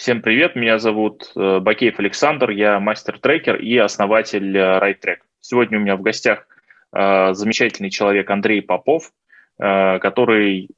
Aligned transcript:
Всем 0.00 0.22
привет, 0.22 0.56
меня 0.56 0.78
зовут 0.78 1.30
э, 1.36 1.58
Бакеев 1.58 1.98
Александр, 1.98 2.48
я 2.48 2.80
мастер-трекер 2.80 3.56
и 3.56 3.76
основатель 3.76 4.56
RideTrack. 4.56 5.18
Сегодня 5.42 5.76
у 5.76 5.82
меня 5.82 5.96
в 5.96 6.00
гостях 6.00 6.48
э, 6.94 7.34
замечательный 7.34 7.90
человек 7.90 8.30
Андрей 8.30 8.62
Попов, 8.62 9.12
э, 9.58 9.98
который, 9.98 10.70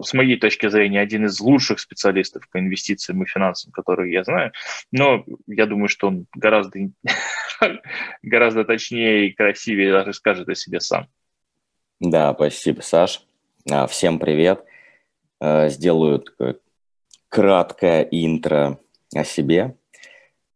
с 0.00 0.14
моей 0.14 0.38
точки 0.38 0.68
зрения, 0.68 1.00
один 1.00 1.24
из 1.24 1.40
лучших 1.40 1.80
специалистов 1.80 2.48
по 2.52 2.60
инвестициям 2.60 3.20
и 3.24 3.26
финансам, 3.26 3.72
которые 3.72 4.12
я 4.12 4.22
знаю, 4.22 4.52
но 4.92 5.24
я 5.48 5.66
думаю, 5.66 5.88
что 5.88 6.06
он 6.06 6.26
гораздо, 6.32 6.78
гораздо 8.22 8.64
точнее 8.64 9.26
и 9.26 9.32
красивее 9.32 10.04
расскажет 10.04 10.48
о 10.48 10.54
себе 10.54 10.78
сам. 10.78 11.08
Да, 11.98 12.32
спасибо, 12.32 12.80
Саш. 12.80 13.22
А, 13.68 13.88
всем 13.88 14.20
привет. 14.20 14.64
Сделаю 15.40 16.20
такое 16.20 16.54
краткое 17.36 18.08
интро 18.10 18.80
о 19.14 19.22
себе. 19.22 19.76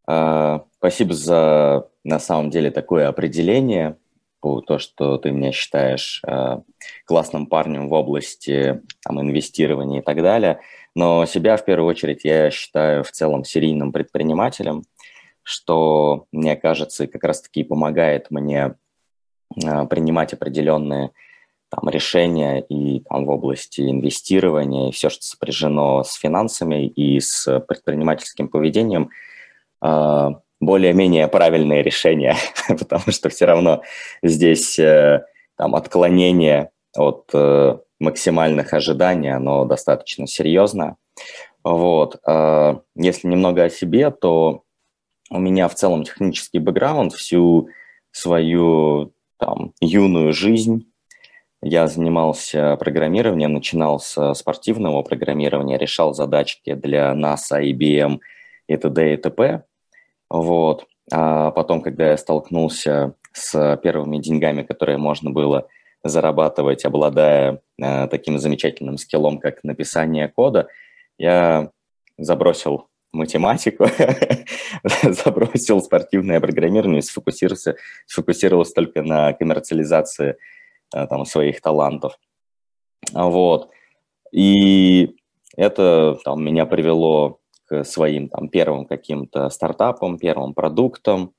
А, 0.06 0.64
спасибо 0.78 1.12
за, 1.12 1.90
на 2.04 2.18
самом 2.18 2.48
деле, 2.48 2.70
такое 2.70 3.06
определение, 3.06 3.98
то, 4.40 4.78
что 4.78 5.18
ты 5.18 5.30
меня 5.30 5.52
считаешь 5.52 6.22
а, 6.26 6.62
классным 7.04 7.48
парнем 7.48 7.90
в 7.90 7.92
области 7.92 8.80
там, 9.04 9.20
инвестирования 9.20 10.00
и 10.00 10.02
так 10.02 10.22
далее. 10.22 10.60
Но 10.94 11.26
себя, 11.26 11.58
в 11.58 11.66
первую 11.66 11.90
очередь, 11.90 12.24
я 12.24 12.50
считаю 12.50 13.04
в 13.04 13.10
целом 13.10 13.44
серийным 13.44 13.92
предпринимателем, 13.92 14.84
что, 15.42 16.28
мне 16.32 16.56
кажется, 16.56 17.06
как 17.06 17.22
раз-таки 17.24 17.62
помогает 17.62 18.30
мне 18.30 18.76
а, 19.62 19.84
принимать 19.84 20.32
определенные 20.32 21.10
там, 21.70 21.88
решения 21.88 22.60
и 22.60 23.00
там, 23.00 23.24
в 23.24 23.30
области 23.30 23.80
инвестирования, 23.80 24.88
и 24.88 24.92
все, 24.92 25.08
что 25.08 25.22
сопряжено 25.22 26.02
с 26.02 26.14
финансами 26.14 26.86
и 26.86 27.20
с 27.20 27.60
предпринимательским 27.60 28.48
поведением, 28.48 29.10
а, 29.80 30.40
более-менее 30.60 31.28
правильные 31.28 31.82
решения, 31.82 32.36
потому 32.68 33.12
что 33.12 33.28
все 33.28 33.46
равно 33.46 33.82
здесь 34.22 34.78
э, 34.78 35.24
там, 35.56 35.74
отклонение 35.74 36.70
от 36.94 37.30
э, 37.32 37.78
максимальных 37.98 38.74
ожиданий, 38.74 39.34
оно 39.34 39.64
достаточно 39.64 40.26
серьезно. 40.26 40.96
Вот. 41.64 42.18
А, 42.26 42.80
если 42.94 43.28
немного 43.28 43.64
о 43.64 43.70
себе, 43.70 44.10
то 44.10 44.64
у 45.30 45.38
меня 45.38 45.68
в 45.68 45.74
целом 45.76 46.02
технический 46.04 46.58
бэкграунд, 46.58 47.12
всю 47.14 47.68
свою 48.10 49.12
там, 49.38 49.72
юную 49.80 50.32
жизнь 50.32 50.89
я 51.62 51.86
занимался 51.86 52.76
программированием, 52.76 53.52
начинал 53.52 54.00
с 54.00 54.34
спортивного 54.34 55.02
программирования, 55.02 55.78
решал 55.78 56.14
задачки 56.14 56.74
для 56.74 57.12
NASA, 57.12 57.62
IBM 57.62 58.20
и 58.66 58.76
т.д. 58.76 59.14
и 59.14 59.16
т.п. 59.16 59.64
Вот. 60.30 60.86
А 61.12 61.50
потом, 61.50 61.82
когда 61.82 62.10
я 62.10 62.16
столкнулся 62.16 63.14
с 63.32 63.78
первыми 63.82 64.18
деньгами, 64.18 64.62
которые 64.62 64.96
можно 64.96 65.30
было 65.30 65.68
зарабатывать, 66.02 66.84
обладая 66.84 67.60
э, 67.78 68.08
таким 68.08 68.38
замечательным 68.38 68.96
скиллом, 68.96 69.38
как 69.38 69.62
написание 69.62 70.28
кода, 70.28 70.68
я 71.18 71.70
забросил 72.16 72.88
математику, 73.12 73.86
забросил 75.02 75.82
спортивное 75.82 76.40
программирование, 76.40 77.02
сфокусировался, 77.02 77.76
сфокусировался 78.06 78.74
только 78.74 79.02
на 79.02 79.32
коммерциализации 79.32 80.36
там, 80.90 81.24
своих 81.24 81.60
талантов. 81.60 82.18
Вот. 83.12 83.70
И 84.32 85.16
это 85.56 86.18
там, 86.24 86.44
меня 86.44 86.66
привело 86.66 87.38
к 87.66 87.84
своим 87.84 88.28
там, 88.28 88.48
первым 88.48 88.86
каким-то 88.86 89.48
стартапам, 89.50 90.18
первым 90.18 90.54
продуктам. 90.54 91.32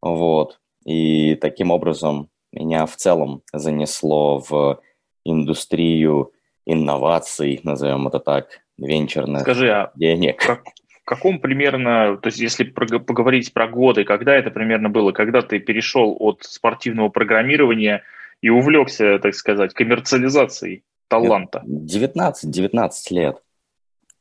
Вот. 0.00 0.60
И 0.84 1.34
таким 1.36 1.70
образом 1.70 2.28
меня 2.52 2.86
в 2.86 2.96
целом 2.96 3.42
занесло 3.52 4.38
в 4.38 4.80
индустрию 5.24 6.32
инноваций, 6.66 7.60
назовем 7.62 8.08
это 8.08 8.18
так, 8.20 8.60
венчурных 8.78 9.42
Скажи, 9.42 9.70
а 9.70 9.92
денег. 9.94 10.38
Как, 10.38 10.64
в 10.64 11.04
каком 11.04 11.38
примерно, 11.38 12.16
то 12.16 12.28
есть 12.28 12.38
если 12.38 12.64
поговорить 12.64 13.52
про 13.52 13.68
годы, 13.68 14.04
когда 14.04 14.34
это 14.34 14.50
примерно 14.50 14.88
было, 14.88 15.12
когда 15.12 15.42
ты 15.42 15.58
перешел 15.58 16.16
от 16.18 16.42
спортивного 16.44 17.08
программирования– 17.10 18.02
и 18.40 18.48
увлекся, 18.48 19.18
так 19.18 19.34
сказать, 19.34 19.74
коммерциализацией 19.74 20.84
таланта? 21.08 21.62
19, 21.64 22.50
19 22.50 23.10
лет. 23.10 23.42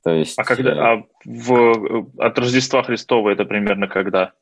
То 0.03 0.11
есть, 0.11 0.39
а 0.39 0.43
когда, 0.43 0.71
э, 0.71 0.79
а 0.79 1.03
в, 1.25 2.09
от 2.17 2.39
Рождества 2.39 2.83
Христова 2.83 3.29
это 3.29 3.45
примерно 3.45 3.87
когда? 3.87 4.33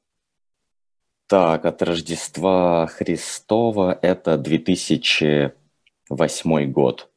Так, 1.28 1.66
от 1.66 1.82
Рождества 1.82 2.88
Христова 2.88 3.98
это 4.02 4.38
2008 4.38 6.72
год. 6.72 7.10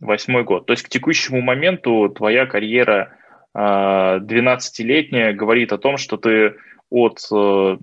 Восьмой 0.00 0.44
год. 0.44 0.66
То 0.66 0.72
есть 0.72 0.84
к 0.84 0.88
текущему 0.88 1.40
моменту 1.40 2.08
твоя 2.08 2.46
карьера 2.46 3.16
12-летняя 3.56 5.30
а, 5.30 5.32
говорит 5.32 5.72
о 5.72 5.78
том, 5.78 5.96
что 5.96 6.16
ты 6.16 6.54
от 6.90 7.20
э, 7.32 7.76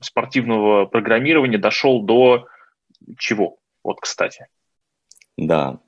спортивного 0.00 0.86
программирования 0.86 1.58
дошел 1.58 2.02
до 2.02 2.46
чего? 3.18 3.58
Вот, 3.84 4.00
кстати. 4.00 4.46
Да. 5.36 5.78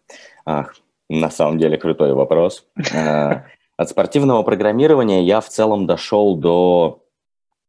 Ах, 0.45 0.75
на 1.09 1.31
самом 1.31 1.59
деле 1.59 1.77
крутой 1.77 2.13
вопрос. 2.15 2.67
А, 2.95 3.45
от 3.77 3.89
спортивного 3.89 4.43
программирования 4.43 5.23
я 5.23 5.41
в 5.41 5.49
целом 5.49 5.87
дошел 5.87 6.37
до 6.37 7.05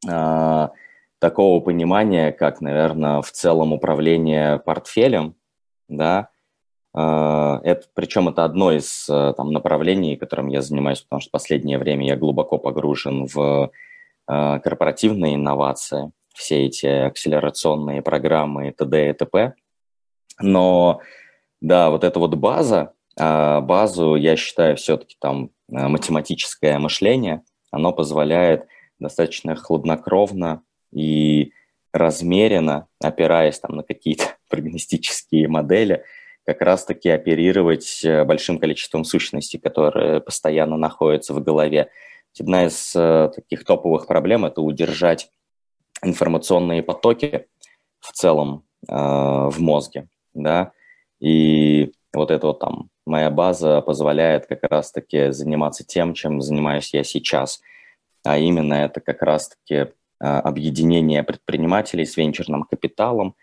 а, 0.07 0.71
такого 1.19 1.59
понимания, 1.59 2.31
как, 2.31 2.61
наверное, 2.61 3.21
в 3.21 3.31
целом 3.31 3.73
управление 3.73 4.59
портфелем, 4.59 5.35
да, 5.87 6.29
а, 6.93 7.59
это, 7.63 7.87
причем 7.93 8.29
это 8.29 8.45
одно 8.45 8.71
из 8.71 9.05
там, 9.05 9.51
направлений, 9.51 10.15
которым 10.15 10.47
я 10.47 10.61
занимаюсь, 10.61 11.01
потому 11.01 11.21
что 11.21 11.29
в 11.29 11.33
последнее 11.33 11.77
время 11.77 12.07
я 12.07 12.15
глубоко 12.15 12.57
погружен 12.57 13.27
в 13.27 13.71
корпоративные 14.27 15.35
инновации, 15.35 16.11
все 16.33 16.65
эти 16.65 16.87
акселерационные 16.87 18.01
программы 18.01 18.69
и 18.69 18.71
т.д. 18.71 19.09
и 19.11 19.13
т.п. 19.13 19.53
Но 20.39 21.01
да, 21.61 21.89
вот 21.89 22.03
эта 22.03 22.19
вот 22.19 22.35
база, 22.35 22.93
а, 23.17 23.61
базу 23.61 24.15
я 24.15 24.35
считаю 24.35 24.75
все-таки 24.77 25.15
там 25.19 25.51
а, 25.71 25.87
математическое 25.87 26.77
мышление, 26.79 27.43
оно 27.71 27.93
позволяет 27.93 28.67
достаточно 28.99 29.55
хладнокровно 29.55 30.63
и 30.91 31.51
размеренно, 31.91 32.87
опираясь 33.01 33.59
там 33.59 33.77
на 33.77 33.83
какие-то 33.83 34.25
прогностические 34.49 35.47
модели, 35.47 36.03
как 36.45 36.61
раз-таки 36.61 37.09
оперировать 37.09 38.03
э, 38.03 38.23
большим 38.23 38.59
количеством 38.59 39.03
сущностей, 39.03 39.59
которые 39.59 40.21
постоянно 40.21 40.77
находятся 40.77 41.33
в 41.33 41.41
голове. 41.41 41.89
Одна 42.39 42.67
из 42.67 42.95
э, 42.95 43.31
таких 43.33 43.65
топовых 43.65 44.05
проблем– 44.05 44.45
это 44.45 44.61
удержать 44.61 45.31
информационные 46.03 46.83
потоки 46.83 47.47
в 47.99 48.11
целом 48.11 48.63
э, 48.87 48.93
в 48.93 49.55
мозге 49.59 50.07
да, 50.35 50.71
и 51.19 51.91
вот 52.13 52.31
это 52.31 52.47
вот 52.47 52.59
там 52.59 52.89
моя 53.05 53.29
база 53.31 53.81
позволяет 53.81 54.45
как 54.45 54.63
раз-таки 54.63 55.31
заниматься 55.31 55.83
тем, 55.83 56.13
чем 56.13 56.41
занимаюсь 56.41 56.93
я 56.93 57.03
сейчас, 57.03 57.61
а 58.23 58.37
именно 58.37 58.73
это 58.73 59.01
как 59.01 59.21
раз-таки 59.21 59.87
а, 60.19 60.39
объединение 60.41 61.23
предпринимателей 61.23 62.05
с 62.05 62.17
венчурным 62.17 62.63
капиталом, 62.63 63.35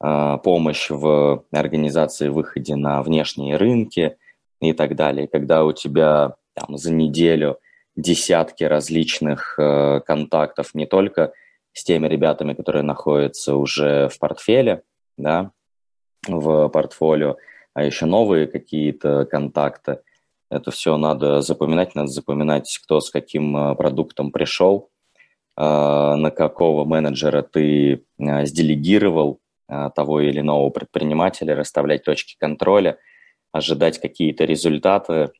а, 0.00 0.38
помощь 0.38 0.90
в 0.90 1.44
организации 1.52 2.28
выходе 2.28 2.76
на 2.76 3.02
внешние 3.02 3.56
рынки 3.56 4.16
и 4.60 4.72
так 4.72 4.96
далее. 4.96 5.28
Когда 5.28 5.64
у 5.64 5.72
тебя 5.72 6.34
там, 6.54 6.76
за 6.76 6.92
неделю 6.92 7.58
десятки 7.96 8.64
различных 8.64 9.56
э, 9.58 10.00
контактов 10.00 10.74
не 10.74 10.86
только 10.86 11.32
с 11.72 11.84
теми 11.84 12.08
ребятами, 12.08 12.54
которые 12.54 12.82
находятся 12.82 13.54
уже 13.54 14.08
в 14.08 14.18
портфеле, 14.18 14.82
да, 15.16 15.52
в 16.26 16.68
портфолио, 16.68 17.36
а 17.74 17.84
еще 17.84 18.06
новые 18.06 18.46
какие-то 18.46 19.26
контакты. 19.26 19.98
Это 20.50 20.70
все 20.70 20.96
надо 20.96 21.42
запоминать, 21.42 21.94
надо 21.94 22.08
запоминать, 22.08 22.78
кто 22.84 23.00
с 23.00 23.10
каким 23.10 23.56
э, 23.56 23.74
продуктом 23.74 24.30
пришел, 24.30 24.90
э, 25.56 25.62
на 25.62 26.30
какого 26.30 26.84
менеджера 26.84 27.42
ты 27.42 28.04
э, 28.18 28.46
сделегировал 28.46 29.40
того 29.94 30.20
или 30.20 30.40
иного 30.40 30.68
предпринимателя, 30.68 31.56
расставлять 31.56 32.04
точки 32.04 32.36
контроля, 32.38 32.98
ожидать 33.50 33.98
какие-то 33.98 34.44
результаты 34.44 35.30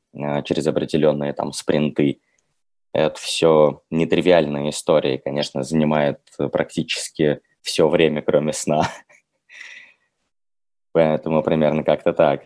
через 0.45 0.67
определенные 0.67 1.35
там 1.35 1.53
спринты. 1.53 2.21
Это 2.95 3.21
все 3.21 3.83
нетривиальная 3.91 4.71
история, 4.71 5.19
конечно, 5.19 5.63
занимает 5.63 6.21
практически 6.51 7.41
все 7.61 7.87
время, 7.87 8.23
кроме 8.23 8.55
сна. 8.55 8.89
Поэтому 10.95 11.43
примерно 11.43 11.83
как-то 11.83 12.13
так. 12.13 12.45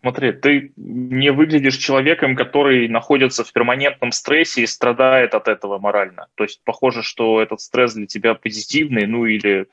Смотри, 0.00 0.32
ты 0.32 0.72
не 0.76 1.32
выглядишь 1.32 1.76
человеком, 1.76 2.36
который 2.36 2.88
находится 2.88 3.44
в 3.44 3.52
перманентном 3.52 4.12
стрессе 4.12 4.62
и 4.62 4.66
страдает 4.66 5.34
от 5.34 5.48
этого 5.48 5.78
морально. 5.78 6.26
То 6.36 6.44
есть 6.44 6.60
похоже, 6.64 7.02
что 7.02 7.42
этот 7.42 7.60
стресс 7.60 7.94
для 7.94 8.06
тебя 8.06 8.34
позитивный, 8.34 9.06
ну 9.06 9.26
или 9.26 9.66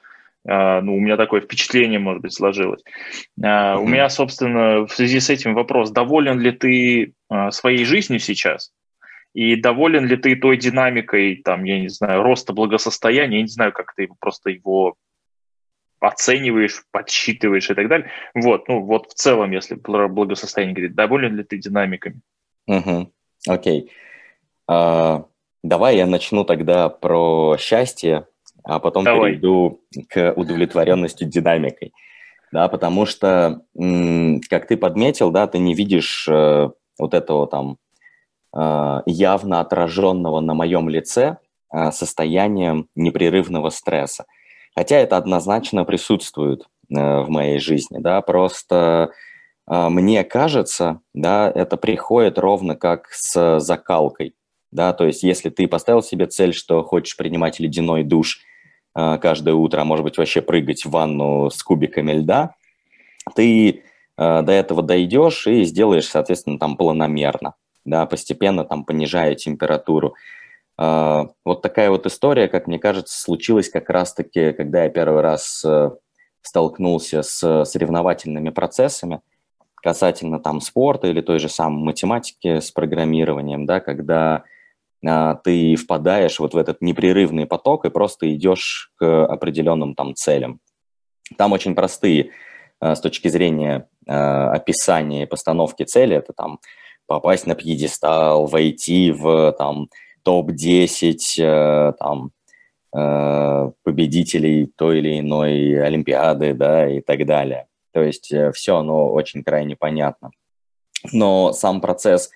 э, 0.48 0.82
ну, 0.82 0.96
у 0.96 1.00
меня 1.00 1.18
такое 1.18 1.42
впечатление, 1.42 2.00
может 2.00 2.24
быть, 2.24 2.34
сложилось. 2.34 2.84
Mm-hmm. 3.40 3.78
У 3.78 3.88
меня, 3.88 4.10
собственно, 4.10 4.88
в 4.88 4.92
связи 4.92 5.20
с 5.20 5.30
этим 5.30 5.54
вопрос, 5.54 5.92
доволен 5.92 6.40
ли 6.40 6.52
ты 6.52 7.14
э, 7.30 7.52
своей 7.52 7.86
жизнью 7.86 8.20
сейчас? 8.20 8.72
И 9.36 9.56
доволен 9.56 10.06
ли 10.06 10.18
ты 10.18 10.36
той 10.36 10.58
динамикой, 10.58 11.42
там, 11.44 11.64
я 11.64 11.80
не 11.80 11.90
знаю, 11.90 12.24
роста 12.24 12.54
благосостояния, 12.54 13.38
я 13.38 13.44
не 13.44 13.50
знаю, 13.50 13.72
как 13.72 13.94
ты 13.96 14.10
просто 14.20 14.50
его 14.50 14.96
оцениваешь, 16.00 16.84
подсчитываешь 16.92 17.70
и 17.70 17.74
так 17.74 17.88
далее. 17.88 18.10
Вот, 18.34 18.68
ну 18.68 18.82
вот 18.82 19.12
в 19.12 19.14
целом, 19.14 19.52
если 19.52 19.76
про 19.76 20.08
благосостояние 20.08 20.76
говорить, 20.76 20.96
доволен 20.96 21.36
ли 21.36 21.44
ты 21.44 21.58
динамиками? 21.58 22.22
Угу. 22.68 23.12
Окей. 23.48 23.92
А, 24.68 25.26
давай 25.64 25.98
я 25.98 26.06
начну 26.06 26.44
тогда 26.44 26.90
про 26.90 27.58
счастье, 27.58 28.28
а 28.64 28.80
потом 28.80 29.04
давай. 29.04 29.32
перейду 29.32 29.82
к 30.10 30.34
удовлетворенности 30.36 31.24
динамикой. 31.24 31.94
Да, 32.52 32.68
потому 32.68 33.06
что, 33.06 33.62
как 34.50 34.68
ты 34.68 34.76
подметил, 34.78 35.30
да, 35.32 35.46
ты 35.46 35.60
не 35.60 35.76
видишь 35.76 36.28
э, 36.28 36.70
вот 36.98 37.14
этого 37.14 37.46
там 37.46 37.78
э, 38.56 39.02
явно 39.06 39.60
отраженного 39.60 40.40
на 40.40 40.56
моем 40.56 40.90
лице 40.90 41.38
э, 41.72 41.92
состояния 41.92 42.86
непрерывного 42.96 43.70
стресса. 43.70 44.26
Хотя 44.76 44.98
это 44.98 45.18
однозначно 45.18 45.84
присутствует 45.86 46.64
э, 46.90 47.22
в 47.22 47.30
моей 47.30 47.60
жизни, 47.60 47.98
да, 48.00 48.22
просто 48.22 49.12
э, 49.70 49.90
мне 49.90 50.24
кажется, 50.24 51.02
да, 51.14 51.52
это 51.54 51.78
приходит 51.78 52.38
ровно 52.38 52.76
как 52.76 53.10
с 53.12 53.60
закалкой, 53.60 54.36
да, 54.72 54.94
то 54.94 55.06
есть 55.06 55.24
если 55.24 55.50
ты 55.50 55.68
поставил 55.68 56.02
себе 56.02 56.28
цель, 56.28 56.54
что 56.54 56.84
хочешь 56.84 57.18
принимать 57.18 57.60
ледяной 57.60 58.04
душ 58.04 58.42
э, 58.96 59.18
каждое 59.22 59.56
утро, 59.56 59.82
а 59.82 59.86
может 59.86 60.04
быть 60.04 60.18
вообще 60.18 60.42
прыгать 60.42 60.86
в 60.86 60.92
ванну 60.92 61.50
с 61.50 61.62
кубиками 61.64 62.14
льда, 62.14 62.56
ты 63.36 63.84
до 64.18 64.52
этого 64.52 64.82
дойдешь 64.82 65.48
и 65.48 65.64
сделаешь, 65.64 66.08
соответственно, 66.10 66.60
там 66.60 66.76
планомерно, 66.76 67.54
да, 67.86 68.06
постепенно 68.06 68.66
там 68.66 68.84
понижая 68.84 69.36
температуру. 69.36 70.16
А, 70.82 71.28
вот 71.44 71.62
такая 71.62 71.90
вот 71.90 72.06
история, 72.06 72.48
как 72.48 72.66
мне 72.66 72.80
кажется, 72.80 73.20
случилась 73.20 73.68
как 73.68 73.90
раз-таки, 73.90 74.54
когда 74.54 74.86
я 74.86 74.90
первый 74.90 75.22
раз 75.22 75.62
э, 75.66 75.92
столкнулся 76.42 77.22
с 77.22 77.66
соревновательными 77.66 78.50
процессами 78.50 79.20
касательно 79.76 80.40
там 80.40 80.62
спорта 80.62 81.08
или 81.08 81.20
той 81.20 81.40
же 81.40 81.50
самой 81.50 81.84
математики 81.84 82.62
с 82.62 82.72
программированием, 82.72 83.66
да, 83.66 83.82
когда 83.82 84.44
а, 85.06 85.36
ты 85.36 85.76
впадаешь 85.76 86.40
вот 86.40 86.54
в 86.54 86.58
этот 86.58 86.82
непрерывный 86.82 87.46
поток 87.46 87.84
и 87.84 87.90
просто 87.90 88.34
идешь 88.34 88.94
к 88.96 89.26
определенным 89.26 89.96
там 89.96 90.16
целям. 90.16 90.62
Там 91.38 91.52
очень 91.52 91.76
простые 91.76 92.32
а, 92.80 92.96
с 92.96 93.02
точки 93.02 93.28
зрения 93.28 93.90
а, 94.08 94.54
описания 94.54 95.24
и 95.24 95.28
постановки 95.28 95.84
цели, 95.84 96.16
это 96.16 96.32
там 96.32 96.60
попасть 97.06 97.48
на 97.48 97.56
пьедестал, 97.56 98.46
войти 98.46 99.12
в 99.12 99.54
там 99.58 99.90
топ-10 100.24 101.18
э, 101.40 101.94
там, 102.00 102.32
э, 102.96 103.72
победителей 103.84 104.68
той 104.76 105.00
или 105.00 105.20
иной 105.20 105.82
Олимпиады, 105.84 106.54
да, 106.54 106.90
и 106.90 107.02
так 107.02 107.26
далее. 107.26 107.68
То 107.92 108.02
есть 108.02 108.32
э, 108.32 108.52
все 108.52 108.78
оно 108.78 109.12
очень 109.12 109.44
крайне 109.44 109.76
понятно. 109.76 110.32
Но 111.14 111.54
сам 111.54 111.82
процесс 111.82 112.30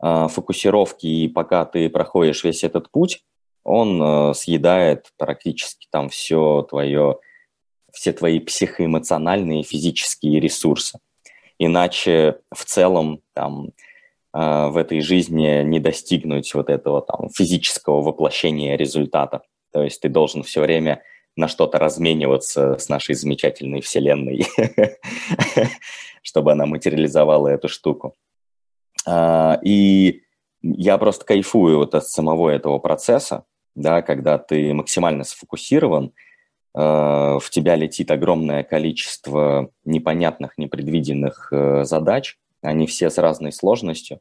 фокусировки, 0.00 1.06
и 1.06 1.28
пока 1.28 1.64
ты 1.64 1.90
проходишь 1.90 2.44
весь 2.44 2.62
этот 2.62 2.88
путь, 2.88 3.24
он 3.64 4.32
съедает 4.32 5.06
практически 5.18 5.88
там 5.90 6.08
все 6.08 6.64
твое, 6.70 7.18
все 7.92 8.12
твои 8.12 8.38
психоэмоциональные 8.38 9.62
и 9.62 9.64
физические 9.64 10.38
ресурсы. 10.38 11.00
Иначе 11.58 12.38
в 12.54 12.64
целом 12.64 13.20
там 13.34 13.72
в 14.32 14.76
этой 14.76 15.00
жизни 15.00 15.62
не 15.62 15.80
достигнуть 15.80 16.52
вот 16.54 16.68
этого 16.68 17.00
там 17.00 17.30
физического 17.30 18.02
воплощения 18.02 18.76
результата. 18.76 19.42
То 19.72 19.82
есть 19.82 20.00
ты 20.00 20.08
должен 20.08 20.42
все 20.42 20.60
время 20.60 21.02
на 21.38 21.46
что-то 21.46 21.78
размениваться 21.78 22.76
с 22.78 22.88
нашей 22.88 23.14
замечательной 23.14 23.80
вселенной, 23.80 24.44
чтобы 26.22 26.52
она 26.52 26.66
материализовала 26.66 27.48
эту 27.48 27.68
штуку. 27.68 28.16
А, 29.06 29.58
и 29.62 30.22
я 30.62 30.98
просто 30.98 31.24
кайфую 31.24 31.78
вот 31.78 31.94
от 31.94 32.08
самого 32.08 32.50
этого 32.50 32.78
процесса, 32.80 33.44
да, 33.76 34.02
когда 34.02 34.38
ты 34.38 34.74
максимально 34.74 35.22
сфокусирован, 35.22 36.12
а, 36.74 37.38
в 37.38 37.48
тебя 37.50 37.76
летит 37.76 38.10
огромное 38.10 38.64
количество 38.64 39.70
непонятных, 39.84 40.58
непредвиденных 40.58 41.52
э, 41.52 41.84
задач, 41.84 42.36
они 42.62 42.86
все 42.86 43.10
с 43.10 43.18
разной 43.18 43.52
сложностью. 43.52 44.20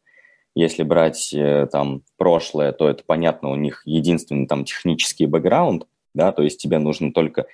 Если 0.56 0.84
брать 0.84 1.34
э, 1.34 1.68
там 1.72 2.04
прошлое, 2.18 2.72
то 2.72 2.90
это 2.90 3.04
понятно, 3.06 3.50
у 3.50 3.56
них 3.56 3.84
единственный 3.86 4.48
там 4.48 4.66
технический 4.66 5.28
бэкграунд, 5.28 5.86
да, 6.14 6.32
то 6.32 6.42
есть 6.42 6.60
тебе 6.60 6.80
нужно 6.80 7.14
только 7.14 7.46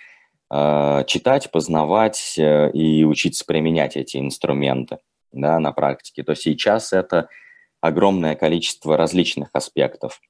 э, 0.49 1.03
читать, 1.05 1.51
познавать 1.51 2.35
э, 2.37 2.71
и 2.71 3.03
учиться 3.03 3.45
применять 3.45 3.97
эти 3.97 4.17
инструменты, 4.17 4.99
да, 5.31 5.59
на 5.59 5.73
практике. 5.73 6.23
То 6.23 6.35
сейчас 6.35 6.93
это 6.93 7.27
огромное 7.81 8.35
количество 8.35 8.95
различных 8.95 9.49
аспектов. 9.51 10.21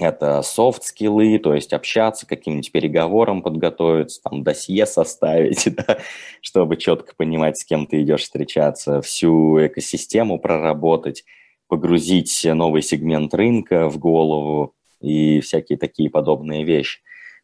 Это 0.00 0.42
софт-скиллы, 0.42 1.38
то 1.38 1.54
есть 1.54 1.72
общаться, 1.72 2.26
каким-нибудь 2.26 2.72
переговорам 2.72 3.42
подготовиться, 3.42 4.20
там 4.22 4.42
досье 4.42 4.86
составить, 4.86 5.72
да, 5.76 5.98
чтобы 6.40 6.76
четко 6.76 7.14
понимать, 7.14 7.58
с 7.58 7.64
кем 7.64 7.86
ты 7.86 8.02
идешь 8.02 8.22
встречаться, 8.22 9.02
всю 9.02 9.64
экосистему 9.64 10.40
проработать, 10.40 11.24
погрузить 11.68 12.44
новый 12.44 12.82
сегмент 12.82 13.34
рынка 13.34 13.88
в 13.88 13.98
голову 13.98 14.74
и 15.00 15.40
всякие 15.40 15.78
такие 15.78 16.10
подобные 16.10 16.64
вещи. 16.64 17.00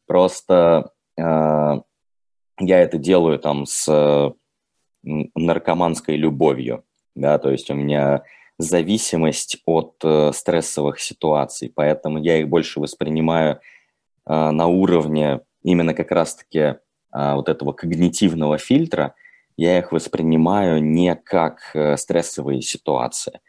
Просто 0.06 0.90
э, 1.16 1.22
я 1.22 1.82
это 2.80 2.98
делаю 2.98 3.38
там 3.38 3.64
с 3.64 4.34
наркоманской 5.02 6.16
любовью, 6.16 6.84
да, 7.14 7.38
то 7.38 7.50
есть 7.50 7.70
у 7.70 7.74
меня 7.74 8.24
зависимость 8.60 9.58
от 9.66 9.96
э, 10.04 10.32
стрессовых 10.32 11.00
ситуаций, 11.00 11.72
поэтому 11.74 12.18
я 12.18 12.38
их 12.38 12.48
больше 12.48 12.80
воспринимаю 12.80 13.60
э, 14.26 14.50
на 14.50 14.66
уровне 14.66 15.40
именно 15.62 15.94
как 15.94 16.10
раз-таки 16.10 16.58
э, 16.58 16.76
вот 17.12 17.48
этого 17.48 17.72
когнитивного 17.72 18.58
фильтра, 18.58 19.14
я 19.56 19.78
их 19.78 19.92
воспринимаю 19.92 20.82
не 20.82 21.14
как 21.14 21.70
э, 21.74 21.96
стрессовые 21.96 22.62
ситуации, 22.62 23.40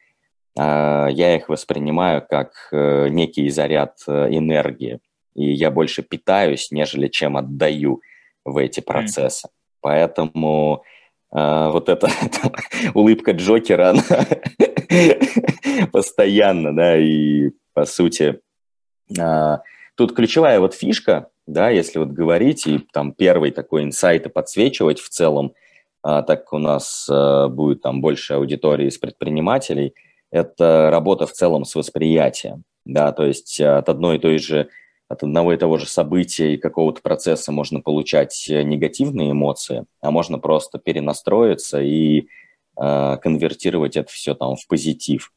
э, 0.57 1.07
я 1.11 1.35
их 1.35 1.49
воспринимаю 1.49 2.25
как 2.27 2.53
э, 2.71 3.07
некий 3.09 3.49
заряд 3.49 3.97
э, 4.07 4.29
энергии, 4.31 4.99
и 5.35 5.51
я 5.51 5.71
больше 5.71 6.03
питаюсь, 6.03 6.71
нежели 6.71 7.07
чем 7.07 7.37
отдаю 7.37 8.01
в 8.43 8.57
эти 8.57 8.79
процессы. 8.81 9.47
Mm. 9.47 9.51
Поэтому 9.81 10.83
э, 10.83 11.00
вот 11.31 11.87
эта 11.87 12.09
улыбка 12.93 13.31
Джокера, 13.31 13.91
она 13.91 14.03
постоянно, 15.91 16.75
да, 16.75 16.97
и 16.97 17.51
по 17.73 17.85
сути 17.85 18.41
а, 19.19 19.61
тут 19.95 20.15
ключевая 20.15 20.59
вот 20.59 20.73
фишка, 20.73 21.29
да, 21.47 21.69
если 21.69 21.99
вот 21.99 22.09
говорить 22.09 22.67
и 22.67 22.79
там 22.91 23.13
первый 23.13 23.51
такой 23.51 23.83
инсайт 23.83 24.25
и 24.25 24.29
подсвечивать 24.29 24.99
в 24.99 25.09
целом, 25.09 25.53
а, 26.03 26.21
так 26.21 26.51
у 26.53 26.57
нас 26.57 27.07
а, 27.09 27.47
будет 27.47 27.81
там 27.81 28.01
больше 28.01 28.33
аудитории 28.33 28.87
из 28.87 28.97
предпринимателей, 28.97 29.93
это 30.31 30.89
работа 30.91 31.27
в 31.27 31.33
целом 31.33 31.65
с 31.65 31.75
восприятием, 31.75 32.63
да, 32.85 33.11
то 33.11 33.25
есть 33.25 33.59
от 33.59 33.89
одной 33.89 34.17
и 34.17 34.19
той 34.19 34.37
же 34.37 34.69
от 35.11 35.23
одного 35.23 35.53
и 35.53 35.57
того 35.57 35.77
же 35.77 35.87
события 35.87 36.53
и 36.53 36.57
какого-то 36.57 37.01
процесса 37.01 37.51
можно 37.51 37.81
получать 37.81 38.45
негативные 38.47 39.31
эмоции, 39.31 39.85
а 39.99 40.11
можно 40.11 40.39
просто 40.39 40.79
перенастроиться 40.79 41.81
и 41.81 42.27
э, 42.79 43.17
конвертировать 43.17 43.97
это 43.97 44.11
все 44.11 44.35
там 44.35 44.55
в 44.55 44.65
позитив. 44.67 45.31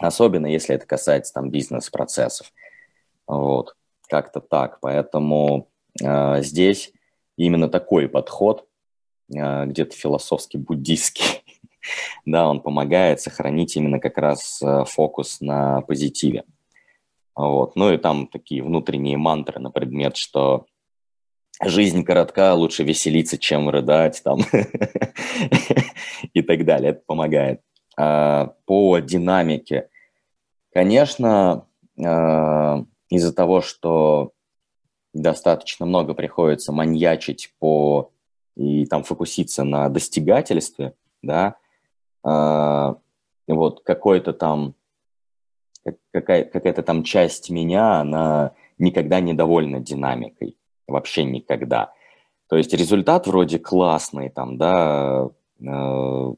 Особенно 0.00 0.46
если 0.46 0.74
это 0.74 0.86
касается 0.86 1.34
там 1.34 1.50
бизнес-процессов. 1.50 2.52
Вот, 3.26 3.74
как-то 4.08 4.40
так. 4.40 4.78
Поэтому 4.80 5.68
э, 6.02 6.42
здесь 6.42 6.92
именно 7.36 7.68
такой 7.68 8.08
подход, 8.08 8.66
э, 9.34 9.66
где-то 9.66 9.94
философский, 9.94 10.58
буддийский, 10.58 11.44
да, 12.24 12.48
он 12.48 12.60
помогает 12.60 13.20
сохранить 13.20 13.76
именно 13.76 14.00
как 14.00 14.18
раз 14.18 14.60
э, 14.62 14.84
фокус 14.86 15.40
на 15.40 15.82
позитиве. 15.82 16.44
Вот. 17.34 17.76
Ну 17.76 17.92
и 17.92 17.96
там 17.96 18.26
такие 18.26 18.62
внутренние 18.62 19.16
мантры 19.16 19.60
на 19.60 19.70
предмет, 19.70 20.16
что 20.16 20.66
жизнь 21.62 22.04
коротка, 22.04 22.54
лучше 22.54 22.84
веселиться, 22.84 23.38
чем 23.38 23.68
рыдать 23.68 24.22
там 24.22 24.40
и 26.32 26.42
так 26.42 26.64
далее. 26.64 26.90
Это 26.90 27.02
помогает. 27.06 27.60
А, 27.96 28.54
по 28.66 28.98
динамике, 28.98 29.88
конечно, 30.72 31.66
а, 32.02 32.84
из-за 33.08 33.32
того, 33.32 33.60
что 33.60 34.32
достаточно 35.12 35.86
много 35.86 36.14
приходится 36.14 36.72
маньячить 36.72 37.54
по 37.58 38.10
и 38.56 38.86
там 38.86 39.02
фокуситься 39.02 39.64
на 39.64 39.88
достигательстве, 39.88 40.94
да, 41.22 41.56
а, 42.22 42.96
вот 43.46 43.82
какой-то 43.82 44.32
там 44.32 44.74
какая, 46.12 46.44
какая-то 46.44 46.82
там 46.82 47.02
часть 47.02 47.50
меня, 47.50 48.00
она 48.00 48.52
никогда 48.78 49.20
не 49.20 49.34
довольна 49.34 49.80
динамикой, 49.80 50.56
вообще 50.86 51.24
никогда. 51.24 51.92
То 52.48 52.56
есть 52.56 52.72
результат 52.72 53.26
вроде 53.26 53.58
классный, 53.58 54.28
там, 54.28 54.58
да, 54.58 55.28
э, 55.60 56.34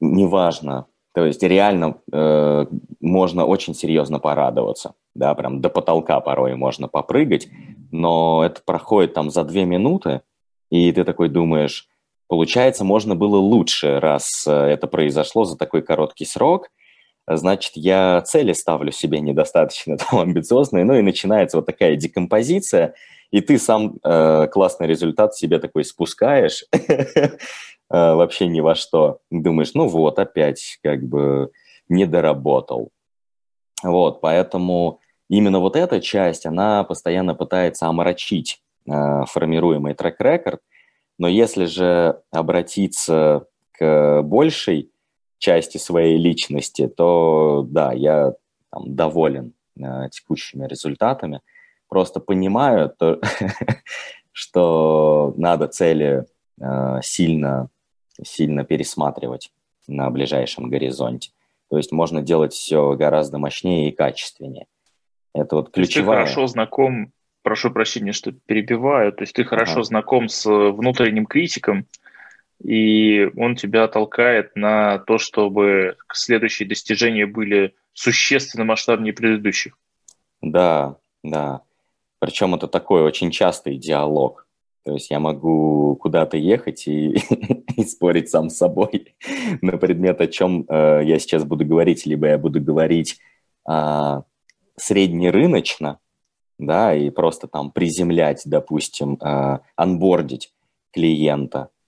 неважно. 0.00 0.86
То 1.14 1.26
есть 1.26 1.42
реально 1.42 1.98
э, 2.10 2.66
можно 3.00 3.44
очень 3.44 3.74
серьезно 3.74 4.18
порадоваться, 4.18 4.94
да, 5.14 5.34
прям 5.34 5.60
до 5.60 5.68
потолка 5.68 6.20
порой 6.20 6.54
можно 6.54 6.88
попрыгать, 6.88 7.48
но 7.90 8.42
это 8.44 8.62
проходит 8.64 9.12
там 9.12 9.30
за 9.30 9.44
две 9.44 9.64
минуты, 9.66 10.22
и 10.70 10.90
ты 10.92 11.04
такой 11.04 11.28
думаешь, 11.28 11.88
получается, 12.28 12.84
можно 12.84 13.14
было 13.14 13.36
лучше, 13.36 14.00
раз 14.00 14.46
э, 14.46 14.52
это 14.52 14.86
произошло 14.86 15.44
за 15.44 15.56
такой 15.56 15.82
короткий 15.82 16.24
срок– 16.24 16.68
значит, 17.36 17.72
я 17.74 18.20
цели 18.22 18.52
ставлю 18.52 18.92
себе 18.92 19.20
недостаточно 19.20 19.96
там, 20.10 20.20
амбициозные, 20.20 20.84
ну 20.84 20.94
и 20.94 21.02
начинается 21.02 21.56
вот 21.56 21.66
такая 21.66 21.96
декомпозиция, 21.96 22.94
и 23.30 23.40
ты 23.40 23.58
сам 23.58 23.96
э, 24.04 24.46
классный 24.48 24.86
результат 24.86 25.34
себе 25.34 25.58
такой 25.58 25.84
спускаешь 25.84 26.64
э, 26.72 27.38
вообще 27.90 28.46
ни 28.46 28.60
во 28.60 28.74
что. 28.74 29.20
Думаешь, 29.30 29.72
ну 29.74 29.88
вот, 29.88 30.18
опять 30.18 30.78
как 30.82 31.02
бы 31.02 31.50
не 31.88 32.06
доработал. 32.06 32.90
Вот, 33.82 34.20
поэтому 34.20 35.00
именно 35.28 35.58
вот 35.58 35.76
эта 35.76 36.00
часть, 36.00 36.46
она 36.46 36.84
постоянно 36.84 37.34
пытается 37.34 37.86
омрачить 37.86 38.62
э, 38.86 39.24
формируемый 39.26 39.94
трек-рекорд, 39.94 40.60
но 41.18 41.26
если 41.26 41.64
же 41.64 42.20
обратиться 42.30 43.46
к 43.72 44.22
большей 44.22 44.91
части 45.42 45.76
своей 45.76 46.18
личности, 46.18 46.86
то 46.86 47.66
да, 47.68 47.92
я 47.92 48.34
там, 48.70 48.94
доволен 48.94 49.54
э, 49.76 50.08
текущими 50.12 50.68
результатами. 50.68 51.40
Просто 51.88 52.20
понимаю, 52.20 52.94
то, 52.96 53.20
что 54.32 55.34
надо 55.36 55.66
цели 55.66 56.26
э, 56.60 57.00
сильно, 57.02 57.68
сильно 58.22 58.64
пересматривать 58.64 59.50
на 59.88 60.08
ближайшем 60.10 60.70
горизонте. 60.70 61.32
То 61.68 61.76
есть 61.76 61.90
можно 61.90 62.22
делать 62.22 62.52
все 62.52 62.94
гораздо 62.94 63.38
мощнее 63.38 63.88
и 63.88 63.96
качественнее. 63.96 64.66
Это 65.34 65.56
вот 65.56 65.72
ключевая... 65.72 66.20
Ты 66.20 66.26
хорошо 66.26 66.46
знаком, 66.46 67.12
прошу 67.42 67.72
прощения, 67.72 68.12
что 68.12 68.30
перебиваю, 68.30 69.12
то 69.12 69.22
есть 69.22 69.34
ты 69.34 69.42
хорошо 69.42 69.80
ага. 69.80 69.82
знаком 69.82 70.28
с 70.28 70.48
внутренним 70.48 71.26
критиком, 71.26 71.86
и 72.62 73.28
он 73.36 73.56
тебя 73.56 73.88
толкает 73.88 74.54
на 74.54 74.98
то, 74.98 75.18
чтобы 75.18 75.96
следующие 76.12 76.68
достижения 76.68 77.26
были 77.26 77.74
существенно 77.92 78.64
масштабнее 78.64 79.12
предыдущих. 79.12 79.76
Да, 80.40 80.96
да. 81.22 81.62
Причем 82.20 82.54
это 82.54 82.68
такой 82.68 83.02
очень 83.02 83.30
частый 83.30 83.76
диалог. 83.76 84.46
То 84.84 84.94
есть 84.94 85.10
я 85.10 85.18
могу 85.20 85.96
куда-то 85.96 86.36
ехать 86.36 86.86
и, 86.86 87.14
и 87.76 87.84
спорить 87.84 88.30
сам 88.30 88.48
с 88.48 88.56
собой 88.56 89.14
на 89.60 89.76
предмет, 89.76 90.20
о 90.20 90.26
чем 90.28 90.64
э, 90.68 91.02
я 91.04 91.18
сейчас 91.18 91.44
буду 91.44 91.64
говорить, 91.64 92.06
либо 92.06 92.28
я 92.28 92.38
буду 92.38 92.60
говорить 92.60 93.18
э, 93.68 94.22
среднерыночно, 94.76 95.98
да, 96.58 96.94
и 96.94 97.10
просто 97.10 97.48
там 97.48 97.70
приземлять, 97.72 98.42
допустим, 98.44 99.18
э, 99.20 99.58
анбордить 99.76 100.52
клиента– 100.92 101.70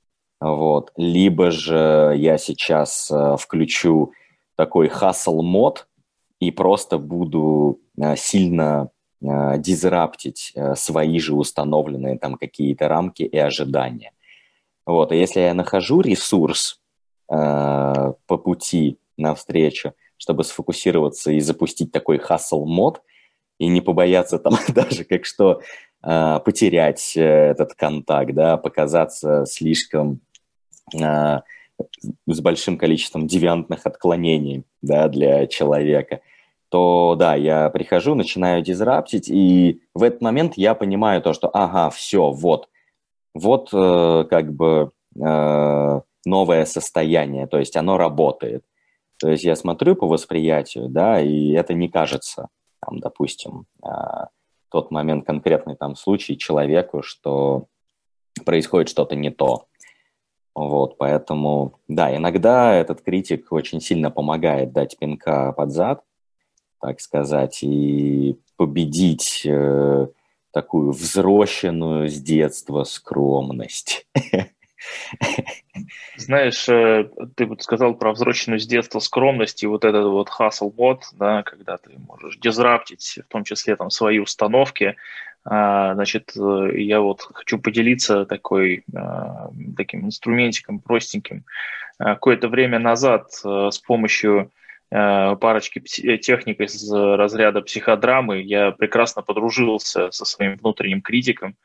вот. 0.41 0.93
Либо 0.97 1.51
же 1.51 2.15
я 2.17 2.39
сейчас 2.39 3.11
э, 3.11 3.37
включу 3.39 4.13
такой 4.57 4.89
hustle 4.89 5.43
мод 5.43 5.89
и 6.41 6.51
просто 6.51 6.99
буду 6.99 7.81
э, 7.97 8.17
сильно 8.17 8.91
э, 9.23 9.59
дизраптить 9.59 10.53
свои 10.77 11.19
же 11.19 11.35
установленные 11.35 12.19
там 12.19 12.37
какие-то 12.37 12.89
рамки 12.89 13.23
и 13.23 13.39
ожидания. 13.39 14.13
Вот. 14.87 15.13
И 15.13 15.17
если 15.17 15.41
я 15.41 15.55
нахожу 15.55 16.01
ресурс 16.01 16.81
э, 17.31 17.35
по 18.27 18.39
пути 18.39 18.99
навстречу, 19.17 19.95
чтобы 20.17 20.45
сфокусироваться 20.45 21.31
и 21.33 21.41
запустить 21.41 21.93
такой 21.93 22.19
hustle 22.19 22.65
мод, 22.65 23.03
и 23.59 23.69
не 23.69 23.81
побояться 23.81 24.39
там 24.39 24.55
даже 24.69 25.05
как 25.05 25.25
что 25.25 25.61
э, 26.03 26.41
потерять 26.45 27.17
э, 27.17 27.51
этот 27.51 27.75
контакт, 27.75 28.33
да, 28.35 28.57
показаться 28.57 29.45
слишком 29.47 30.21
а, 31.01 31.43
с 32.27 32.41
большим 32.41 32.79
количеством 32.79 33.27
девиантных 33.27 33.87
отклонений 33.87 34.65
да, 34.83 35.09
для 35.09 35.47
человека, 35.47 36.21
то 36.69 37.15
да, 37.19 37.35
я 37.35 37.71
прихожу, 37.71 38.15
начинаю 38.15 38.63
дизраптить, 38.63 39.29
и 39.29 39.81
в 39.95 40.03
этот 40.03 40.21
момент 40.21 40.55
я 40.57 40.75
понимаю 40.75 41.23
то, 41.23 41.33
что 41.33 41.49
ага, 41.53 41.91
все, 41.91 42.31
вот, 42.31 42.69
вот 43.33 43.71
э, 43.73 44.25
как 44.29 44.53
бы 44.53 44.91
э, 45.17 46.01
новое 46.25 46.65
состояние, 46.65 47.47
то 47.47 47.59
есть 47.59 47.77
оно 47.77 47.97
работает. 47.97 48.65
То 49.21 49.31
есть 49.31 49.45
я 49.45 49.55
смотрю 49.55 49.95
по 49.95 50.09
восприятию, 50.09 50.89
да, 50.89 51.21
и 51.21 51.53
это 51.53 51.75
не 51.75 51.89
кажется, 51.89 52.49
там, 52.85 52.99
допустим, 53.01 53.67
э, 53.83 53.89
тот 54.71 54.91
момент, 54.91 55.27
конкретный 55.27 55.77
там 55.77 55.97
случай 55.97 56.37
человеку, 56.37 57.03
что 57.03 57.67
происходит 58.45 58.89
что-то 58.89 59.15
не 59.15 59.31
то. 59.31 59.67
Вот, 60.55 60.99
поэтому, 60.99 61.81
да, 61.89 62.15
иногда 62.17 62.75
этот 62.75 63.01
критик 63.03 63.53
очень 63.53 63.81
сильно 63.81 64.11
помогает 64.11 64.73
дать 64.73 64.97
пинка 64.99 65.53
под 65.53 65.73
зад, 65.73 66.05
так 66.81 67.01
сказать, 67.01 67.63
и 67.63 68.39
победить 68.57 69.43
э, 69.45 70.07
такую 70.53 70.93
взрощенную 70.93 72.09
с 72.09 72.21
детства 72.21 72.85
скромность. 72.85 74.07
Знаешь, 76.17 76.69
э, 76.69 77.09
ты 77.35 77.47
вот 77.47 77.63
сказал 77.63 77.95
про 77.95 78.13
взросленную 78.13 78.61
с 78.61 78.67
детства 78.67 78.99
скромность 79.01 79.63
и 79.63 79.67
вот 79.67 79.85
этот 79.85 80.07
вот 80.07 80.29
hustle 80.29 80.71
бот, 80.71 81.05
да, 81.13 81.43
когда 81.43 81.77
ты 81.77 81.91
можешь 81.99 82.39
дизраптить, 82.39 83.19
в 83.27 83.33
том 83.33 83.45
числе 83.45 83.77
там 83.77 83.91
свои 83.91 84.19
установки, 84.19 84.97
а, 85.45 85.95
значит, 85.95 86.33
э, 86.37 86.81
я 86.81 87.01
вот 87.01 87.23
хочу 87.23 87.59
поделиться 87.59 88.25
такой, 88.25 88.85
а, 88.95 89.51
таким 89.77 90.07
инструментиком 90.07 90.79
простеньким. 90.79 91.45
Какое-то 91.99 92.49
время 92.49 92.79
назад 92.79 93.29
э, 93.45 93.69
с 93.71 93.79
помощью 93.79 94.51
парочки 94.91 95.81
техник 95.81 96.61
из 96.61 96.93
разряда 96.93 97.63
психодрамы 97.63 98.43
я 98.43 98.71
прекрасно 98.71 99.23
подружился 99.23 100.13
со 100.13 100.25
своим 100.25 100.57
внутренним 100.57 101.03
критиком, 101.03 101.57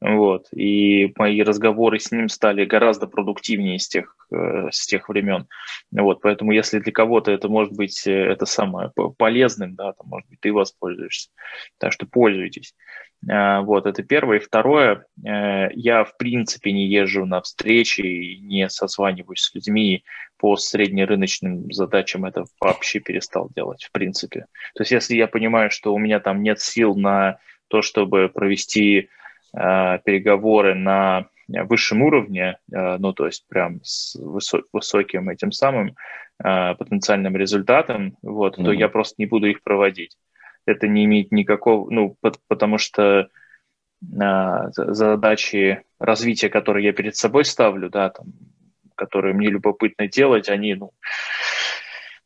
вот. 0.00 0.48
И 0.52 1.12
мои 1.16 1.42
разговоры 1.42 1.98
с 1.98 2.12
ним 2.12 2.28
стали 2.28 2.64
гораздо 2.66 3.06
продуктивнее 3.06 3.78
с 3.78 3.88
тех, 3.88 4.14
э, 4.30 4.68
с 4.70 4.86
тех 4.86 5.08
времен. 5.08 5.46
Вот. 5.90 6.20
Поэтому 6.20 6.52
если 6.52 6.80
для 6.80 6.92
кого-то 6.92 7.30
это 7.30 7.48
может 7.48 7.72
быть 7.72 8.06
э, 8.06 8.12
это 8.12 8.44
самое 8.44 8.92
полезным, 9.16 9.74
да, 9.74 9.92
то, 9.92 10.04
может 10.04 10.28
быть, 10.28 10.40
ты 10.40 10.52
воспользуешься. 10.52 11.30
Так 11.78 11.92
что 11.92 12.06
пользуйтесь. 12.06 12.74
А, 13.28 13.62
вот, 13.62 13.86
это 13.86 14.02
первое. 14.02 14.36
И 14.36 14.40
второе, 14.40 15.06
э, 15.24 15.68
я 15.72 16.04
в 16.04 16.16
принципе 16.18 16.72
не 16.72 16.86
езжу 16.86 17.24
на 17.24 17.40
встречи 17.40 18.02
и 18.02 18.40
не 18.40 18.68
созваниваюсь 18.68 19.40
с 19.40 19.54
людьми 19.54 20.04
по 20.36 20.56
среднерыночным 20.56 21.72
задачам. 21.72 22.26
Это 22.26 22.44
вообще 22.60 23.00
перестал 23.00 23.50
делать, 23.56 23.84
в 23.84 23.92
принципе. 23.92 24.46
То 24.74 24.82
есть 24.82 24.92
если 24.92 25.16
я 25.16 25.26
понимаю, 25.26 25.70
что 25.70 25.94
у 25.94 25.98
меня 25.98 26.20
там 26.20 26.42
нет 26.42 26.60
сил 26.60 26.94
на 26.94 27.38
то, 27.68 27.80
чтобы 27.80 28.28
провести 28.28 29.08
переговоры 29.52 30.74
на 30.74 31.28
высшем 31.48 32.02
уровне, 32.02 32.58
э, 32.72 32.96
ну, 32.98 33.12
то 33.12 33.26
есть 33.26 33.46
прям 33.48 33.80
с 33.82 34.16
высоким 34.16 35.28
этим 35.28 35.52
самым 35.52 35.94
э, 36.42 36.74
потенциальным 36.74 37.36
результатом, 37.36 38.16
вот, 38.22 38.58
mm-hmm. 38.58 38.64
то 38.64 38.72
я 38.72 38.88
просто 38.88 39.14
не 39.18 39.26
буду 39.26 39.46
их 39.46 39.62
проводить. 39.62 40.16
Это 40.66 40.88
не 40.88 41.04
имеет 41.04 41.30
никакого, 41.30 41.88
ну, 41.90 42.16
потому 42.48 42.78
что 42.78 43.28
задачи 44.02 45.82
развития, 45.98 46.50
которые 46.50 46.84
я 46.84 46.92
перед 46.92 47.16
собой 47.16 47.44
ставлю, 47.44 47.88
да, 47.88 48.10
там, 48.10 48.26
которые 48.94 49.32
мне 49.32 49.48
любопытно 49.48 50.06
делать, 50.06 50.48
они, 50.50 50.74
ну, 50.74 50.92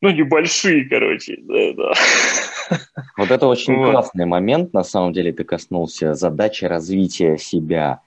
ну, 0.00 0.11
небольшие, 0.11 0.85
короче. 0.88 1.38
Да, 1.42 1.73
да. 1.76 2.78
Вот 3.16 3.30
это 3.30 3.47
очень 3.47 3.76
вот. 3.76 3.90
классный 3.90 4.26
момент, 4.26 4.73
на 4.73 4.85
самом 4.85 5.12
деле, 5.12 5.33
ты 5.33 5.45
коснулся 5.45 6.14
задачи 6.14 6.64
развития 6.64 7.37
себя. 7.37 8.00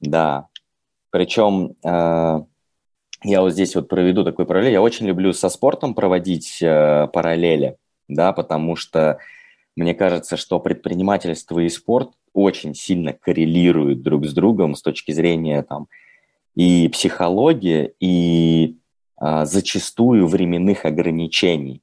Да. 0.00 0.48
Причем 1.10 1.74
э, 1.84 2.40
я 3.24 3.40
вот 3.40 3.52
здесь 3.52 3.74
вот 3.74 3.88
проведу 3.88 4.24
такой 4.24 4.46
параллель. 4.46 4.72
Я 4.72 4.82
очень 4.82 5.06
люблю 5.06 5.32
со 5.32 5.48
спортом 5.48 5.94
проводить 5.94 6.58
э, 6.62 7.08
параллели, 7.12 7.76
да, 8.08 8.32
потому 8.32 8.76
что 8.76 9.18
мне 9.76 9.94
кажется, 9.94 10.36
что 10.36 10.58
предпринимательство 10.60 11.60
и 11.60 11.68
спорт 11.68 12.10
очень 12.32 12.74
сильно 12.74 13.12
коррелируют 13.12 14.02
друг 14.02 14.26
с 14.26 14.32
другом 14.32 14.74
с 14.74 14.82
точки 14.82 15.12
зрения 15.12 15.62
там 15.62 15.88
и 16.54 16.88
психологии, 16.88 17.92
и 18.00 18.76
зачастую 19.20 20.26
временных 20.26 20.84
ограничений. 20.84 21.82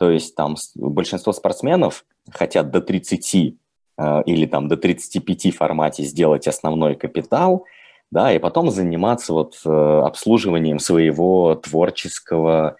То 0.00 0.10
есть 0.10 0.34
там 0.34 0.56
большинство 0.76 1.32
спортсменов 1.32 2.06
хотят 2.30 2.70
до 2.70 2.80
30 2.80 3.54
а, 3.98 4.22
или 4.24 4.46
там 4.46 4.66
до 4.66 4.78
35 4.78 5.54
формате 5.54 6.04
сделать 6.04 6.48
основной 6.48 6.94
капитал, 6.94 7.66
да, 8.10 8.32
и 8.32 8.38
потом 8.38 8.70
заниматься 8.70 9.34
вот 9.34 9.60
э, 9.64 9.68
обслуживанием 9.68 10.78
своего 10.78 11.54
творческого 11.54 12.76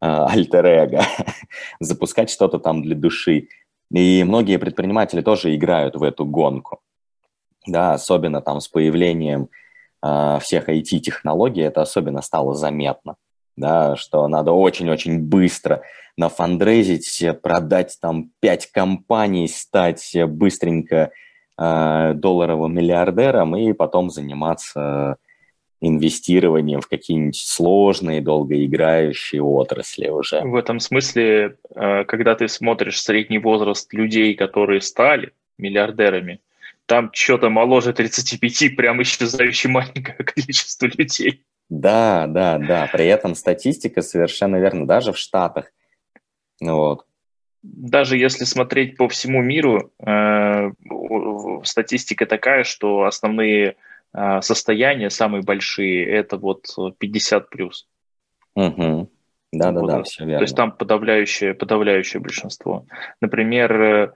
альтер-эго, 0.00 1.02
запускать 1.80 2.30
что-то 2.30 2.58
там 2.58 2.82
для 2.82 2.94
души. 2.94 3.48
И 3.90 4.22
многие 4.24 4.58
предприниматели 4.58 5.20
тоже 5.20 5.54
играют 5.54 5.96
в 5.96 6.02
эту 6.04 6.24
гонку. 6.24 6.80
Да, 7.66 7.92
особенно 7.92 8.40
там 8.40 8.60
с 8.60 8.68
появлением 8.68 9.50
всех 10.40 10.70
IT-технологий 10.70 11.62
это 11.62 11.82
особенно 11.82 12.22
стало 12.22 12.54
заметно. 12.54 13.16
Да, 13.60 13.94
что 13.96 14.26
надо 14.26 14.52
очень-очень 14.52 15.18
быстро 15.18 15.82
нафандрезить, 16.16 17.22
продать 17.42 17.98
там 18.00 18.30
пять 18.40 18.70
компаний, 18.72 19.48
стать 19.48 20.16
быстренько 20.28 21.10
э, 21.58 22.12
долларовым 22.14 22.74
миллиардером 22.74 23.56
и 23.56 23.74
потом 23.74 24.10
заниматься 24.10 25.16
инвестированием 25.82 26.80
в 26.80 26.88
какие-нибудь 26.88 27.36
сложные, 27.36 28.22
долгоиграющие 28.22 29.42
отрасли 29.42 30.08
уже. 30.08 30.40
В 30.40 30.54
этом 30.56 30.80
смысле, 30.80 31.56
э, 31.74 32.04
когда 32.04 32.34
ты 32.34 32.48
смотришь 32.48 33.02
средний 33.02 33.38
возраст 33.38 33.92
людей, 33.92 34.34
которые 34.34 34.80
стали 34.80 35.32
миллиардерами, 35.58 36.40
там 36.86 37.10
что-то 37.12 37.50
моложе 37.50 37.92
35, 37.92 38.74
прям 38.76 39.02
исчезающе 39.02 39.68
маленькое 39.68 40.16
количество 40.24 40.86
людей. 40.86 41.42
Да, 41.70 42.26
да, 42.26 42.58
да. 42.58 42.88
При 42.92 43.06
этом 43.06 43.34
статистика 43.34 44.02
совершенно 44.02 44.56
верно, 44.56 44.86
даже 44.86 45.12
в 45.12 45.18
Штатах. 45.18 45.72
Вот. 46.60 47.06
Даже 47.62 48.16
если 48.16 48.44
смотреть 48.44 48.96
по 48.96 49.08
всему 49.08 49.42
миру, 49.42 49.92
э, 50.04 50.70
статистика 51.64 52.26
такая, 52.26 52.64
что 52.64 53.04
основные 53.04 53.76
а, 54.12 54.42
состояния 54.42 55.10
самые 55.10 55.42
большие, 55.42 56.04
это 56.06 56.36
вот 56.36 56.66
50 56.98 57.48
плюс. 57.48 57.86
Угу. 58.56 59.08
Да, 59.52 59.72
да, 59.72 59.82
да, 59.82 60.02
все 60.02 60.24
верно. 60.24 60.38
То 60.38 60.42
есть 60.42 60.56
там 60.56 60.72
подавляющее, 60.72 61.54
подавляющее 61.54 62.20
большинство. 62.20 62.86
Например, 63.20 63.82
э, 63.82 64.12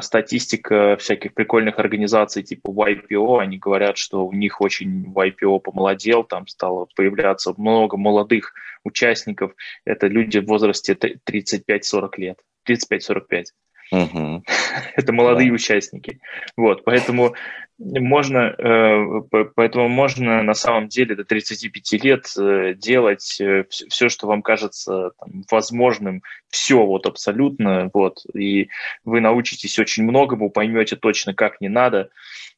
статистика 0.00 0.96
всяких 0.98 1.32
прикольных 1.32 1.78
организаций 1.78 2.42
типа 2.42 2.70
YPO, 2.70 3.40
они 3.40 3.56
говорят, 3.56 3.96
что 3.96 4.26
у 4.26 4.32
них 4.32 4.60
очень 4.60 5.12
YPO 5.14 5.60
помолодел, 5.60 6.24
там 6.24 6.46
стало 6.46 6.86
появляться 6.94 7.54
много 7.56 7.96
молодых 7.96 8.52
участников. 8.84 9.52
Это 9.84 10.08
люди 10.08 10.38
в 10.38 10.46
возрасте 10.46 10.92
35-40 10.94 12.10
лет, 12.18 12.38
35-45. 12.68 13.44
Угу. 13.92 14.42
Это 14.96 15.12
молодые 15.12 15.50
да. 15.50 15.54
участники. 15.54 16.18
Вот, 16.56 16.82
поэтому 16.84 17.34
можно, 17.78 18.54
э, 18.56 19.46
поэтому 19.54 19.88
можно 19.88 20.42
на 20.42 20.54
самом 20.54 20.88
деле 20.88 21.14
до 21.14 21.24
35 21.24 22.04
лет 22.04 22.26
э, 22.38 22.74
делать 22.74 23.38
э, 23.40 23.64
все, 23.68 24.08
что 24.08 24.26
вам 24.26 24.42
кажется 24.42 25.10
там, 25.18 25.44
возможным, 25.50 26.22
все 26.48 26.84
вот 26.84 27.06
абсолютно, 27.06 27.90
вот, 27.92 28.24
и 28.34 28.68
вы 29.04 29.20
научитесь 29.20 29.78
очень 29.78 30.04
многому, 30.04 30.50
поймете 30.50 30.96
точно, 30.96 31.34
как 31.34 31.60
не 31.60 31.68
надо, 31.68 32.10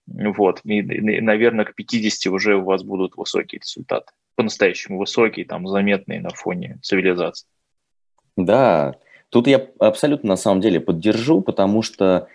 вот, 0.07 0.61
и, 0.64 0.79
и, 0.79 1.20
наверное, 1.20 1.64
к 1.64 1.75
50 1.75 2.33
уже 2.33 2.57
у 2.57 2.64
вас 2.64 2.83
будут 2.83 3.16
высокие 3.16 3.61
результаты, 3.61 4.12
по-настоящему 4.37 4.99
высокие, 4.99 5.47
там, 5.47 5.66
заметные 5.66 6.20
на 6.20 6.31
фоне 6.31 6.79
цивилизации. 6.83 7.49
Да, 8.37 8.94
тут 9.35 9.49
я 9.49 9.66
абсолютно 9.81 10.29
на 10.29 10.37
самом 10.37 10.61
деле 10.61 10.79
поддержу, 10.79 11.40
потому 11.40 11.83
что 11.83 12.29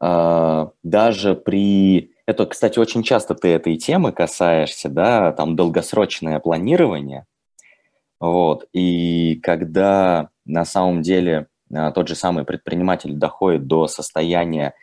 э, 0.00 0.66
даже 0.84 1.34
при 1.34 2.12
это, 2.24 2.46
кстати, 2.46 2.78
очень 2.78 3.02
часто 3.02 3.34
ты 3.34 3.48
этой 3.48 3.76
темы 3.76 4.12
касаешься, 4.12 4.88
да, 4.88 5.32
там 5.32 5.56
долгосрочное 5.56 6.38
планирование. 6.38 7.26
Вот, 8.20 8.68
и 8.72 9.40
когда 9.42 10.28
на 10.44 10.64
самом 10.64 11.02
деле 11.02 11.48
а, 11.74 11.90
тот 11.90 12.06
же 12.06 12.14
самый 12.14 12.44
предприниматель 12.44 13.14
доходит 13.14 13.66
до 13.66 13.88
состояния 13.88 14.74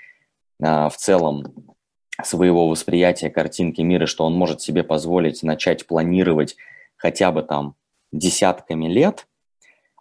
а, 0.62 0.90
в 0.90 0.98
целом 0.98 1.78
своего 2.22 2.68
восприятия 2.68 3.30
картинки 3.30 3.80
мира, 3.80 4.06
что 4.06 4.26
он 4.26 4.34
может 4.34 4.60
себе 4.60 4.84
позволить 4.84 5.44
начать 5.44 5.88
планировать 5.88 6.58
хотя 6.98 7.32
бы 7.32 7.42
там 7.42 7.76
десятками 8.12 8.88
лет, 8.88 9.28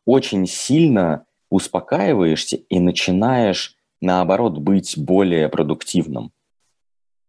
очень 0.05 0.49
сильно 0.49 1.25
успокаиваешься 1.55 2.57
и 2.57 2.81
начинаешь, 2.81 3.77
наоборот, 4.01 4.59
быть 4.59 4.97
более 4.97 5.49
продуктивным 5.49 6.33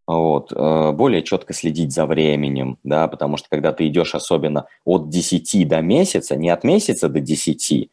вот, 0.05 0.51
э, 0.51 0.91
более 0.91 1.23
четко 1.23 1.53
следить 1.53 1.93
за 1.93 2.05
временем, 2.05 2.77
да, 2.83 3.07
потому 3.07 3.37
что 3.37 3.47
когда 3.49 3.71
ты 3.71 3.87
идешь 3.87 4.15
особенно 4.15 4.65
от 4.83 5.09
10 5.09 5.65
до 5.67 5.81
месяца, 5.81 6.35
не 6.35 6.49
от 6.49 6.63
месяца 6.63 7.07
до 7.07 7.21
10, 7.21 7.89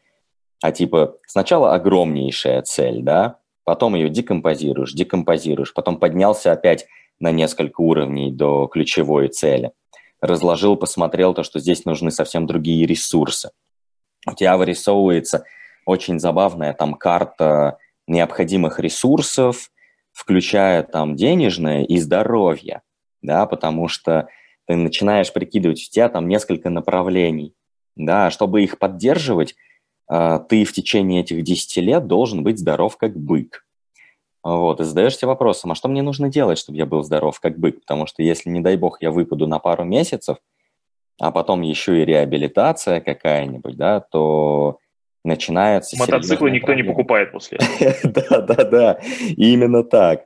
а 0.61 0.71
типа 0.71 1.15
сначала 1.25 1.73
огромнейшая 1.73 2.61
цель, 2.63 3.01
да, 3.01 3.37
потом 3.63 3.95
ее 3.95 4.09
декомпозируешь, 4.09 4.93
декомпозируешь, 4.93 5.73
потом 5.73 5.97
поднялся 5.97 6.51
опять 6.51 6.85
на 7.19 7.31
несколько 7.31 7.81
уровней 7.81 8.31
до 8.31 8.67
ключевой 8.67 9.29
цели, 9.29 9.71
разложил, 10.19 10.75
посмотрел 10.75 11.33
то, 11.33 11.43
что 11.43 11.59
здесь 11.59 11.85
нужны 11.85 12.11
совсем 12.11 12.45
другие 12.45 12.85
ресурсы. 12.85 13.51
У 14.27 14.33
тебя 14.33 14.57
вырисовывается 14.57 15.45
очень 15.85 16.19
забавная 16.19 16.73
там 16.73 16.93
карта 16.93 17.77
необходимых 18.07 18.79
ресурсов, 18.79 19.71
включая 20.11 20.83
там 20.83 21.15
денежное 21.15 21.83
и 21.83 21.97
здоровье, 21.97 22.81
да, 23.21 23.45
потому 23.45 23.87
что 23.87 24.27
ты 24.67 24.75
начинаешь 24.75 25.31
прикидывать, 25.33 25.81
у 25.81 25.91
тебя 25.91 26.09
там 26.09 26.27
несколько 26.27 26.69
направлений, 26.69 27.55
да, 27.95 28.29
чтобы 28.31 28.63
их 28.63 28.79
поддерживать, 28.79 29.55
а, 30.07 30.39
ты 30.39 30.65
в 30.65 30.73
течение 30.73 31.21
этих 31.21 31.43
10 31.43 31.77
лет 31.77 32.07
должен 32.07 32.43
быть 32.43 32.59
здоров 32.59 32.97
как 32.97 33.15
бык. 33.17 33.65
Вот, 34.43 34.81
и 34.81 34.83
задаешься 34.83 35.27
вопросом, 35.27 35.71
а 35.71 35.75
что 35.75 35.87
мне 35.87 36.01
нужно 36.01 36.27
делать, 36.27 36.57
чтобы 36.57 36.77
я 36.77 36.87
был 36.87 37.03
здоров 37.03 37.39
как 37.39 37.59
бык? 37.59 37.81
Потому 37.81 38.07
что 38.07 38.23
если, 38.23 38.49
не 38.49 38.59
дай 38.59 38.75
бог, 38.75 39.01
я 39.01 39.11
выпаду 39.11 39.45
на 39.47 39.59
пару 39.59 39.83
месяцев, 39.83 40.37
а 41.19 41.31
потом 41.31 41.61
еще 41.61 42.01
и 42.01 42.05
реабилитация 42.05 43.01
какая-нибудь, 43.01 43.77
да, 43.77 43.99
то 43.99 44.79
начинается... 45.23 45.97
Мотоциклы 45.97 46.51
никто 46.51 46.73
не 46.73 46.83
покупает 46.83 47.31
после 47.31 47.59
Да, 48.03 48.41
да, 48.41 48.63
да, 48.63 48.99
именно 49.37 49.83
так. 49.83 50.25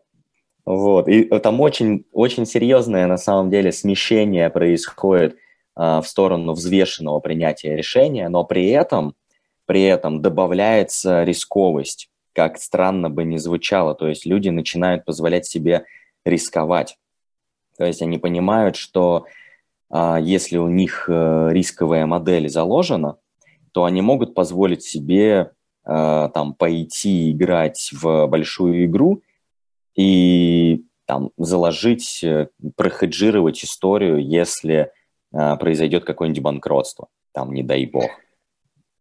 Вот, 0.65 1.07
и 1.07 1.25
там 1.39 1.61
очень, 1.61 2.05
очень 2.11 2.45
серьезное 2.45 3.05
на 3.05 3.17
самом 3.17 3.51
деле 3.51 3.71
смещение 3.71 4.49
происходит 4.49 5.37
а, 5.75 6.01
в 6.01 6.07
сторону 6.07 6.53
взвешенного 6.53 7.19
принятия 7.19 7.75
решения, 7.75 8.29
но 8.29 8.43
при 8.43 8.69
этом, 8.69 9.15
при 9.67 9.83
этом 9.83 10.23
добавляется 10.23 11.23
рисковость, 11.23 12.09
как 12.33 12.57
странно 12.57 13.11
бы 13.11 13.25
ни 13.25 13.37
звучало, 13.37 13.93
то 13.93 14.07
есть 14.07 14.25
люди 14.25 14.49
начинают 14.49 15.05
позволять 15.05 15.45
себе 15.45 15.85
рисковать. 16.25 16.97
То 17.77 17.85
есть 17.85 18.01
они 18.01 18.17
понимают, 18.17 18.75
что 18.75 19.25
а, 19.91 20.19
если 20.19 20.57
у 20.57 20.67
них 20.67 21.07
а, 21.09 21.49
рисковая 21.49 22.07
модель 22.07 22.49
заложена, 22.49 23.17
то 23.75 23.83
они 23.83 24.01
могут 24.01 24.33
позволить 24.33 24.83
себе 24.83 25.51
э, 25.85 26.29
там 26.33 26.53
пойти 26.53 27.33
играть 27.33 27.89
в 27.91 28.25
большую 28.27 28.85
игру 28.85 29.21
и 29.97 30.85
там 31.05 31.31
заложить, 31.37 32.23
э, 32.23 32.47
прохеджировать 32.77 33.65
историю, 33.65 34.25
если 34.25 34.91
э, 35.33 35.57
произойдет 35.57 36.05
какое-нибудь 36.05 36.41
банкротство, 36.41 37.09
там, 37.33 37.51
не 37.51 37.63
дай 37.63 37.85
бог. 37.85 38.05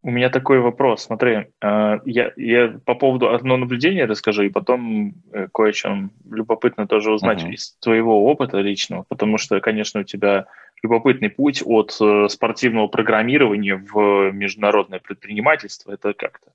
У 0.03 0.11
меня 0.11 0.29
такой 0.29 0.59
вопрос. 0.59 1.05
Смотри, 1.05 1.47
э, 1.63 1.99
я, 2.05 2.33
я 2.37 2.81
по 2.85 2.97
поводу 2.97 3.33
одного 3.33 3.59
наблюдения 3.59 4.07
расскажу, 4.07 4.43
и 4.43 4.49
потом 4.49 5.15
э, 5.33 5.47
кое 5.55 5.71
о 5.71 5.73
чем 5.73 6.11
любопытно 6.29 6.89
тоже 6.89 7.13
узнать 7.13 7.45
uh-huh. 7.45 7.53
из 7.53 7.77
твоего 7.79 8.25
опыта 8.25 8.59
личного, 8.59 9.05
потому 9.09 9.39
что, 9.39 9.61
конечно, 9.61 10.01
у 10.01 10.05
тебя 10.05 10.47
любопытный 10.85 11.31
путь 11.31 11.63
от 11.65 11.97
э, 12.01 12.29
спортивного 12.29 12.89
программирования 12.89 13.77
в 13.77 14.31
международное 14.33 15.01
предпринимательство. 15.01 15.93
Это 15.93 16.13
как-то 16.13 16.53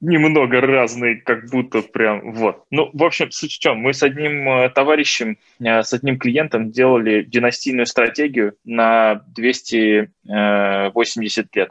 немного 0.00 0.60
разные, 0.60 1.16
как 1.16 1.50
будто 1.50 1.82
прям 1.82 2.32
вот. 2.32 2.64
Ну, 2.70 2.90
в 2.92 3.04
общем, 3.04 3.30
суть 3.30 3.52
в 3.52 3.58
чем, 3.58 3.78
мы 3.78 3.92
с 3.92 4.02
одним 4.02 4.48
э, 4.48 4.70
товарищем, 4.70 5.38
э, 5.60 5.82
с 5.82 5.92
одним 5.92 6.18
клиентом 6.18 6.70
делали 6.70 7.22
династийную 7.22 7.86
стратегию 7.86 8.56
на 8.64 9.22
280 9.28 11.56
лет. 11.56 11.70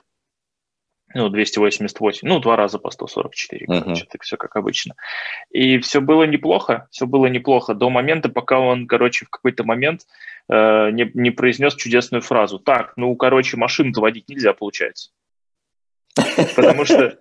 Ну, 1.14 1.30
288, 1.30 2.28
ну, 2.28 2.40
два 2.40 2.56
раза 2.56 2.80
по 2.80 2.90
144, 2.90 3.66
uh-huh. 3.66 3.82
короче, 3.82 4.06
так 4.10 4.24
все 4.24 4.38
как 4.38 4.56
обычно. 4.56 4.96
И 5.52 5.78
все 5.80 6.02
было 6.02 6.24
неплохо, 6.24 6.88
все 6.92 7.06
было 7.06 7.28
неплохо 7.28 7.74
до 7.74 7.90
момента, 7.90 8.30
пока 8.30 8.60
он, 8.60 8.88
короче, 8.88 9.26
в 9.26 9.30
какой-то 9.30 9.64
момент 9.64 10.02
э, 10.50 10.90
не, 10.92 11.10
не 11.14 11.32
произнес 11.32 11.76
чудесную 11.76 12.22
фразу. 12.22 12.60
Так, 12.60 12.94
ну, 12.96 13.16
короче, 13.16 13.58
машину-то 13.58 14.02
водить 14.02 14.28
нельзя, 14.28 14.54
получается. 14.54 15.12
Потому 16.56 16.86
что 16.86 17.18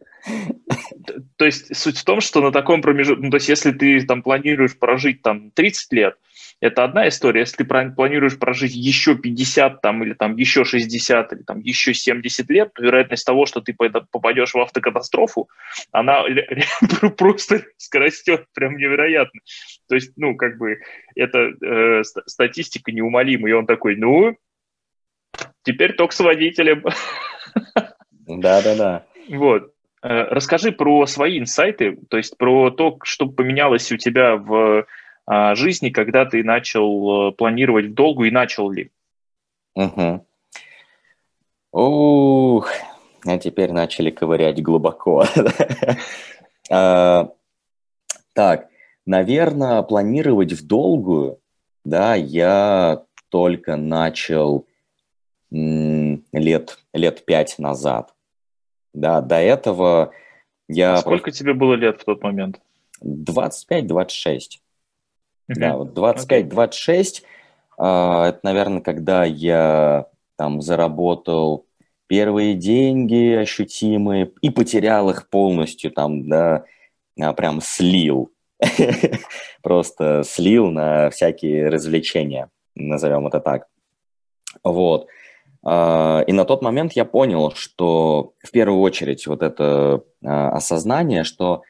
то 1.36 1.44
есть 1.44 1.74
суть 1.76 1.98
в 1.98 2.04
том, 2.04 2.20
что 2.20 2.40
на 2.40 2.52
таком 2.52 2.82
промежутке, 2.82 3.24
ну, 3.24 3.30
то 3.30 3.36
есть 3.36 3.48
если 3.48 3.72
ты 3.72 4.04
там 4.04 4.22
планируешь 4.22 4.78
прожить 4.78 5.22
там 5.22 5.50
30 5.50 5.92
лет, 5.92 6.16
это 6.62 6.84
одна 6.84 7.08
история. 7.08 7.40
Если 7.40 7.64
ты 7.64 7.64
планируешь 7.64 8.38
прожить 8.38 8.72
еще 8.72 9.16
50 9.16 9.80
там, 9.80 10.04
или 10.04 10.14
там 10.14 10.36
еще 10.36 10.64
60 10.64 11.32
или 11.32 11.42
там 11.42 11.58
еще 11.58 11.92
70 11.92 12.48
лет, 12.50 12.72
то 12.72 12.84
вероятность 12.84 13.26
того, 13.26 13.46
что 13.46 13.60
ты 13.60 13.74
попадешь 13.74 14.54
в 14.54 14.60
автокатастрофу, 14.60 15.48
она 15.90 16.22
просто 17.18 17.64
растет 17.92 18.46
прям 18.54 18.76
невероятно. 18.76 19.40
То 19.88 19.96
есть, 19.96 20.12
ну, 20.16 20.36
как 20.36 20.56
бы, 20.58 20.78
это 21.16 21.50
э, 21.60 22.02
статистика 22.26 22.92
неумолима. 22.92 23.48
И 23.48 23.52
он 23.52 23.66
такой, 23.66 23.96
ну, 23.96 24.36
теперь 25.64 25.94
только 25.94 26.14
с 26.14 26.20
водителем. 26.20 26.84
Да-да-да. 28.12 29.04
Вот. 29.28 29.71
Э, 30.02 30.24
расскажи 30.30 30.72
про 30.72 31.06
свои 31.06 31.38
инсайты, 31.38 31.96
то 32.08 32.16
есть 32.16 32.36
про 32.36 32.70
то, 32.70 32.98
что 33.04 33.26
поменялось 33.26 33.92
у 33.92 33.96
тебя 33.96 34.36
в 34.36 34.86
а, 35.26 35.54
жизни, 35.54 35.90
когда 35.90 36.24
ты 36.24 36.42
начал 36.42 37.28
э, 37.28 37.32
планировать 37.32 37.86
в 37.86 37.94
долгу 37.94 38.24
и 38.24 38.32
начал 38.32 38.70
ли? 38.70 38.90
Угу. 39.76 40.26
Ух, 41.72 42.68
а 43.24 43.38
теперь 43.38 43.72
начали 43.72 44.10
ковырять 44.10 44.62
глубоко. 44.62 45.24
А, 46.70 47.28
так, 48.34 48.68
наверное, 49.04 49.82
планировать 49.82 50.52
в 50.52 50.66
долгую, 50.66 51.38
да, 51.84 52.14
я 52.14 53.02
только 53.28 53.76
начал 53.76 54.66
лет, 55.50 56.78
лет 56.94 57.24
пять 57.26 57.58
назад. 57.58 58.14
Да, 58.92 59.20
до 59.20 59.36
этого 59.36 60.12
я... 60.68 60.94
А 60.94 60.96
сколько 60.98 61.24
просто... 61.24 61.40
тебе 61.40 61.54
было 61.54 61.74
лет 61.74 62.00
в 62.00 62.04
тот 62.04 62.22
момент? 62.22 62.60
25-26. 63.02 63.80
Uh-huh. 65.50 65.54
Да, 65.56 65.76
вот 65.76 65.96
25-26, 65.96 66.50
okay. 66.50 67.22
э, 67.78 68.28
это, 68.28 68.38
наверное, 68.42 68.80
когда 68.80 69.24
я 69.24 70.06
там 70.36 70.62
заработал 70.62 71.66
первые 72.06 72.54
деньги 72.54 73.34
ощутимые 73.34 74.30
и 74.40 74.50
потерял 74.50 75.10
их 75.10 75.28
полностью, 75.28 75.90
там, 75.90 76.28
да, 76.28 76.64
а, 77.18 77.32
прям 77.32 77.60
слил. 77.60 78.30
Просто 79.62 80.22
слил 80.24 80.70
на 80.70 81.10
всякие 81.10 81.68
развлечения, 81.68 82.50
назовем 82.74 83.26
это 83.26 83.40
так. 83.40 83.66
Вот. 84.62 85.08
А, 85.64 86.20
и 86.26 86.32
на 86.32 86.44
тот 86.44 86.62
момент 86.62 86.92
я 86.94 87.04
понял, 87.04 87.52
что 87.54 88.34
в 88.42 88.50
первую 88.50 88.80
очередь 88.80 89.26
вот 89.26 89.42
это 89.42 90.02
а, 90.24 90.50
осознание, 90.50 91.24
что 91.24 91.62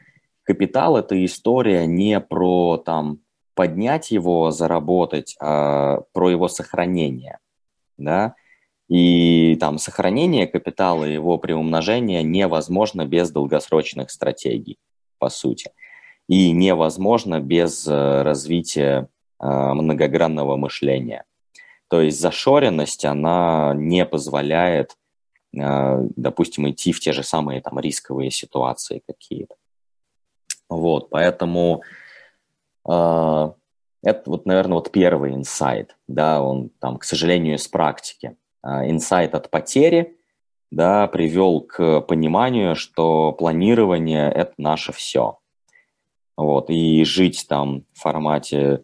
капитал– 0.44 0.96
это 0.98 1.22
история 1.24 1.86
не 1.86 2.18
про 2.20 2.78
там 2.78 3.20
поднять 3.54 4.10
его, 4.10 4.50
заработать, 4.50 5.36
а 5.40 6.00
про 6.12 6.30
его 6.30 6.48
сохранение, 6.48 7.38
да, 7.98 8.34
и 8.88 9.56
там 9.56 9.78
сохранение 9.78 10.46
капитала, 10.46 11.04
его 11.04 11.38
приумножение 11.38 12.22
невозможно 12.22 13.04
без 13.04 13.30
долгосрочных 13.30 14.10
стратегий, 14.10 14.78
по 15.18 15.28
сути, 15.28 15.70
и 16.28 16.50
невозможно 16.50 17.40
без 17.40 17.86
э, 17.86 18.22
развития 18.22 19.08
многогранного 19.38 20.56
мышления. 20.56 21.24
То 21.92 22.00
есть 22.00 22.18
зашоренность, 22.18 23.04
она 23.04 23.74
не 23.76 24.06
позволяет, 24.06 24.96
э, 25.54 25.98
допустим, 26.16 26.70
идти 26.70 26.90
в 26.90 27.00
те 27.00 27.12
же 27.12 27.22
самые 27.22 27.60
там 27.60 27.78
рисковые 27.78 28.30
ситуации 28.30 29.02
какие-то. 29.06 29.56
Вот, 30.70 31.10
поэтому 31.10 31.82
э, 32.88 32.90
это 34.02 34.22
вот, 34.24 34.46
наверное, 34.46 34.76
вот 34.76 34.90
первый 34.90 35.34
инсайт, 35.34 35.94
да, 36.08 36.42
он 36.42 36.70
там, 36.80 36.96
к 36.96 37.04
сожалению, 37.04 37.56
из 37.56 37.68
практики. 37.68 38.38
Э, 38.64 38.88
инсайт 38.88 39.34
от 39.34 39.50
потери, 39.50 40.16
да, 40.70 41.06
привел 41.08 41.60
к 41.60 42.00
пониманию, 42.00 42.74
что 42.74 43.32
планирование– 43.32 44.32
это 44.34 44.54
наше 44.56 44.94
все. 44.94 45.40
Вот, 46.38 46.70
и 46.70 47.04
жить 47.04 47.44
там 47.50 47.84
в 47.92 48.00
формате, 48.00 48.82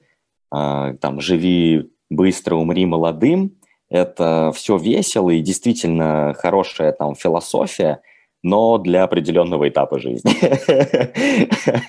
там, 0.50 1.20
живи 1.20 1.90
быстро 2.10 2.56
умри 2.56 2.86
молодым. 2.86 3.56
Это 3.90 4.52
все 4.54 4.76
весело 4.76 5.30
и 5.30 5.40
действительно 5.40 6.34
хорошая 6.36 6.92
там 6.92 7.14
философия, 7.14 8.00
но 8.42 8.78
для 8.78 9.04
определенного 9.04 9.68
этапа 9.68 9.98
жизни. 9.98 10.30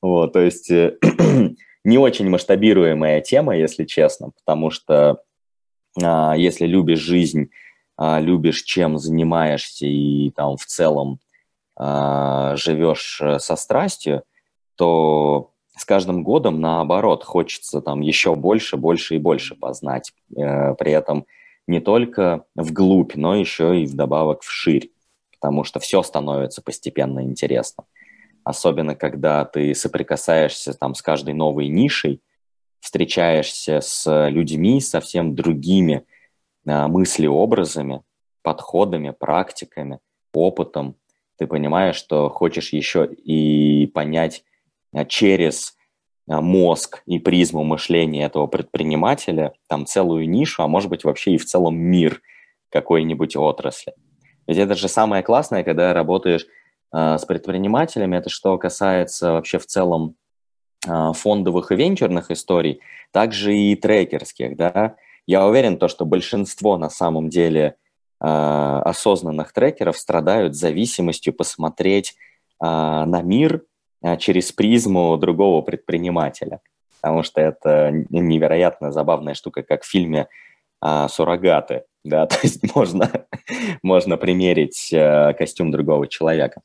Вот, 0.00 0.32
то 0.32 0.38
есть 0.38 0.70
э, 0.70 0.96
не 1.84 1.98
очень 1.98 2.30
масштабируемая 2.30 3.20
тема, 3.20 3.56
если 3.56 3.84
честно, 3.84 4.30
потому 4.30 4.70
что 4.70 5.22
а, 6.02 6.34
если 6.36 6.66
любишь 6.66 7.00
жизнь, 7.00 7.50
а, 7.96 8.20
любишь 8.20 8.62
чем 8.62 8.98
занимаешься 8.98 9.86
и 9.86 10.30
там 10.30 10.56
в 10.56 10.66
целом 10.66 11.18
а, 11.76 12.56
живешь 12.56 13.20
э, 13.20 13.38
со 13.38 13.56
страстью, 13.56 14.22
то 14.76 15.52
с 15.78 15.84
каждым 15.84 16.24
годом, 16.24 16.60
наоборот, 16.60 17.22
хочется 17.22 17.80
там 17.80 18.00
еще 18.00 18.34
больше, 18.34 18.76
больше 18.76 19.14
и 19.14 19.18
больше 19.18 19.54
познать. 19.54 20.12
Э, 20.36 20.74
при 20.74 20.92
этом 20.92 21.24
не 21.68 21.80
только 21.80 22.44
вглубь, 22.56 23.14
но 23.14 23.36
еще 23.36 23.80
и 23.80 23.86
вдобавок 23.86 24.42
вширь, 24.42 24.90
потому 25.32 25.62
что 25.62 25.78
все 25.78 26.02
становится 26.02 26.62
постепенно 26.62 27.22
интересно. 27.22 27.84
Особенно, 28.42 28.96
когда 28.96 29.44
ты 29.44 29.74
соприкасаешься 29.74 30.72
там 30.72 30.94
с 30.94 31.02
каждой 31.02 31.34
новой 31.34 31.68
нишей, 31.68 32.22
встречаешься 32.80 33.80
с 33.80 34.28
людьми 34.28 34.80
совсем 34.80 35.36
другими 35.36 36.04
э, 36.66 36.86
мыслеобразами, 36.88 38.02
подходами, 38.42 39.10
практиками, 39.10 40.00
опытом. 40.32 40.96
Ты 41.36 41.46
понимаешь, 41.46 41.96
что 41.96 42.28
хочешь 42.30 42.72
еще 42.72 43.06
и 43.06 43.86
понять 43.86 44.42
через 45.08 45.76
а, 46.28 46.40
мозг 46.40 47.02
и 47.06 47.18
призму 47.18 47.64
мышления 47.64 48.24
этого 48.24 48.46
предпринимателя, 48.46 49.54
там 49.68 49.86
целую 49.86 50.28
нишу, 50.28 50.62
а 50.62 50.68
может 50.68 50.90
быть 50.90 51.04
вообще 51.04 51.32
и 51.32 51.38
в 51.38 51.44
целом 51.44 51.76
мир 51.76 52.20
какой-нибудь 52.70 53.36
отрасли. 53.36 53.94
Ведь 54.46 54.58
это 54.58 54.74
же 54.74 54.88
самое 54.88 55.22
классное, 55.22 55.64
когда 55.64 55.94
работаешь 55.94 56.46
э, 56.92 57.18
с 57.18 57.24
предпринимателями, 57.24 58.16
это 58.16 58.28
что 58.28 58.58
касается 58.58 59.32
вообще 59.32 59.58
в 59.58 59.66
целом 59.66 60.16
э, 60.86 61.12
фондовых 61.14 61.72
и 61.72 61.76
венчурных 61.76 62.30
историй, 62.30 62.80
также 63.10 63.56
и 63.56 63.74
трекерских, 63.74 64.56
да. 64.56 64.96
Я 65.26 65.46
уверен, 65.46 65.78
то, 65.78 65.88
что 65.88 66.04
большинство 66.04 66.76
на 66.76 66.90
самом 66.90 67.30
деле 67.30 67.76
э, 68.20 68.26
осознанных 68.26 69.52
трекеров 69.52 69.96
страдают 69.96 70.54
зависимостью 70.54 71.32
посмотреть 71.32 72.16
на 72.60 73.22
мир 73.22 73.58
а, 73.58 73.60
через 74.18 74.52
призму 74.52 75.16
другого 75.16 75.62
предпринимателя. 75.62 76.60
Потому 77.00 77.22
что 77.22 77.40
это 77.40 77.90
невероятно 78.10 78.92
забавная 78.92 79.34
штука, 79.34 79.62
как 79.62 79.82
в 79.82 79.90
фильме 79.90 80.28
а, 80.80 81.08
«Суррогаты». 81.08 81.84
Да? 82.04 82.26
То 82.26 82.36
есть 82.42 82.74
можно, 82.74 83.26
можно 83.82 84.16
примерить 84.16 84.92
а, 84.92 85.32
костюм 85.34 85.70
другого 85.70 86.08
человека. 86.08 86.60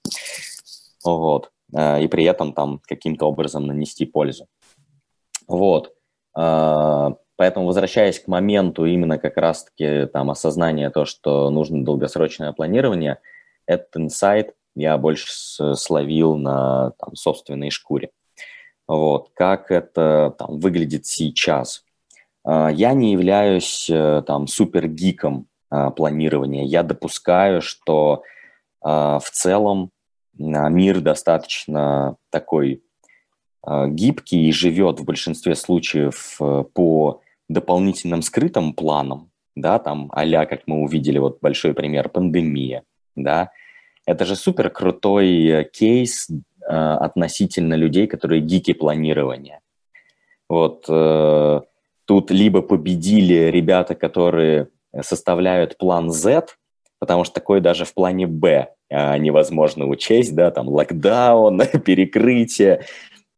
Вот. 1.04 1.52
А, 1.76 2.00
и 2.00 2.08
при 2.08 2.24
этом 2.24 2.54
там 2.54 2.82
каким-то 2.88 3.28
образом 3.28 3.68
нанести 3.68 4.06
пользу. 4.06 4.48
Вот. 5.48 5.94
А, 6.36 7.16
поэтому, 7.36 7.68
возвращаясь 7.68 8.20
к 8.20 8.28
моменту 8.28 8.86
именно 8.86 9.18
как 9.18 9.38
раз-таки 9.38 10.08
там 10.08 10.32
осознания 10.32 10.90
того, 10.90 11.06
что 11.06 11.50
нужно 11.50 11.84
долгосрочное 11.84 12.54
планирование, 12.54 13.20
этот 13.66 13.96
инсайт 13.96 14.56
я 14.76 14.98
больше 14.98 15.28
словил 15.76 16.36
на 16.36 16.92
там, 17.00 17.16
собственной 17.16 17.70
шкуре. 17.70 18.10
Вот. 18.88 19.30
Как 19.34 19.72
это 19.72 20.36
там, 20.38 20.60
выглядит 20.60 21.06
сейчас? 21.06 21.84
я 22.46 22.94
не 22.94 23.14
являюсь 23.14 23.90
там 24.28 24.48
супергиком 24.48 25.48
планирования. 25.70 26.66
Я 26.66 26.84
допускаю, 26.84 27.62
что 27.62 28.24
в 28.82 29.24
целом 29.32 29.92
мир 30.38 31.00
достаточно 31.02 32.18
такой 32.30 32.84
гибкий 33.66 34.50
и 34.50 34.52
живет 34.52 35.00
в 35.00 35.06
большинстве 35.06 35.56
случаев 35.56 36.38
по 36.74 37.22
дополнительным 37.48 38.22
скрытым 38.22 38.74
планам, 38.74 39.32
да, 39.56 39.80
там 39.80 40.12
а 40.14 40.46
как 40.46 40.64
мы 40.66 40.82
увидели, 40.82 41.18
вот 41.18 41.40
большой 41.42 41.74
пример, 41.74 42.10
пандемия, 42.10 42.84
да, 43.16 43.52
это 44.06 44.26
же 44.26 44.36
супер 44.36 44.70
крутой 44.70 45.46
э, 45.46 45.64
кейс 45.64 46.30
э, 46.30 46.36
относительно 46.66 47.76
людей, 47.76 48.08
которые 48.08 48.42
гики 48.42 48.74
планирования. 48.74 49.60
Вот 50.50 50.86
э, 50.88 51.62
тут 52.06 52.32
либо 52.32 52.62
победили 52.62 53.50
ребята, 53.52 53.96
которые 53.96 54.68
составляют 55.02 55.78
план 55.78 56.12
Z, 56.12 56.48
потому 57.00 57.24
что 57.24 57.34
такой 57.36 57.62
даже 57.62 57.86
в 57.86 57.94
плане 57.94 58.28
Б 58.28 58.70
э, 58.90 59.18
невозможно 59.18 59.86
учесть, 59.88 60.36
да, 60.36 60.52
там 60.52 60.70
локдаун, 60.70 61.62
перекрытие, 61.86 62.86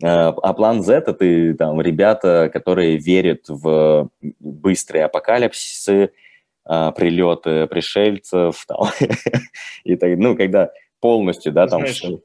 Э, 0.04 0.34
а 0.41 0.54
план 0.54 0.84
Z– 0.84 0.93
это 1.08 1.56
там 1.58 1.82
ребята, 1.82 2.49
которые 2.51 2.97
верят 2.97 3.45
в 3.47 4.10
быстрые 4.39 5.06
апокалипсисы, 5.06 6.12
э, 6.69 6.91
прилеты 6.95 7.67
пришельцев, 7.67 8.65
там, 8.67 8.88
и 9.84 9.95
так, 9.95 10.17
ну, 10.17 10.36
когда 10.36 10.71
полностью, 10.99 11.51
да, 11.51 11.67
там... 11.67 11.82
Знаешь, 11.82 12.21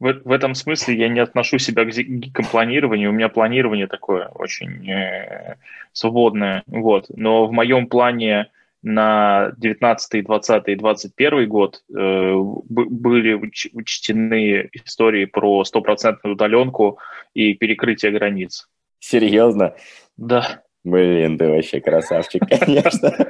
в, 0.00 0.12
в 0.24 0.32
этом 0.32 0.54
смысле 0.54 0.96
я 0.96 1.08
не 1.08 1.20
отношу 1.20 1.58
себя 1.58 1.84
к 1.84 1.88
гикам 1.88 2.46
планированию, 2.46 3.10
у 3.10 3.12
меня 3.12 3.28
планирование 3.28 3.86
такое 3.86 4.28
очень 4.34 4.90
э, 4.90 5.56
свободное, 5.92 6.62
вот, 6.66 7.06
но 7.08 7.46
в 7.46 7.52
моем 7.52 7.86
плане 7.86 8.50
на 8.84 9.52
19, 9.56 10.24
20 10.24 10.68
и 10.68 10.74
21 10.74 11.48
год 11.48 11.82
э, 11.88 12.34
были 12.36 13.34
учтены 13.72 14.68
истории 14.72 15.24
про 15.24 15.64
стопроцентную 15.64 16.34
удаленку 16.34 16.98
и 17.32 17.54
перекрытие 17.54 18.12
границ. 18.12 18.68
Серьезно? 18.98 19.74
Да. 20.18 20.62
Блин, 20.84 21.38
ты 21.38 21.48
вообще 21.48 21.80
красавчик, 21.80 22.42
конечно. 22.60 23.26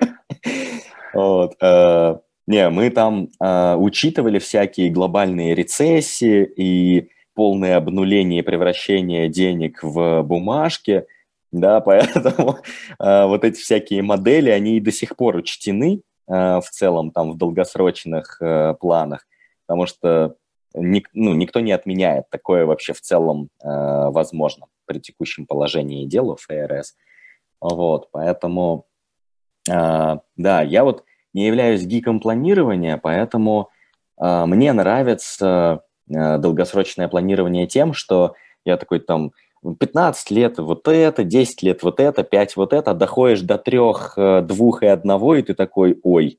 Вот. 1.14 1.56
Э, 1.60 2.18
не, 2.46 2.68
мы 2.68 2.90
там 2.90 3.28
э, 3.40 3.74
учитывали 3.76 4.38
всякие 4.38 4.90
глобальные 4.90 5.54
рецессии 5.54 6.44
и 6.44 7.08
полное 7.34 7.76
обнуление 7.76 8.40
и 8.40 8.44
превращение 8.44 9.28
денег 9.28 9.82
в 9.82 10.22
бумажки– 10.22 11.04
да, 11.52 11.80
поэтому 11.82 12.58
э, 12.98 13.26
вот 13.26 13.44
эти 13.44 13.60
всякие 13.60 14.02
модели, 14.02 14.50
они 14.50 14.76
и 14.76 14.80
до 14.80 14.90
сих 14.90 15.14
пор 15.14 15.36
учтены 15.36 16.02
в 16.26 16.64
целом 16.70 17.10
там 17.10 17.32
в 17.32 17.36
долгосрочных 17.36 18.40
планах, 18.80 19.26
потому 19.66 19.86
что 19.86 20.36
ник, 20.74 21.08
ну, 21.12 21.34
никто 21.34 21.60
не 21.60 21.72
отменяет 21.72 22.28
такое 22.30 22.66
вообще 22.66 22.92
в 22.92 23.00
целом 23.00 23.48
э, 23.62 23.66
возможно 23.68 24.66
при 24.86 24.98
текущем 24.98 25.46
положении 25.46 26.06
дела 26.06 26.36
в 26.36 26.40
ФРС. 26.42 26.96
Вот, 27.60 28.08
поэтому, 28.10 28.86
да, 29.66 30.62
я 30.62 30.84
вот 30.84 31.04
не 31.34 31.46
являюсь 31.46 31.82
гиком 31.82 32.20
планирования, 32.20 32.96
поэтому 32.96 33.68
э, 34.18 34.44
мне 34.46 34.72
нравится 34.72 35.82
э, 36.08 36.38
долгосрочное 36.38 37.08
планирование 37.08 37.66
тем, 37.66 37.92
что 37.92 38.34
я 38.64 38.76
такой 38.76 39.00
там 39.00 39.32
15 39.62 40.30
лет 40.30 40.58
вот 40.58 40.86
это, 40.88 41.24
10 41.24 41.62
лет 41.62 41.82
вот 41.82 42.00
это, 42.00 42.22
5 42.22 42.56
вот 42.56 42.72
это, 42.72 42.94
доходишь 42.94 43.40
до 43.40 43.58
3, 43.58 43.78
2 44.42 44.42
и 44.82 44.86
1, 44.86 45.38
и 45.38 45.42
ты 45.42 45.54
такой, 45.54 45.98
ой, 46.02 46.38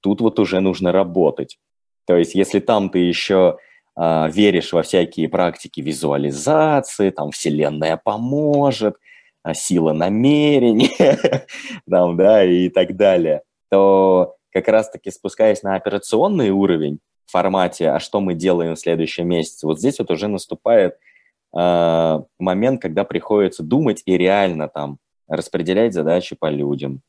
тут 0.00 0.20
вот 0.20 0.38
уже 0.38 0.60
нужно 0.60 0.90
работать. 0.90 1.58
То 2.06 2.16
есть 2.16 2.34
если 2.34 2.60
там 2.60 2.88
ты 2.88 3.00
еще 3.00 3.58
э, 3.96 4.30
веришь 4.30 4.72
во 4.72 4.82
всякие 4.82 5.28
практики 5.28 5.80
визуализации, 5.80 7.10
там 7.10 7.30
Вселенная 7.30 8.00
поможет, 8.02 8.94
а, 8.94 9.09
сила 9.54 9.92
намерения, 9.92 11.46
там, 11.90 12.16
да, 12.16 12.44
и 12.44 12.68
так 12.68 12.96
далее, 12.96 13.42
то 13.70 14.36
как 14.52 14.68
раз-таки 14.68 15.10
спускаясь 15.10 15.62
на 15.62 15.76
операционный 15.76 16.50
уровень 16.50 16.98
в 17.26 17.32
формате, 17.32 17.90
а 17.90 18.00
что 18.00 18.20
мы 18.20 18.34
делаем 18.34 18.74
в 18.74 18.80
следующем 18.80 19.28
месяце, 19.28 19.66
вот 19.66 19.78
здесь 19.78 19.98
вот 19.98 20.10
уже 20.10 20.28
наступает– 20.28 20.96
э, 21.52 22.20
момент, 22.38 22.82
когда 22.82 23.04
приходится 23.04 23.62
думать 23.62 24.02
и 24.04 24.16
реально 24.16 24.68
там 24.68 24.98
распределять 25.28 25.94
задачи 25.94 26.36
по 26.36 26.50
людям, 26.50 27.02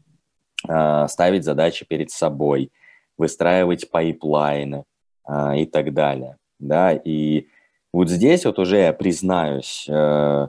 э, 0.67 1.07
ставить 1.07 1.43
задачи 1.43 1.85
перед 1.85 2.11
собой, 2.11 2.71
выстраивать 3.17 3.89
пайплайны 3.89 4.85
э, 5.27 5.59
и 5.59 5.65
так 5.65 5.93
далее. 5.93 6.37
Да, 6.59 6.93
и 6.93 7.47
вот 7.91 8.09
здесь 8.09 8.45
вот 8.45 8.59
уже 8.59 8.77
я 8.77 8.93
признаюсь, 8.93 9.87
э, 9.89 10.47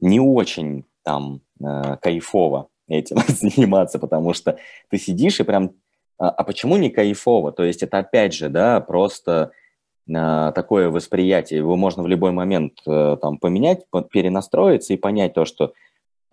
не 0.00 0.20
очень 0.20 0.84
там 1.08 1.40
э, 1.58 1.96
кайфово 2.02 2.68
этим 2.86 3.16
заниматься, 3.28 3.98
потому 3.98 4.34
что 4.34 4.58
ты 4.90 4.98
сидишь 4.98 5.40
и 5.40 5.42
прям, 5.42 5.72
а, 6.18 6.28
а 6.28 6.44
почему 6.44 6.76
не 6.76 6.90
кайфово? 6.90 7.50
То 7.50 7.64
есть 7.64 7.82
это 7.82 7.98
опять 7.98 8.34
же, 8.34 8.50
да, 8.50 8.80
просто 8.80 9.52
такое 10.06 10.88
восприятие. 10.88 11.58
Его 11.58 11.76
можно 11.76 12.02
в 12.02 12.06
любой 12.06 12.32
момент 12.32 12.80
э, 12.86 13.18
там 13.20 13.36
поменять, 13.36 13.84
перенастроиться 14.10 14.94
и 14.94 14.96
понять 14.96 15.34
то, 15.34 15.44
что 15.44 15.74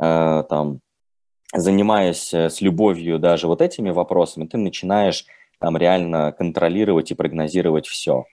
э, 0.02 0.44
там, 0.50 0.80
занимаясь 1.54 2.34
э, 2.34 2.50
с 2.50 2.62
любовью 2.62 3.20
даже 3.20 3.48
вот 3.48 3.62
этими 3.62 3.90
вопросами, 3.90 4.46
ты 4.46 4.58
начинаешь 4.58 5.26
там 5.60 5.76
реально 5.76 6.32
контролировать 6.32 7.12
и 7.12 7.16
прогнозировать 7.16 7.86
все. 7.86 8.26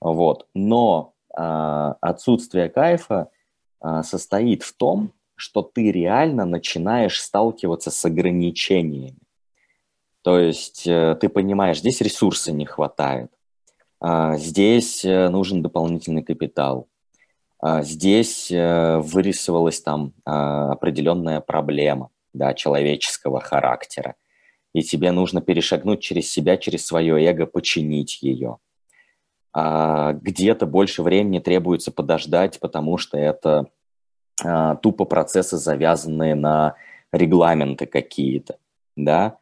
Вот. 0.00 0.46
Но 0.54 1.14
отсутствие 1.32 2.68
кайфа 2.68 3.28
состоит 4.02 4.64
в 4.64 4.76
том, 4.76 5.12
что 5.40 5.62
ты 5.62 5.90
реально 5.90 6.44
начинаешь 6.44 7.20
сталкиваться 7.20 7.90
с 7.90 8.04
ограничениями. 8.04 9.18
То 10.22 10.38
есть 10.38 10.84
ты 10.84 11.28
понимаешь, 11.28 11.78
здесь 11.78 12.00
ресурса 12.02 12.52
не 12.52 12.66
хватает, 12.66 13.32
а, 14.00 14.38
здесь 14.38 15.04
э, 15.04 15.28
нужен 15.28 15.62
дополнительный 15.62 16.22
капитал. 16.22 16.88
А, 17.58 17.82
здесь 17.82 18.50
э, 18.50 18.98
вырисовалась 18.98 19.82
там 19.82 20.14
а, 20.24 20.72
определенная 20.72 21.40
проблема 21.40 22.08
да, 22.32 22.54
человеческого 22.54 23.40
характера. 23.40 24.14
И 24.72 24.82
тебе 24.82 25.12
нужно 25.12 25.42
перешагнуть 25.42 26.00
через 26.00 26.30
себя, 26.30 26.56
через 26.56 26.86
свое 26.86 27.22
эго, 27.22 27.44
починить 27.46 28.22
ее. 28.22 28.58
Где-то 29.52 30.64
больше 30.64 31.02
времени 31.02 31.40
требуется 31.40 31.90
подождать, 31.90 32.60
потому 32.60 32.98
что 32.98 33.18
это 33.18 33.66
тупо 34.82 35.04
процессы, 35.04 35.56
завязанные 35.56 36.34
на 36.34 36.74
регламенты 37.12 37.86
какие-то, 37.86 38.56
да, 38.96 39.36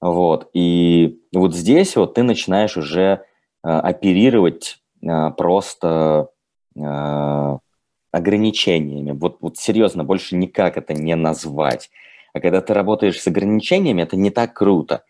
вот, 0.00 0.50
и 0.52 1.20
вот 1.32 1.54
здесь 1.54 1.96
вот 1.96 2.14
ты 2.14 2.22
начинаешь 2.22 2.76
уже 2.76 3.24
Э, 3.64 3.78
оперировать 3.78 4.80
э, 5.02 5.30
просто 5.36 6.28
ограничениями. 8.12 9.10
Вот, 9.12 9.36
вот 9.40 9.58
серьезно, 9.58 10.04
больше 10.04 10.36
никак 10.36 10.78
это 10.78 10.94
не 10.94 11.14
назвать. 11.16 11.90
А 12.32 12.40
когда 12.40 12.62
ты 12.62 12.72
работаешь 12.72 13.20
с 13.20 13.26
ограничениями, 13.26 14.02
это 14.02 14.16
не 14.16 14.30
так 14.30 14.54
круто. 14.54 15.04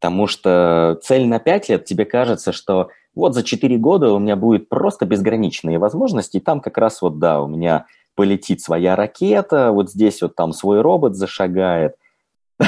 Потому 0.00 0.26
что 0.26 0.98
цель 1.02 1.26
на 1.26 1.38
5 1.38 1.68
лет, 1.68 1.84
тебе 1.84 2.04
кажется, 2.04 2.50
что 2.50 2.90
вот 3.14 3.34
за 3.34 3.44
4 3.44 3.76
года 3.78 4.12
у 4.12 4.18
меня 4.18 4.34
будет 4.34 4.68
просто 4.68 5.06
безграничные 5.06 5.78
возможности, 5.78 6.38
и 6.38 6.40
там 6.40 6.60
как 6.60 6.76
раз 6.76 7.00
вот, 7.00 7.20
да, 7.20 7.40
у 7.40 7.46
меня 7.46 7.86
полетит 8.16 8.60
своя 8.60 8.96
ракета, 8.96 9.70
вот 9.70 9.90
здесь 9.90 10.22
вот 10.22 10.34
там 10.34 10.52
свой 10.52 10.80
робот 10.80 11.14
зашагает. 11.14 11.96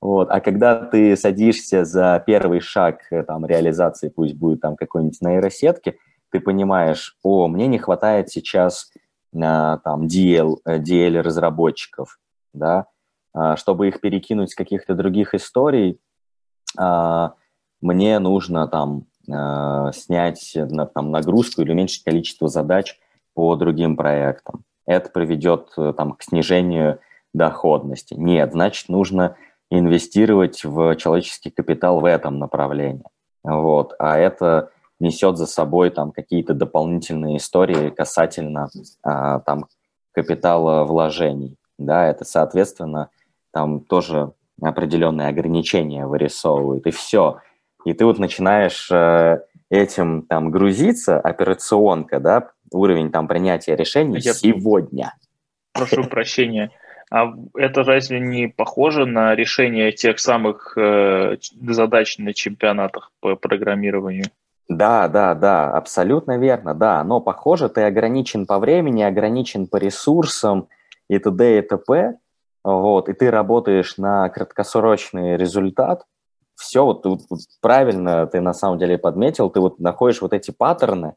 Вот. 0.00 0.32
А 0.32 0.40
когда 0.40 0.84
ты 0.84 1.16
садишься 1.16 1.84
за 1.84 2.20
первый 2.26 2.58
шаг 2.58 3.02
э, 3.12 3.22
там, 3.22 3.46
реализации, 3.46 4.08
пусть 4.08 4.34
будет 4.34 4.60
там 4.60 4.74
какой-нибудь 4.74 5.20
нейросетки, 5.20 5.96
ты 6.32 6.40
понимаешь, 6.40 7.16
о, 7.22 7.46
мне 7.46 7.68
не 7.68 7.78
хватает 7.78 8.28
сейчас 8.28 8.90
а, 9.40 9.78
там 9.78 10.06
DL, 10.06 10.56
DL 10.66 11.16
э, 11.16 11.20
разработчиков, 11.20 12.18
да, 12.52 12.86
а, 13.32 13.56
чтобы 13.56 13.88
их 13.88 14.00
перекинуть 14.00 14.50
с 14.50 14.54
каких-то 14.54 14.94
других 14.94 15.34
историй, 15.34 16.00
а, 16.76 17.34
мне 17.80 18.18
нужно 18.18 18.66
там 18.66 19.06
а, 19.30 19.92
снять 19.92 20.56
там, 20.94 21.10
нагрузку 21.10 21.62
или 21.62 21.72
уменьшить 21.72 22.04
количество 22.04 22.48
задач 22.48 22.98
по 23.34 23.56
другим 23.56 23.96
проектам. 23.96 24.64
Это 24.86 25.10
приведет 25.10 25.72
там, 25.96 26.12
к 26.12 26.22
снижению 26.22 26.98
доходности. 27.32 28.14
Нет, 28.14 28.52
значит, 28.52 28.88
нужно 28.88 29.36
инвестировать 29.70 30.64
в 30.64 30.96
человеческий 30.96 31.50
капитал 31.50 32.00
в 32.00 32.04
этом 32.04 32.38
направлении. 32.38 33.04
Вот. 33.42 33.94
А 33.98 34.18
это 34.18 34.70
несет 35.00 35.36
за 35.36 35.46
собой 35.46 35.90
там 35.90 36.12
какие-то 36.12 36.54
дополнительные 36.54 37.38
истории 37.38 37.90
касательно 37.90 38.68
а, 39.02 39.40
там 39.40 39.66
капитала 40.12 40.84
вложений. 40.84 41.56
да, 41.78 42.06
это, 42.06 42.24
соответственно, 42.24 43.08
там 43.50 43.80
тоже 43.80 44.32
определенные 44.60 45.28
ограничения 45.28 46.06
вырисовывают, 46.06 46.86
и 46.86 46.90
все. 46.90 47.38
И 47.84 47.94
ты 47.94 48.04
вот 48.04 48.18
начинаешь 48.18 48.88
э, 48.92 49.40
этим 49.70 50.22
там 50.22 50.50
грузиться, 50.50 51.18
операционка, 51.18 52.20
да, 52.20 52.50
уровень 52.74 53.10
там 53.10 53.28
принятия 53.28 53.76
решений 53.76 54.18
Я 54.20 54.34
сегодня. 54.34 55.14
Прошу 55.72 56.04
прощения. 56.04 56.70
А 57.10 57.34
это 57.54 57.82
разве 57.82 58.20
не 58.20 58.48
похоже 58.48 59.04
на 59.04 59.34
решение 59.34 59.92
тех 59.92 60.18
самых 60.18 60.76
э, 60.78 61.36
задач 61.68 62.16
на 62.18 62.32
чемпионатах 62.32 63.12
по 63.20 63.36
программированию? 63.36 64.26
Да, 64.68 65.08
да, 65.08 65.34
да, 65.34 65.70
абсолютно 65.70 66.38
верно, 66.38 66.74
да. 66.74 67.04
Но 67.04 67.20
похоже, 67.20 67.68
ты 67.68 67.82
ограничен 67.82 68.46
по 68.46 68.58
времени, 68.58 69.02
ограничен 69.02 69.66
по 69.66 69.76
ресурсам 69.76 70.68
и 71.08 71.18
т.д. 71.18 71.58
и 71.58 71.62
т.п. 71.62 72.14
Вот, 72.64 73.08
и 73.08 73.12
ты 73.12 73.30
работаешь 73.30 73.98
на 73.98 74.28
краткосрочный 74.28 75.36
результат. 75.36 76.04
Все, 76.54 76.84
вот, 76.84 77.04
вот, 77.04 77.20
правильно 77.60 78.26
ты 78.26 78.40
на 78.40 78.54
самом 78.54 78.78
деле 78.78 78.98
подметил, 78.98 79.50
ты 79.50 79.60
вот 79.60 79.80
находишь 79.80 80.22
вот 80.22 80.32
эти 80.32 80.50
паттерны, 80.50 81.14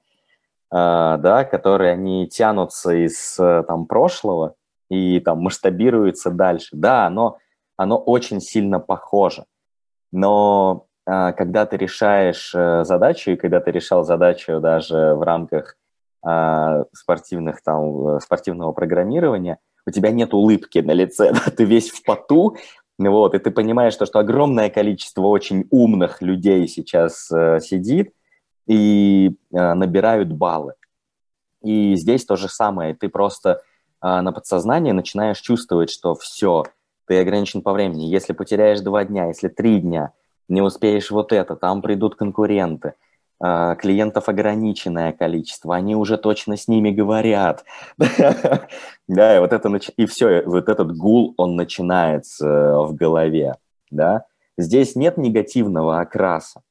да, 0.76 1.48
которые 1.50 1.94
они 1.94 2.28
тянутся 2.28 2.92
из 2.92 3.36
там 3.36 3.86
прошлого 3.86 4.56
и 4.90 5.20
там 5.20 5.42
масштабируются 5.42 6.32
дальше. 6.32 6.70
Да, 6.74 7.06
оно, 7.06 7.38
оно 7.78 7.98
очень 7.98 8.42
сильно 8.42 8.80
похоже. 8.80 9.46
Но 10.12 10.88
а, 11.06 11.34
когда 11.34 11.66
ты 11.66 11.78
решаешь 11.78 12.54
э, 12.56 12.84
задачу, 12.84 13.32
и 13.32 13.36
когда 13.36 13.60
ты 13.60 13.72
решал 13.72 14.04
задачу 14.04 14.60
даже 14.60 15.14
в 15.14 15.22
рамках 15.22 15.78
а, 16.24 16.86
спортивных, 16.94 17.62
там, 17.62 18.20
спортивного 18.20 18.72
программирования, 18.72 19.60
у 19.86 19.92
тебя 19.92 20.12
нет 20.12 20.34
улыбки 20.34 20.80
на 20.80 20.94
лице, 20.94 21.32
да? 21.46 21.52
ты 21.52 21.66
весь 21.66 21.92
в 21.92 22.04
поту, 22.04 22.58
вот, 22.98 23.36
и 23.36 23.40
ты 23.40 23.52
понимаешь, 23.52 23.94
что, 23.94 24.06
что 24.06 24.20
огромное 24.20 24.70
количество 24.70 25.24
очень 25.24 25.68
умных 25.70 26.22
людей 26.22 26.68
сейчас 26.68 27.30
э, 27.32 27.60
сидит 27.60 28.14
и 28.68 29.36
э, 29.52 29.74
набирают 29.74 30.32
баллы. 30.32 30.74
И 31.62 31.96
здесь 31.96 32.26
то 32.26 32.36
же 32.36 32.50
самое, 32.50 32.94
ты 32.94 33.10
просто 33.10 33.62
э, 34.02 34.22
на 34.22 34.32
подсознании 34.32 34.92
начинаешь 34.92 35.40
чувствовать, 35.40 35.90
что 35.90 36.16
все, 36.16 36.66
ты 37.08 37.20
ограничен 37.20 37.62
по 37.62 37.74
времени. 37.74 38.06
Если 38.06 38.34
потеряешь 38.34 38.82
два 38.82 39.04
дня, 39.06 39.28
если 39.28 39.48
три 39.48 39.80
дня– 39.80 40.12
не 40.48 40.62
успеешь 40.62 41.12
вот 41.12 41.32
это, 41.32 41.56
там 41.56 41.82
придут 41.82 42.16
конкуренты, 42.16 42.94
а, 43.40 43.76
клиентов 43.76 44.30
ограниченное 44.30 45.12
количество, 45.12 45.76
они 45.76 45.96
уже 45.96 46.18
точно 46.18 46.58
с 46.58 46.68
ними 46.68 46.92
говорят. 46.92 47.66
Да, 49.08 49.38
и 49.38 49.40
вот 49.40 49.54
это, 49.54 49.70
и 49.98 50.06
все, 50.08 50.42
вот 50.48 50.68
этот 50.68 50.98
гул, 50.98 51.36
он 51.38 51.56
начинается 51.56 52.80
в 52.80 52.96
голове, 52.96 53.54
да. 53.92 54.26
Здесь 54.58 54.96
нет 54.96 55.18
негативного 55.18 56.00
окраса. 56.00 56.62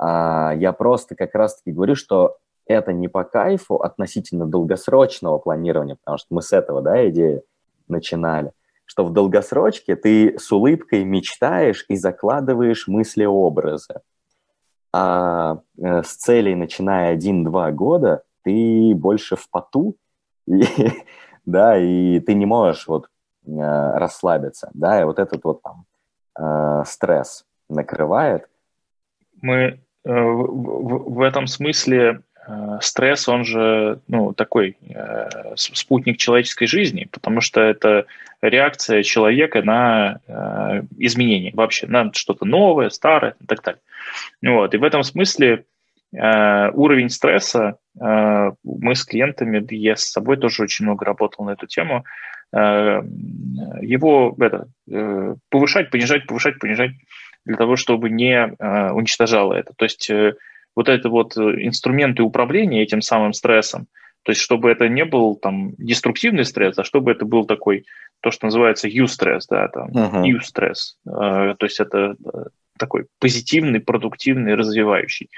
А, 0.00 0.54
я 0.56 0.72
просто 0.72 1.14
как 1.14 1.34
раз-таки 1.34 1.72
говорю, 1.72 1.94
что 1.94 2.38
это 2.66 2.92
не 2.92 3.08
по 3.08 3.24
кайфу 3.24 3.76
относительно 3.76 4.46
долгосрочного 4.46 5.38
планирования, 5.38 5.96
потому 5.96 6.16
что 6.16 6.28
мы 6.30 6.40
с 6.40 6.52
этого, 6.52 6.80
да, 6.80 7.08
идеи 7.08 7.42
начинали 7.88 8.52
что 8.90 9.04
в 9.04 9.12
долгосрочке 9.12 9.94
ты 9.94 10.36
с 10.36 10.50
улыбкой 10.50 11.04
мечтаешь 11.04 11.84
и 11.86 11.94
закладываешь 11.94 12.88
мысли-образы. 12.88 14.00
А 14.92 15.60
э, 15.78 16.02
с 16.02 16.16
целей, 16.16 16.56
начиная 16.56 17.16
1-2 17.16 17.70
года, 17.70 18.24
ты 18.42 18.92
больше 18.96 19.36
в 19.36 19.48
поту, 19.48 19.94
и, 20.48 20.64
да, 21.46 21.78
и 21.78 22.18
ты 22.18 22.34
не 22.34 22.46
можешь 22.46 22.88
вот 22.88 23.06
э, 23.46 23.50
расслабиться, 23.52 24.72
да, 24.74 25.00
и 25.00 25.04
вот 25.04 25.20
этот 25.20 25.44
вот 25.44 25.62
там 25.62 25.84
э, 26.36 26.82
стресс 26.84 27.46
накрывает. 27.68 28.48
Мы 29.40 29.78
в, 30.04 30.10
в, 30.10 31.14
в 31.14 31.20
этом 31.20 31.46
смысле 31.46 32.20
Э, 32.50 32.78
стресс, 32.80 33.28
он 33.28 33.44
же 33.44 34.00
ну, 34.08 34.32
такой 34.32 34.76
э, 34.88 35.28
спутник 35.56 36.16
человеческой 36.16 36.66
жизни, 36.66 37.08
потому 37.10 37.40
что 37.40 37.60
это 37.60 38.06
реакция 38.40 39.02
человека 39.02 39.62
на 39.62 40.20
э, 40.26 40.82
изменения 40.98 41.52
вообще, 41.54 41.86
на 41.86 42.12
что-то 42.12 42.44
новое, 42.44 42.90
старое 42.90 43.34
и 43.40 43.46
так 43.46 43.62
далее. 43.62 43.80
Вот. 44.42 44.74
И 44.74 44.78
в 44.78 44.84
этом 44.84 45.02
смысле 45.02 45.64
э, 46.12 46.70
уровень 46.72 47.10
стресса, 47.10 47.76
э, 48.00 48.50
мы 48.64 48.94
с 48.94 49.04
клиентами, 49.04 49.64
я 49.74 49.96
с 49.96 50.10
собой 50.10 50.36
тоже 50.36 50.62
очень 50.62 50.86
много 50.86 51.04
работал 51.04 51.44
на 51.44 51.50
эту 51.50 51.66
тему, 51.66 52.04
э, 52.52 53.02
его 53.82 54.34
это, 54.40 54.66
э, 54.90 55.34
повышать, 55.50 55.90
понижать, 55.90 56.26
повышать, 56.26 56.58
понижать 56.58 56.92
для 57.44 57.56
того, 57.56 57.76
чтобы 57.76 58.10
не 58.10 58.34
э, 58.34 58.90
уничтожало 58.92 59.54
это. 59.54 59.72
То 59.76 59.84
есть 59.84 60.10
э, 60.10 60.34
вот 60.76 60.88
это 60.88 61.08
вот 61.08 61.36
э, 61.36 61.40
инструменты 61.64 62.22
управления 62.22 62.82
этим 62.82 63.00
самым 63.00 63.32
стрессом, 63.32 63.86
то 64.22 64.32
есть 64.32 64.40
чтобы 64.40 64.70
это 64.70 64.88
не 64.88 65.04
был 65.04 65.36
там 65.36 65.72
деструктивный 65.78 66.44
стресс, 66.44 66.78
а 66.78 66.84
чтобы 66.84 67.12
это 67.12 67.24
был 67.24 67.46
такой, 67.46 67.86
то, 68.20 68.30
что 68.30 68.46
называется 68.46 68.86
U-стресс, 68.88 69.46
да, 69.46 69.68
там, 69.68 69.88
uh-huh. 69.90 70.28
U-стресс, 70.28 70.98
то 71.04 71.56
есть 71.62 71.80
это 71.80 72.16
такой 72.78 73.06
позитивный, 73.18 73.80
продуктивный, 73.80 74.56
развивающий. 74.56 75.30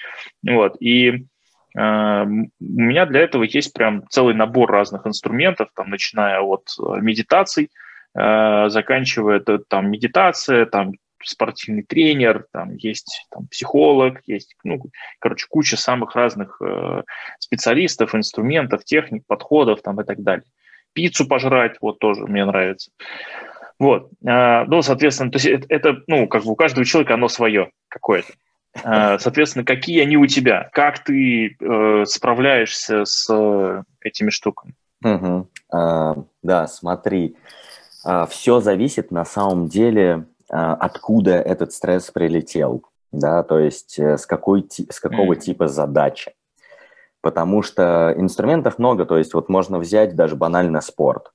Вот, 0.45 0.77
и 0.81 1.27
у 1.75 1.79
меня 1.79 3.07
для 3.07 3.21
этого 3.21 3.45
есть 3.45 3.73
прям 3.73 4.03
целый 4.09 4.35
набор 4.35 4.69
разных 4.71 5.07
инструментов, 5.07 5.69
там, 5.77 5.91
начиная 5.91 6.41
от 6.41 6.65
медитаций, 7.01 7.71
заканчивая 8.15 9.41
там 9.69 9.91
медитация, 9.91 10.67
там 10.67 10.95
спортивный 11.25 11.83
тренер, 11.83 12.47
там 12.53 12.77
есть 12.77 13.27
там, 13.31 13.47
психолог, 13.49 14.21
есть, 14.27 14.55
ну, 14.65 14.81
короче, 15.19 15.47
куча 15.49 15.77
самых 15.77 16.15
разных 16.15 16.61
э, 16.61 17.03
специалистов, 17.39 18.15
инструментов, 18.15 18.85
техник, 18.85 19.25
подходов 19.27 19.83
там 19.83 20.01
и 20.01 20.05
так 20.05 20.23
далее. 20.23 20.45
Пиццу 20.93 21.27
пожрать, 21.27 21.77
вот 21.81 21.99
тоже 21.99 22.27
мне 22.27 22.45
нравится. 22.45 22.91
Вот, 23.79 24.11
э, 24.25 24.65
ну, 24.65 24.83
соответственно, 24.83 25.31
то 25.31 25.37
есть 25.37 25.47
это, 25.47 25.67
это, 25.69 26.03
ну, 26.07 26.29
как 26.29 26.45
бы 26.45 26.53
у 26.53 26.57
каждого 26.57 26.85
человека 26.85 27.15
оно 27.15 27.29
свое 27.29 27.71
какое-то. 27.89 28.33
Э, 28.85 29.19
соответственно, 29.19 29.65
какие 29.65 30.03
они 30.03 30.17
у 30.17 30.27
тебя? 30.27 30.71
Как 30.73 31.05
ты 31.05 31.57
э, 31.59 32.05
справляешься 32.07 33.05
с 33.05 33.29
э, 33.33 33.83
этими 34.01 34.31
штуками? 34.31 34.75
Угу. 35.05 35.49
А, 35.73 36.17
да, 36.43 36.67
смотри, 36.67 37.37
а, 38.05 38.27
все 38.27 38.61
зависит 38.61 39.11
на 39.11 39.25
самом 39.25 39.69
деле 39.69 40.13
а, 40.15 40.25
откуда 40.53 41.37
этот 41.37 41.73
стресс 41.73 42.11
прилетел, 42.11 42.85
да, 43.11 43.43
то 43.43 43.59
есть 43.59 43.99
э, 43.99 44.19
с, 44.19 44.27
какой, 44.27 44.69
с 44.69 45.01
какого 45.01 45.35
типа 45.35 45.67
задачи. 45.67 46.35
Потому 47.23 47.63
что 47.63 48.13
инструментов 48.17 48.79
много, 48.79 49.07
то 49.07 49.17
есть 49.17 49.33
вот 49.33 49.49
можно 49.49 49.79
взять 49.79 50.15
даже 50.15 50.37
банально 50.37 50.81
спорт. 50.81 51.33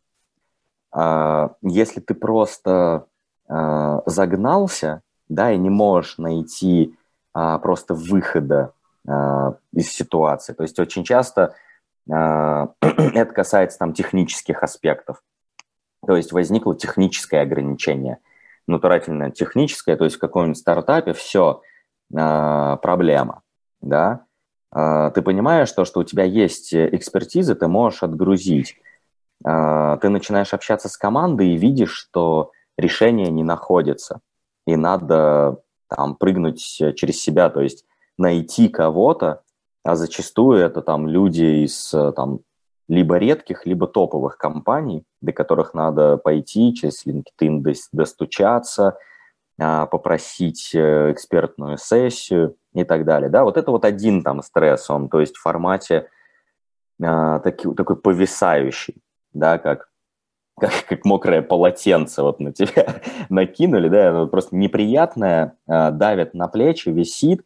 А, 0.91 1.55
если 1.61 1.99
ты 1.99 2.13
просто 2.13 3.05
а, 3.47 4.03
загнался, 4.05 5.01
да, 5.29 5.51
и 5.51 5.57
не 5.57 5.69
можешь 5.69 6.17
найти 6.17 6.95
просто 7.33 7.93
выхода 7.93 8.71
из 9.71 9.91
ситуации, 9.91 10.53
то 10.53 10.63
есть 10.63 10.79
очень 10.79 11.03
часто 11.03 11.53
это 12.07 13.31
касается 13.33 13.77
там 13.77 13.93
технических 13.93 14.63
аспектов. 14.63 15.21
То 16.05 16.15
есть 16.15 16.31
возникло 16.31 16.75
техническое 16.75 17.41
ограничение– 17.41 18.17
натурательно 18.67 19.31
техническое, 19.31 19.95
то 19.95 20.03
есть 20.03 20.17
в 20.17 20.19
каком-нибудь 20.19 20.57
стартапе 20.57 21.13
все 21.13 21.61
э, 22.13 22.77
проблема, 22.81 23.41
да, 23.81 24.25
э, 24.75 25.11
ты 25.15 25.21
понимаешь 25.21 25.71
то, 25.71 25.85
что 25.85 26.01
у 26.01 26.03
тебя 26.03 26.23
есть 26.23 26.73
экспертиза, 26.73 27.55
ты 27.55 27.67
можешь 27.67 28.03
отгрузить. 28.03 28.75
Э, 29.45 29.97
ты 30.01 30.09
начинаешь 30.09 30.53
общаться 30.53 30.89
с 30.89 30.97
командой 30.97 31.49
и 31.49 31.57
видишь, 31.57 31.93
что 31.93 32.51
решение 32.77 33.31
не 33.31 33.43
находится, 33.43 34.19
и 34.65 34.75
надо 34.75 35.61
там 35.87 36.15
прыгнуть 36.15 36.61
через 36.95 37.21
себя, 37.21 37.49
то 37.49 37.61
есть 37.61 37.85
найти 38.17 38.67
кого-то, 38.67 39.43
а 39.83 39.95
зачастую 39.95 40.59
это 40.59 40.81
там 40.81 41.07
люди 41.07 41.63
из 41.63 41.95
там 42.15 42.41
либо 42.87 43.17
редких, 43.17 43.65
либо 43.65 43.87
топовых 43.87 44.37
компаний, 44.37 45.03
до 45.21 45.33
которых 45.33 45.73
надо 45.73 46.17
пойти, 46.17 46.73
через 46.73 47.05
LinkedIn 47.05 47.63
достучаться, 47.91 48.97
а, 49.59 49.87
попросить 49.87 50.71
э, 50.75 51.11
экспертную 51.11 51.77
сессию 51.77 52.55
и 52.73 52.83
так 52.83 53.05
далее. 53.05 53.29
Да, 53.29 53.43
вот 53.43 53.57
это 53.57 53.71
вот 53.71 53.85
один 53.85 54.21
там 54.21 54.43
стресс, 54.43 54.89
он, 54.89 55.09
то 55.09 55.19
есть 55.19 55.35
в 55.35 55.41
формате 55.41 56.09
а, 57.01 57.39
таки, 57.39 57.67
такой 57.73 57.97
повисающий, 57.97 59.01
да, 59.33 59.57
как, 59.57 59.89
как, 60.59 60.85
как 60.87 61.05
мокрое 61.05 61.41
полотенце 61.41 62.21
вот 62.21 62.39
на 62.39 62.53
тебя 62.53 63.01
накинули, 63.29 63.89
да, 63.89 64.27
просто 64.27 64.55
неприятное, 64.55 65.57
а, 65.67 65.91
давит 65.91 66.33
на 66.33 66.47
плечи, 66.47 66.89
висит, 66.89 67.41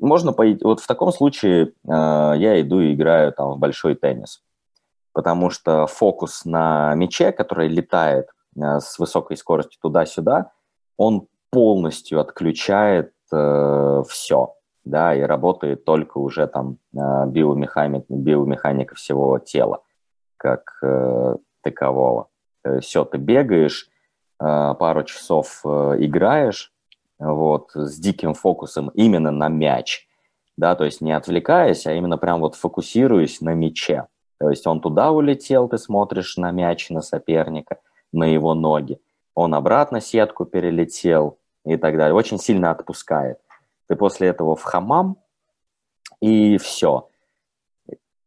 можно 0.00 0.32
пойти, 0.32 0.64
вот 0.64 0.80
в 0.80 0.86
таком 0.86 1.12
случае 1.12 1.66
э, 1.66 1.70
я 1.86 2.60
иду 2.60 2.80
и 2.80 2.94
играю 2.94 3.32
там 3.32 3.52
в 3.52 3.58
большой 3.58 3.94
теннис. 3.94 4.42
потому 5.14 5.48
что 5.48 5.86
фокус 5.86 6.44
на 6.44 6.94
мече, 6.94 7.32
который 7.32 7.68
летает 7.68 8.28
э, 8.56 8.80
с 8.80 8.98
высокой 8.98 9.36
скоростью 9.36 9.80
туда-сюда, 9.80 10.50
он 10.96 11.28
полностью 11.50 12.20
отключает 12.20 13.12
э, 13.32 14.02
все, 14.08 14.54
да, 14.84 15.14
и 15.14 15.20
работает 15.22 15.84
только 15.84 16.18
уже 16.18 16.46
там 16.48 16.78
э, 16.92 17.26
биомеханик, 17.28 18.04
биомеханика 18.08 18.96
всего 18.96 19.38
тела, 19.38 19.82
как 20.36 20.78
э, 20.82 21.36
такового. 21.62 22.28
Все, 22.80 23.04
ты 23.04 23.18
бегаешь, 23.18 23.88
э, 24.40 24.74
пару 24.78 25.04
часов 25.04 25.60
э, 25.64 25.96
играешь, 26.00 26.73
вот, 27.18 27.70
с 27.74 27.98
диким 27.98 28.34
фокусом 28.34 28.88
именно 28.94 29.30
на 29.30 29.48
мяч, 29.48 30.08
да, 30.56 30.74
то 30.74 30.84
есть 30.84 31.00
не 31.00 31.12
отвлекаясь, 31.12 31.86
а 31.86 31.92
именно 31.92 32.18
прям 32.18 32.40
вот 32.40 32.54
фокусируясь 32.54 33.40
на 33.40 33.54
мяче. 33.54 34.06
То 34.38 34.50
есть 34.50 34.66
он 34.66 34.80
туда 34.80 35.10
улетел, 35.10 35.68
ты 35.68 35.78
смотришь 35.78 36.36
на 36.36 36.50
мяч, 36.50 36.90
на 36.90 37.00
соперника, 37.00 37.78
на 38.12 38.24
его 38.24 38.54
ноги. 38.54 39.00
Он 39.34 39.54
обратно 39.54 40.00
сетку 40.00 40.44
перелетел 40.44 41.38
и 41.64 41.76
так 41.76 41.96
далее. 41.96 42.14
Очень 42.14 42.38
сильно 42.38 42.70
отпускает. 42.70 43.38
Ты 43.88 43.96
после 43.96 44.28
этого 44.28 44.54
в 44.54 44.62
хамам, 44.62 45.18
и 46.20 46.56
все. 46.58 47.08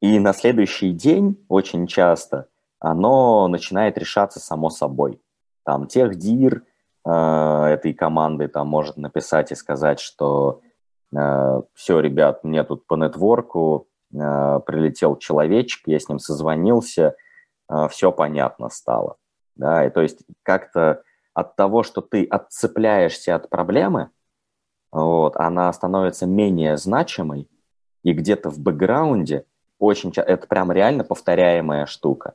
И 0.02 0.20
на 0.20 0.34
следующий 0.34 0.92
день 0.92 1.44
очень 1.50 1.88
часто 1.88 2.48
оно 2.80 3.48
начинает 3.48 3.98
решаться 3.98 4.40
само 4.40 4.70
собой. 4.70 5.20
Там 5.64 5.88
техдир 5.88 6.58
э, 6.58 6.66
этой 7.10 7.93
команды 7.93 8.47
там 8.47 8.68
может 8.68 8.97
написать 8.97 9.51
и 9.51 9.55
сказать, 9.55 9.99
что 9.99 10.62
э, 11.16 11.62
все, 11.74 11.99
ребят, 11.99 12.43
мне 12.43 12.64
тут 12.64 12.86
по 12.86 12.95
нетворку 12.95 13.88
э, 14.14 14.60
прилетел 14.66 15.16
человечек, 15.16 15.84
я 15.86 15.99
с 15.99 16.10
ним 16.10 16.20
созвонился, 16.20 17.16
э, 17.70 17.88
все 17.89 18.12
понятно 18.12 18.70
стало. 18.70 19.18
Да, 19.55 19.86
и 19.86 19.89
то 19.89 20.01
есть 20.01 20.20
как-то 20.43 21.01
от 21.34 21.55
того, 21.55 21.84
что 21.84 22.01
ты 22.01 22.26
отцепляешься 22.26 23.36
от 23.36 23.49
проблемы, 23.49 24.10
вот, 24.91 25.36
она 25.38 25.72
становится 25.74 26.26
менее 26.26 26.78
значимой, 26.78 27.49
и 28.03 28.14
где-то 28.14 28.49
в 28.49 28.60
бэкграунде 28.60 29.45
очень 29.80 30.12
это 30.16 30.47
прям 30.47 30.72
реально 30.72 31.03
повторяемая 31.03 31.86
штука. 31.86 32.34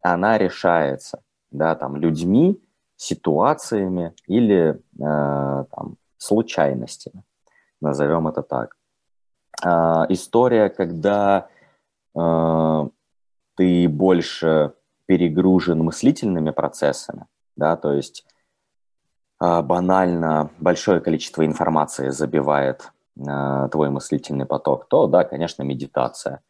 Она 0.00 0.38
решается, 0.38 1.22
да, 1.50 1.74
там, 1.74 1.96
людьми, 1.96 2.60
ситуациями 2.98 4.12
или 4.26 4.82
э, 4.98 5.64
там, 5.70 5.96
случайностями, 6.18 7.22
назовем 7.80 8.26
это 8.26 8.42
так. 8.42 8.76
Э, 9.64 10.04
история, 10.08 10.68
когда 10.68 11.48
э, 12.14 12.88
ты 13.56 13.88
больше 13.88 14.72
перегружен 15.06 15.78
мыслительными 15.78 16.50
процессами, 16.50 17.26
да, 17.56 17.76
то 17.76 17.92
есть 17.92 18.26
э, 19.40 19.62
банально 19.62 20.50
большое 20.58 21.00
количество 21.00 21.46
информации 21.46 22.08
забивает 22.08 22.90
э, 23.16 23.68
твой 23.70 23.90
мыслительный 23.90 24.44
поток, 24.44 24.88
то, 24.88 25.06
да, 25.06 25.22
конечно, 25.22 25.62
медитация. 25.62 26.40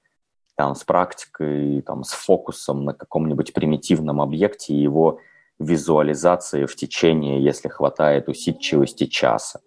Там 0.56 0.74
с 0.74 0.82
практикой, 0.82 1.82
там 1.82 2.04
с 2.04 2.12
фокусом 2.12 2.84
на 2.84 2.94
каком-нибудь 2.94 3.52
примитивном 3.52 4.20
объекте 4.22 4.72
и 4.72 4.80
его 4.80 5.20
визуализации 5.58 6.66
в 6.66 6.76
течение, 6.76 7.42
если 7.42 7.68
хватает 7.68 8.28
усидчивости, 8.28 9.06
часа. 9.06 9.60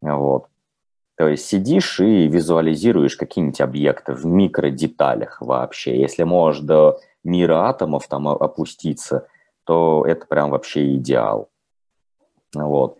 Вот. 0.00 0.46
То 1.16 1.28
есть 1.28 1.46
сидишь 1.46 1.98
и 2.00 2.28
визуализируешь 2.28 3.16
какие-нибудь 3.16 3.60
объекты 3.60 4.12
в 4.12 4.24
микродеталях 4.24 5.40
вообще. 5.40 6.00
Если 6.00 6.22
можешь 6.22 6.62
до 6.62 7.00
мира 7.24 7.68
атомов 7.68 8.06
там 8.06 8.28
опуститься, 8.28 9.26
то 9.64 10.04
это 10.06 10.26
прям 10.26 10.50
вообще 10.50 10.94
идеал. 10.94 11.50
Вот. 12.54 12.98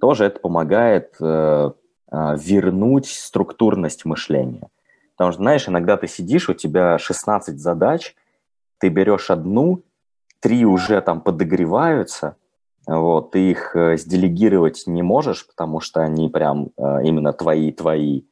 Тоже 0.00 0.24
это 0.24 0.40
помогает 0.40 1.14
э, 1.20 1.70
э, 2.10 2.36
вернуть 2.36 3.06
структурность 3.06 4.04
мышления. 4.04 4.68
Потому 5.16 5.32
что, 5.32 5.42
знаешь, 5.42 5.68
иногда 5.68 5.96
ты 5.96 6.08
сидишь, 6.08 6.48
у 6.48 6.54
тебя 6.54 6.98
16 6.98 7.58
задач, 7.58 8.16
ты 8.78 8.88
берешь 8.88 9.30
одну, 9.30 9.82
три 10.40 10.64
уже 10.64 11.00
там 11.00 11.20
подогреваются, 11.20 12.36
вот, 12.86 13.32
ты 13.32 13.50
их 13.50 13.76
э, 13.76 13.96
сделегировать 13.96 14.84
не 14.86 15.02
можешь, 15.02 15.46
потому 15.46 15.80
что 15.80 16.00
они 16.00 16.28
прям 16.28 16.70
э, 16.76 17.04
именно 17.04 17.32
твои-твои, 17.32 18.22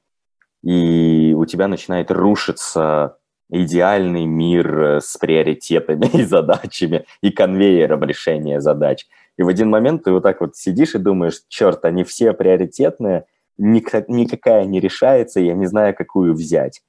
и 0.62 1.34
у 1.36 1.44
тебя 1.44 1.68
начинает 1.68 2.10
рушиться 2.10 3.18
идеальный 3.50 4.26
мир 4.26 4.80
э, 4.80 5.00
с 5.00 5.16
приоритетами 5.16 6.06
и 6.12 6.24
задачами, 6.24 7.04
и 7.20 7.30
конвейером 7.30 8.04
решения 8.04 8.60
задач. 8.60 9.06
И 9.36 9.42
в 9.42 9.48
один 9.48 9.70
момент 9.70 10.04
ты 10.04 10.12
вот 10.12 10.22
так 10.22 10.40
вот 10.40 10.56
сидишь 10.56 10.94
и 10.94 10.98
думаешь, 10.98 11.42
черт, 11.48 11.84
они 11.84 12.02
все 12.04 12.32
приоритетные, 12.32 13.26
никакая 13.56 14.64
не 14.64 14.80
решается, 14.80 15.40
я 15.40 15.54
не 15.54 15.66
знаю, 15.66 15.94
какую 15.94 16.34
взять. 16.34 16.82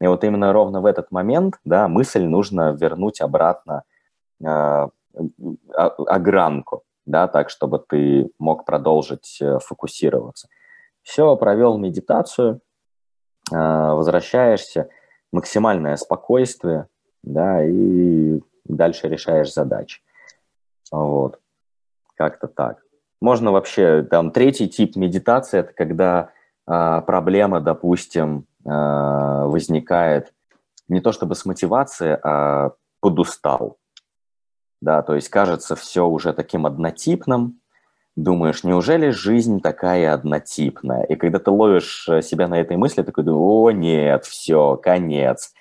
И 0.00 0.06
вот 0.06 0.24
именно 0.24 0.52
ровно 0.52 0.80
в 0.80 0.86
этот 0.86 1.12
момент, 1.12 1.60
да, 1.64 1.86
мысль 1.86 2.24
нужно 2.24 2.76
вернуть 2.78 3.20
обратно 3.20 3.84
огранку, 5.74 6.82
да, 7.06 7.28
так, 7.28 7.50
чтобы 7.50 7.78
ты 7.78 8.30
мог 8.38 8.64
продолжить 8.64 9.38
э, 9.40 9.58
фокусироваться. 9.58 10.48
Все, 11.02 11.36
провел 11.36 11.78
медитацию, 11.78 12.60
э, 13.50 13.56
возвращаешься, 13.56 14.88
максимальное 15.32 15.96
спокойствие, 15.96 16.86
да, 17.22 17.64
и 17.64 18.40
дальше 18.64 19.08
решаешь 19.08 19.52
задачи. 19.52 20.00
Вот, 20.90 21.40
как-то 22.14 22.46
так. 22.46 22.82
Можно 23.20 23.52
вообще, 23.52 24.02
там, 24.02 24.30
третий 24.30 24.68
тип 24.68 24.96
медитации, 24.96 25.60
это 25.60 25.72
когда 25.72 26.30
э, 26.66 27.02
проблема, 27.06 27.60
допустим, 27.60 28.46
э, 28.64 28.68
возникает 28.68 30.32
не 30.88 31.00
то 31.00 31.12
чтобы 31.12 31.34
с 31.34 31.44
мотивацией, 31.44 32.18
а 32.22 32.72
подустал, 33.00 33.78
да, 34.82 35.00
то 35.02 35.14
есть 35.14 35.28
кажется 35.28 35.76
все 35.76 36.04
уже 36.04 36.32
таким 36.32 36.66
однотипным, 36.66 37.60
думаешь, 38.16 38.64
неужели 38.64 39.10
жизнь 39.10 39.60
такая 39.60 40.12
однотипная? 40.12 41.04
И 41.04 41.14
когда 41.14 41.38
ты 41.38 41.50
ловишь 41.52 42.08
э, 42.08 42.20
себя 42.20 42.48
на 42.48 42.60
этой 42.60 42.76
мысли, 42.76 43.02
такой 43.02 43.22
думаешь, 43.22 43.40
о 43.40 43.70
нет, 43.70 44.24
все, 44.24 44.76
конец, 44.76 45.54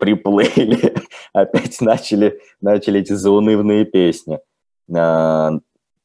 приплыли, 0.00 0.92
опять 1.32 1.80
начали, 1.80 2.40
начали 2.60 3.00
эти 3.00 3.12
заунывные 3.12 3.84
песни. 3.84 4.40
А, 4.92 5.52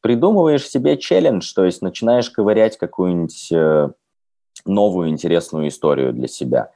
придумываешь 0.02 0.70
себе 0.70 0.98
челлендж, 0.98 1.52
то 1.56 1.66
есть 1.66 1.82
начинаешь 1.82 2.30
ковырять 2.30 2.78
какую-нибудь 2.78 3.52
э, 3.52 3.90
новую 4.66 5.10
интересную 5.10 5.70
историю 5.70 6.14
для 6.14 6.28
себя. 6.28 6.70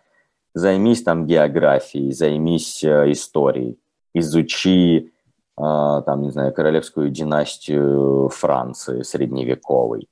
Займись 0.55 1.03
там 1.03 1.27
географией, 1.27 2.11
займись 2.13 2.83
э, 2.83 3.11
историей, 3.11 3.77
изучи 4.15 5.11
там, 5.57 6.21
не 6.21 6.29
знаю, 6.29 6.53
королевскую 6.53 7.09
династию 7.09 8.29
Франции 8.29 9.01
средневековой. 9.01 10.07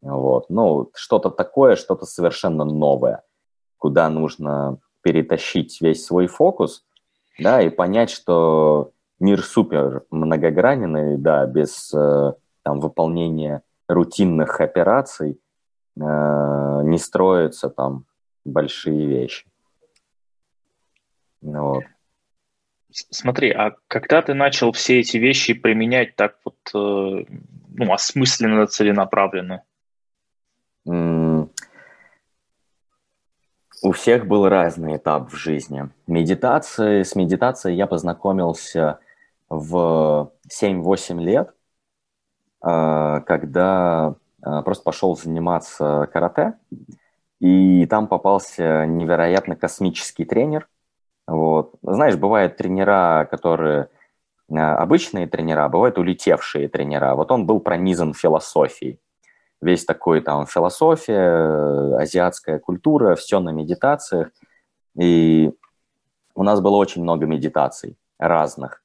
Вот. 0.00 0.50
Ну, 0.50 0.90
что-то 0.94 1.30
такое, 1.30 1.76
что-то 1.76 2.06
совершенно 2.06 2.64
новое, 2.64 3.22
куда 3.78 4.08
нужно 4.08 4.78
перетащить 5.02 5.80
весь 5.80 6.04
свой 6.04 6.26
фокус, 6.26 6.84
да, 7.38 7.60
и 7.60 7.70
понять, 7.70 8.10
что 8.10 8.92
мир 9.18 9.42
супер 9.42 10.04
многогранный, 10.10 11.16
да, 11.18 11.46
без 11.46 11.92
э, 11.92 12.32
там, 12.62 12.80
выполнения 12.80 13.62
рутинных 13.88 14.60
операций 14.60 15.40
э, 15.96 16.00
не 16.00 16.98
строятся 16.98 17.68
там 17.68 18.04
большие 18.44 19.06
вещи. 19.06 19.46
Вот. 21.42 21.84
Смотри, 22.94 23.50
а 23.50 23.74
когда 23.88 24.22
ты 24.22 24.34
начал 24.34 24.70
все 24.70 25.00
эти 25.00 25.16
вещи 25.16 25.52
применять 25.52 26.14
так 26.14 26.36
вот, 26.44 26.56
э, 26.74 27.24
ну, 27.74 27.92
осмысленно, 27.92 28.68
целенаправленно? 28.68 29.64
У 33.82 33.92
всех 33.92 34.26
был 34.26 34.48
разный 34.48 34.96
этап 34.96 35.32
в 35.32 35.36
жизни. 35.36 35.90
Медитации, 36.06 37.02
с 37.02 37.16
медитацией 37.16 37.76
я 37.76 37.88
познакомился 37.88 39.00
в 39.48 40.32
7-8 40.48 41.20
лет, 41.20 41.52
э, 42.64 43.20
когда 43.26 44.14
э, 44.40 44.62
просто 44.62 44.84
пошел 44.84 45.16
заниматься 45.16 46.08
карате, 46.12 46.54
и 47.40 47.86
там 47.86 48.06
попался 48.06 48.86
невероятно 48.86 49.56
космический 49.56 50.24
тренер, 50.24 50.68
вот. 51.26 51.74
Знаешь, 51.82 52.16
бывают 52.16 52.56
тренера, 52.56 53.26
которые 53.30 53.88
э, 54.48 54.56
обычные 54.56 55.26
тренера, 55.26 55.68
бывают 55.68 55.98
улетевшие 55.98 56.68
тренера. 56.68 57.14
Вот 57.14 57.30
он 57.30 57.46
был 57.46 57.60
пронизан 57.60 58.14
философией. 58.14 59.00
Весь 59.60 59.84
такой 59.84 60.20
там 60.20 60.46
философия, 60.46 61.96
азиатская 61.96 62.58
культура, 62.58 63.14
все 63.14 63.40
на 63.40 63.50
медитациях. 63.50 64.30
И 64.98 65.52
у 66.34 66.42
нас 66.42 66.60
было 66.60 66.76
очень 66.76 67.02
много 67.02 67.26
медитаций 67.26 67.96
разных. 68.18 68.82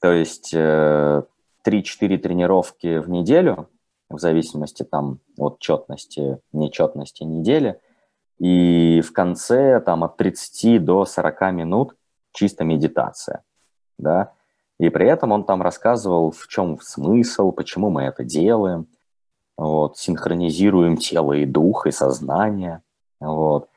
То 0.00 0.12
есть 0.12 0.52
э, 0.54 1.22
3-4 1.66 2.18
тренировки 2.18 2.98
в 2.98 3.08
неделю, 3.08 3.68
в 4.08 4.18
зависимости 4.18 4.82
там 4.82 5.20
от 5.38 5.58
четности, 5.58 6.38
нечетности 6.52 7.22
недели. 7.22 7.80
И 8.38 9.00
в 9.00 9.12
конце 9.12 9.80
там 9.80 10.04
от 10.04 10.16
30 10.16 10.84
до 10.84 11.04
40 11.04 11.52
минут 11.52 11.96
чисто 12.32 12.64
медитация, 12.64 13.42
да. 13.98 14.32
И 14.78 14.88
при 14.88 15.06
этом 15.06 15.32
он 15.32 15.44
там 15.44 15.62
рассказывал, 15.62 16.32
в 16.32 16.48
чем 16.48 16.80
смысл, 16.80 17.52
почему 17.52 17.90
мы 17.90 18.02
это 18.02 18.24
делаем. 18.24 18.88
Вот, 19.56 19.96
синхронизируем 19.98 20.96
тело 20.96 21.34
и 21.34 21.44
дух, 21.44 21.86
и 21.86 21.92
сознание. 21.92 22.82
Вот. 23.20 23.68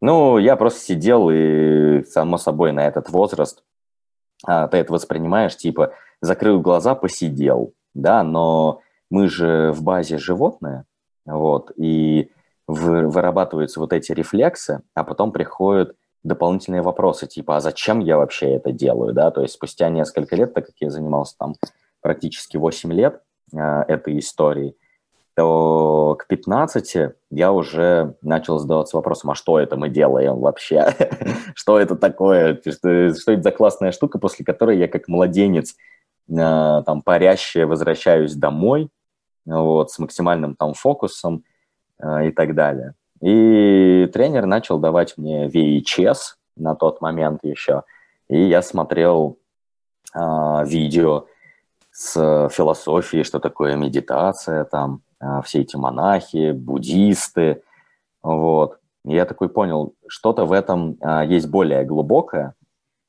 Ну, 0.00 0.38
я 0.38 0.56
просто 0.56 0.80
сидел 0.80 1.30
и, 1.30 2.04
само 2.04 2.36
собой, 2.36 2.72
на 2.72 2.86
этот 2.86 3.08
возраст 3.08 3.64
а, 4.44 4.68
ты 4.68 4.78
это 4.78 4.92
воспринимаешь, 4.92 5.56
типа, 5.56 5.92
закрыл 6.20 6.60
глаза, 6.60 6.94
посидел, 6.94 7.74
да, 7.94 8.22
но 8.22 8.80
мы 9.10 9.28
же 9.28 9.72
в 9.72 9.82
базе 9.82 10.18
животные, 10.18 10.84
вот, 11.24 11.70
и 11.76 12.30
вырабатываются 12.72 13.80
вот 13.80 13.92
эти 13.92 14.12
рефлексы, 14.12 14.82
а 14.94 15.04
потом 15.04 15.32
приходят 15.32 15.96
дополнительные 16.22 16.82
вопросы, 16.82 17.26
типа, 17.26 17.56
а 17.56 17.60
зачем 17.60 17.98
я 18.00 18.16
вообще 18.16 18.54
это 18.54 18.72
делаю, 18.72 19.12
да, 19.12 19.30
то 19.30 19.42
есть 19.42 19.54
спустя 19.54 19.88
несколько 19.88 20.36
лет, 20.36 20.54
так 20.54 20.66
как 20.66 20.74
я 20.80 20.90
занимался 20.90 21.36
там 21.38 21.54
практически 22.00 22.56
8 22.56 22.92
лет 22.92 23.20
э, 23.52 23.58
этой 23.88 24.18
историей, 24.18 24.76
то 25.34 26.16
к 26.18 26.26
15 26.26 27.14
я 27.30 27.52
уже 27.52 28.14
начал 28.22 28.58
задаваться 28.58 28.96
вопросом, 28.96 29.30
а 29.30 29.34
что 29.34 29.58
это 29.58 29.76
мы 29.76 29.88
делаем 29.88 30.38
вообще? 30.38 30.94
что 31.54 31.78
это 31.78 31.96
такое? 31.96 32.60
Что, 32.60 32.88
это 32.88 33.42
за 33.42 33.50
классная 33.50 33.92
штука, 33.92 34.18
после 34.18 34.44
которой 34.44 34.78
я 34.78 34.88
как 34.88 35.08
младенец 35.08 35.74
э, 36.28 36.82
там 36.86 37.02
парящий 37.02 37.64
возвращаюсь 37.64 38.34
домой 38.34 38.90
вот, 39.44 39.90
с 39.90 39.98
максимальным 39.98 40.54
там 40.54 40.74
фокусом 40.74 41.44
и 42.02 42.30
так 42.30 42.54
далее. 42.54 42.94
И 43.20 44.10
тренер 44.12 44.46
начал 44.46 44.78
давать 44.78 45.16
мне 45.16 45.46
VHS 45.46 46.36
на 46.56 46.74
тот 46.74 47.00
момент 47.00 47.40
еще, 47.44 47.84
и 48.28 48.42
я 48.42 48.62
смотрел 48.62 49.38
э, 50.14 50.18
видео 50.64 51.26
с 51.92 52.48
философией, 52.50 53.22
что 53.22 53.38
такое 53.38 53.76
медитация 53.76 54.64
там, 54.64 55.02
а, 55.22 55.40
все 55.42 55.60
эти 55.60 55.76
монахи, 55.76 56.50
буддисты, 56.52 57.62
вот. 58.22 58.78
И 59.04 59.14
я 59.14 59.24
такой 59.24 59.48
понял, 59.48 59.94
что-то 60.08 60.44
в 60.44 60.52
этом 60.52 60.96
а, 61.00 61.24
есть 61.24 61.48
более 61.48 61.84
глубокое, 61.84 62.54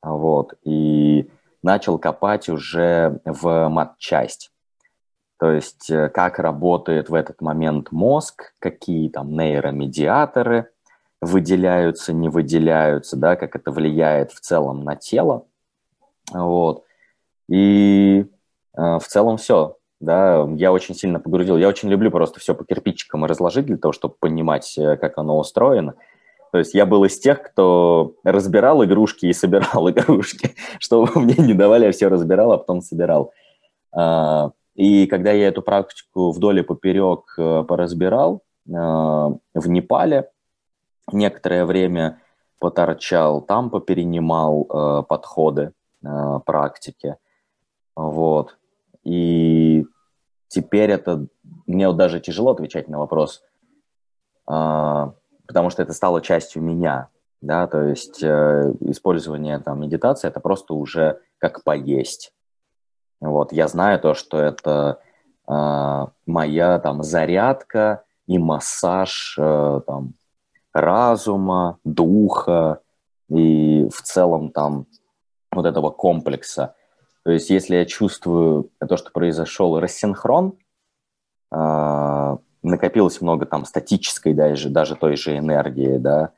вот, 0.02 0.54
и 0.62 1.28
начал 1.62 1.98
копать 1.98 2.48
уже 2.48 3.20
в 3.24 3.68
матчасть. 3.68 4.52
То 5.38 5.50
есть 5.50 5.90
э, 5.90 6.08
как 6.08 6.38
работает 6.38 7.08
в 7.08 7.14
этот 7.14 7.40
момент 7.40 7.92
мозг, 7.92 8.52
какие 8.58 9.08
там 9.08 9.32
нейромедиаторы 9.36 10.70
выделяются, 11.20 12.12
не 12.12 12.28
выделяются, 12.28 13.16
да, 13.16 13.36
как 13.36 13.56
это 13.56 13.70
влияет 13.70 14.32
в 14.32 14.40
целом 14.40 14.84
на 14.84 14.96
тело. 14.96 15.46
Вот. 16.32 16.84
И 17.48 18.26
э, 18.76 18.98
в 18.98 19.04
целом 19.06 19.36
все 19.36 19.76
да, 20.00 20.46
я 20.56 20.72
очень 20.72 20.94
сильно 20.94 21.18
погрузил. 21.18 21.56
Я 21.56 21.68
очень 21.68 21.88
люблю 21.88 22.10
просто 22.10 22.40
все 22.40 22.54
по 22.54 22.64
кирпичикам 22.64 23.24
разложить 23.24 23.66
для 23.66 23.76
того, 23.76 23.92
чтобы 23.92 24.14
понимать, 24.18 24.76
э, 24.78 24.96
как 24.96 25.18
оно 25.18 25.38
устроено. 25.38 25.94
То 26.52 26.58
есть 26.58 26.74
я 26.74 26.86
был 26.86 27.04
из 27.04 27.18
тех, 27.18 27.42
кто 27.42 28.14
разбирал 28.22 28.84
игрушки 28.84 29.26
и 29.26 29.32
собирал 29.32 29.90
игрушки. 29.90 30.54
Что 30.78 31.08
мне 31.14 31.34
не 31.38 31.54
давали, 31.54 31.86
я 31.86 31.92
все 31.92 32.08
разбирал, 32.08 32.52
а 32.52 32.58
потом 32.58 32.80
собирал. 32.80 33.32
И 34.74 35.06
когда 35.06 35.30
я 35.32 35.48
эту 35.48 35.62
практику 35.62 36.32
вдоль 36.32 36.60
и 36.60 36.62
поперек 36.62 37.34
э, 37.38 37.64
поразбирал, 37.64 38.42
э, 38.66 38.70
в 38.70 39.68
Непале 39.68 40.30
некоторое 41.12 41.64
время 41.64 42.20
поторчал, 42.58 43.42
там 43.42 43.68
поперенимал 43.68 44.64
подходы 45.04 45.72
практики. 46.46 47.16
Вот. 47.94 48.56
И 49.02 49.84
теперь 50.48 50.90
это 50.90 51.26
мне 51.66 51.88
вот 51.88 51.96
даже 51.96 52.20
тяжело 52.20 52.52
отвечать 52.52 52.88
на 52.88 52.98
вопрос, 52.98 53.42
э, 54.48 55.10
потому 55.46 55.70
что 55.70 55.82
это 55.82 55.92
стало 55.92 56.20
частью 56.20 56.62
меня, 56.62 57.08
да, 57.40 57.66
то 57.66 57.82
есть 57.82 58.22
э, 58.22 58.74
использование 58.80 59.58
там 59.58 59.80
медитации 59.80 60.28
это 60.28 60.40
просто 60.40 60.74
уже 60.74 61.20
как 61.38 61.64
поесть. 61.64 62.32
Вот, 63.24 63.52
я 63.52 63.68
знаю 63.68 63.98
то, 63.98 64.14
что 64.14 64.38
это 64.38 65.00
э, 65.48 66.06
моя 66.26 66.78
там 66.78 67.02
зарядка 67.02 68.04
и 68.26 68.38
массаж 68.38 69.36
э, 69.38 69.80
там 69.86 70.12
разума, 70.74 71.78
духа 71.84 72.80
и 73.30 73.88
в 73.88 74.02
целом 74.02 74.50
там 74.50 74.86
вот 75.52 75.64
этого 75.64 75.90
комплекса. 75.90 76.74
То 77.22 77.30
есть 77.30 77.48
если 77.48 77.76
я 77.76 77.86
чувствую 77.86 78.70
то, 78.86 78.96
что 78.98 79.10
произошел 79.10 79.80
рассинхрон, 79.80 80.58
э, 81.50 82.36
накопилось 82.62 83.22
много 83.22 83.46
там 83.46 83.64
статической 83.64 84.34
даже, 84.34 84.68
даже 84.68 84.96
той 84.96 85.16
же 85.16 85.38
энергии, 85.38 85.96
да, 85.96 86.32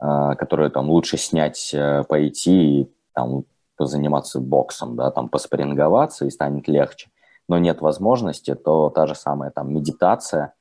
э, 0.00 0.34
которую 0.36 0.72
там 0.72 0.90
лучше 0.90 1.18
снять, 1.18 1.70
э, 1.72 2.02
пойти 2.08 2.80
и 2.80 2.92
там 3.12 3.44
позаниматься 3.76 4.40
боксом, 4.40 4.96
да, 4.96 5.10
там 5.10 5.28
поспоринговаться 5.28 6.24
и 6.26 6.30
станет 6.30 6.68
легче. 6.68 7.10
Но 7.48 7.58
нет 7.58 7.80
возможности, 7.80 8.54
то 8.54 8.90
та 8.90 9.06
же 9.06 9.14
самая 9.14 9.50
там 9.50 9.74
медитация, 9.74 10.54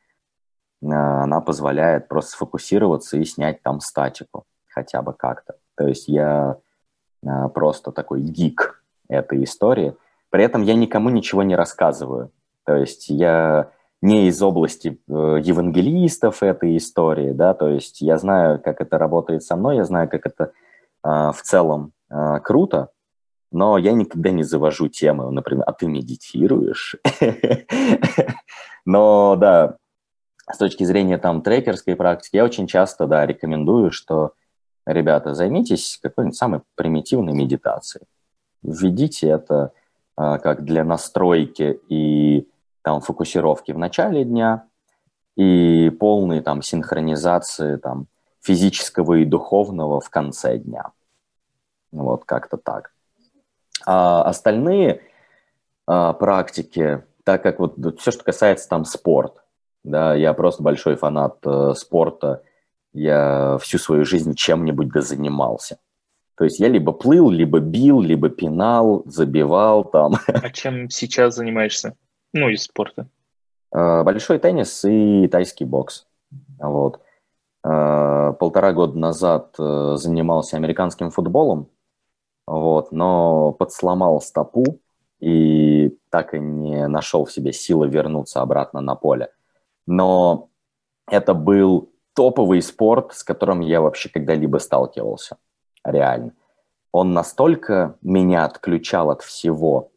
э, 0.81 0.87
она 0.87 1.41
позволяет 1.41 2.07
просто 2.07 2.31
сфокусироваться 2.31 3.17
и 3.17 3.25
снять 3.25 3.61
там 3.61 3.79
статику 3.79 4.45
хотя 4.67 5.01
бы 5.01 5.13
как-то. 5.13 5.55
То 5.75 5.87
есть 5.87 6.07
я 6.07 6.57
э, 7.23 7.49
просто 7.53 7.91
такой 7.91 8.21
гик, 8.21 8.83
этой 9.07 9.43
истории. 9.43 9.95
При 10.29 10.43
этом 10.43 10.63
я 10.63 10.73
никому 10.73 11.09
ничего 11.09 11.43
не 11.43 11.55
рассказываю. 11.55 12.31
То 12.65 12.75
есть 12.75 13.09
я 13.09 13.71
не 14.01 14.27
из 14.27 14.41
области 14.41 15.01
э, 15.07 15.41
евангелистов 15.43 16.41
этой 16.41 16.77
истории, 16.77 17.31
да, 17.33 17.53
то 17.53 17.67
есть 17.67 18.01
я 18.01 18.17
знаю, 18.17 18.59
как 18.61 18.79
это 18.81 18.97
работает 18.97 19.43
со 19.43 19.55
мной, 19.55 19.75
я 19.75 19.83
знаю, 19.83 20.09
как 20.09 20.25
это 20.25 20.53
в 21.03 21.37
целом 21.41 21.93
круто, 22.43 22.91
но 23.51 23.77
я 23.77 23.91
никогда 23.93 24.31
не 24.31 24.43
завожу 24.43 24.87
темы, 24.87 25.29
например, 25.31 25.63
а 25.67 25.73
ты 25.73 25.87
медитируешь? 25.87 26.95
Но 28.85 29.35
да, 29.35 29.77
с 30.51 30.57
точки 30.57 30.83
зрения 30.83 31.17
там 31.17 31.41
трекерской 31.41 31.95
практики, 31.95 32.37
я 32.37 32.43
очень 32.43 32.67
часто, 32.67 33.07
да, 33.07 33.25
рекомендую, 33.25 33.91
что, 33.91 34.33
ребята, 34.85 35.33
займитесь 35.33 35.99
какой-нибудь 36.01 36.37
самой 36.37 36.61
примитивной 36.75 37.33
медитацией 37.33 38.07
введите 38.63 39.27
это 39.27 39.71
а, 40.15 40.37
как 40.37 40.63
для 40.63 40.83
настройки 40.83 41.79
и 41.89 42.47
там 42.81 43.01
фокусировки 43.01 43.71
в 43.71 43.77
начале 43.77 44.23
дня 44.23 44.65
и 45.35 45.89
полной 45.89 46.41
там 46.41 46.61
синхронизации 46.61 47.77
там 47.77 48.07
физического 48.41 49.15
и 49.15 49.25
духовного 49.25 50.01
в 50.01 50.09
конце 50.09 50.57
дня. 50.57 50.91
Вот 51.91 52.25
как-то 52.25 52.57
так. 52.57 52.93
А 53.85 54.23
остальные 54.23 55.01
а, 55.87 56.13
практики, 56.13 57.03
так 57.23 57.43
как 57.43 57.59
вот 57.59 57.75
все, 57.99 58.11
что 58.11 58.23
касается 58.23 58.67
там 58.69 58.85
спорт, 58.85 59.41
да, 59.83 60.15
я 60.15 60.33
просто 60.33 60.61
большой 60.61 60.95
фанат 60.95 61.37
э, 61.43 61.73
спорта, 61.75 62.43
я 62.93 63.57
всю 63.61 63.77
свою 63.77 64.05
жизнь 64.05 64.35
чем-нибудь 64.35 64.89
да 64.89 65.01
занимался. 65.01 65.79
То 66.35 66.43
есть 66.43 66.59
я 66.59 66.67
либо 66.67 66.91
плыл, 66.91 67.29
либо 67.29 67.59
бил, 67.59 68.01
либо 68.01 68.29
пинал, 68.29 69.03
забивал 69.05 69.83
там. 69.83 70.13
А 70.27 70.49
чем 70.49 70.89
сейчас 70.89 71.35
занимаешься? 71.35 71.95
Ну, 72.33 72.49
из 72.49 72.63
спорта. 72.63 73.07
А, 73.71 74.03
большой 74.03 74.39
теннис 74.39 74.83
и 74.85 75.27
тайский 75.27 75.65
бокс. 75.65 76.07
Вот. 76.59 76.99
А, 77.63 78.33
полтора 78.33 78.73
года 78.73 78.97
назад 78.97 79.55
э, 79.59 79.95
занимался 79.97 80.57
американским 80.57 81.11
футболом, 81.11 81.69
вот, 82.51 82.91
но 82.91 83.53
подсломал 83.53 84.19
стопу 84.19 84.79
и 85.21 85.97
так 86.09 86.33
и 86.33 86.39
не 86.39 86.87
нашел 86.87 87.23
в 87.23 87.31
себе 87.31 87.53
силы 87.53 87.87
вернуться 87.87 88.41
обратно 88.41 88.81
на 88.81 88.95
поле. 88.95 89.29
Но 89.87 90.49
это 91.07 91.33
был 91.33 91.93
топовый 92.13 92.61
спорт, 92.61 93.13
с 93.13 93.23
которым 93.23 93.61
я 93.61 93.79
вообще 93.79 94.09
когда-либо 94.09 94.57
сталкивался 94.57 95.37
реально. 95.85 96.33
Он 96.91 97.13
настолько 97.13 97.95
меня 98.01 98.43
отключал 98.43 99.11
от 99.11 99.21
всего, 99.21 99.91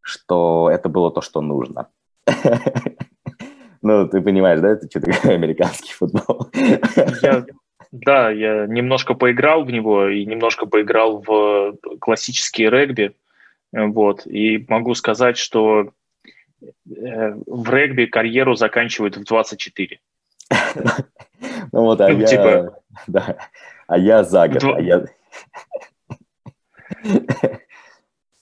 что 0.00 0.70
это 0.72 0.88
было 0.88 1.12
то, 1.12 1.20
что 1.20 1.40
нужно. 1.40 1.88
Ну, 3.84 4.08
ты 4.08 4.20
понимаешь, 4.20 4.60
да, 4.60 4.68
это 4.68 4.88
что 4.88 5.00
такое 5.00 5.34
американский 5.34 5.92
футбол? 5.92 6.46
Я 7.20 7.44
Да, 7.92 8.30
я 8.30 8.66
немножко 8.66 9.12
поиграл 9.12 9.64
в 9.64 9.70
него 9.70 10.08
и 10.08 10.24
немножко 10.24 10.64
поиграл 10.66 11.22
в 11.22 11.76
классические 12.00 12.70
регби. 12.70 13.14
Вот, 13.70 14.26
и 14.26 14.64
могу 14.68 14.94
сказать, 14.94 15.36
что 15.36 15.90
э, 16.62 16.70
в 16.86 17.70
регби 17.70 18.06
карьеру 18.06 18.54
заканчивают 18.54 19.16
в 19.16 19.24
24. 19.24 20.00
Ну 21.72 21.82
вот, 21.84 22.00
а 22.00 22.08
ну, 22.08 22.18
я... 22.18 22.26
Типа... 22.26 22.78
Да. 23.06 23.36
А 23.86 23.98
я 23.98 24.24
за 24.24 24.48
год. 24.48 24.64
А 24.64 24.80
я... 24.80 25.04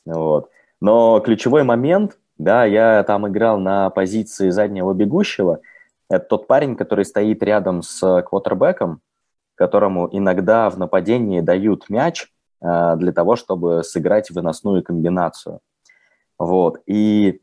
Вот. 0.06 0.50
Но 0.80 1.20
ключевой 1.20 1.62
момент, 1.62 2.18
да, 2.38 2.64
я 2.64 3.04
там 3.04 3.28
играл 3.28 3.60
на 3.60 3.90
позиции 3.90 4.50
заднего 4.50 4.92
бегущего. 4.92 5.60
Это 6.08 6.26
тот 6.26 6.46
парень, 6.48 6.74
который 6.74 7.04
стоит 7.04 7.42
рядом 7.42 7.82
с 7.82 8.22
квотербеком, 8.22 9.02
которому 9.60 10.08
иногда 10.10 10.70
в 10.70 10.78
нападении 10.78 11.42
дают 11.42 11.90
мяч 11.90 12.32
э, 12.62 12.96
для 12.96 13.12
того, 13.12 13.36
чтобы 13.36 13.84
сыграть 13.84 14.30
выносную 14.30 14.82
комбинацию. 14.82 15.60
Вот. 16.38 16.80
И 16.86 17.42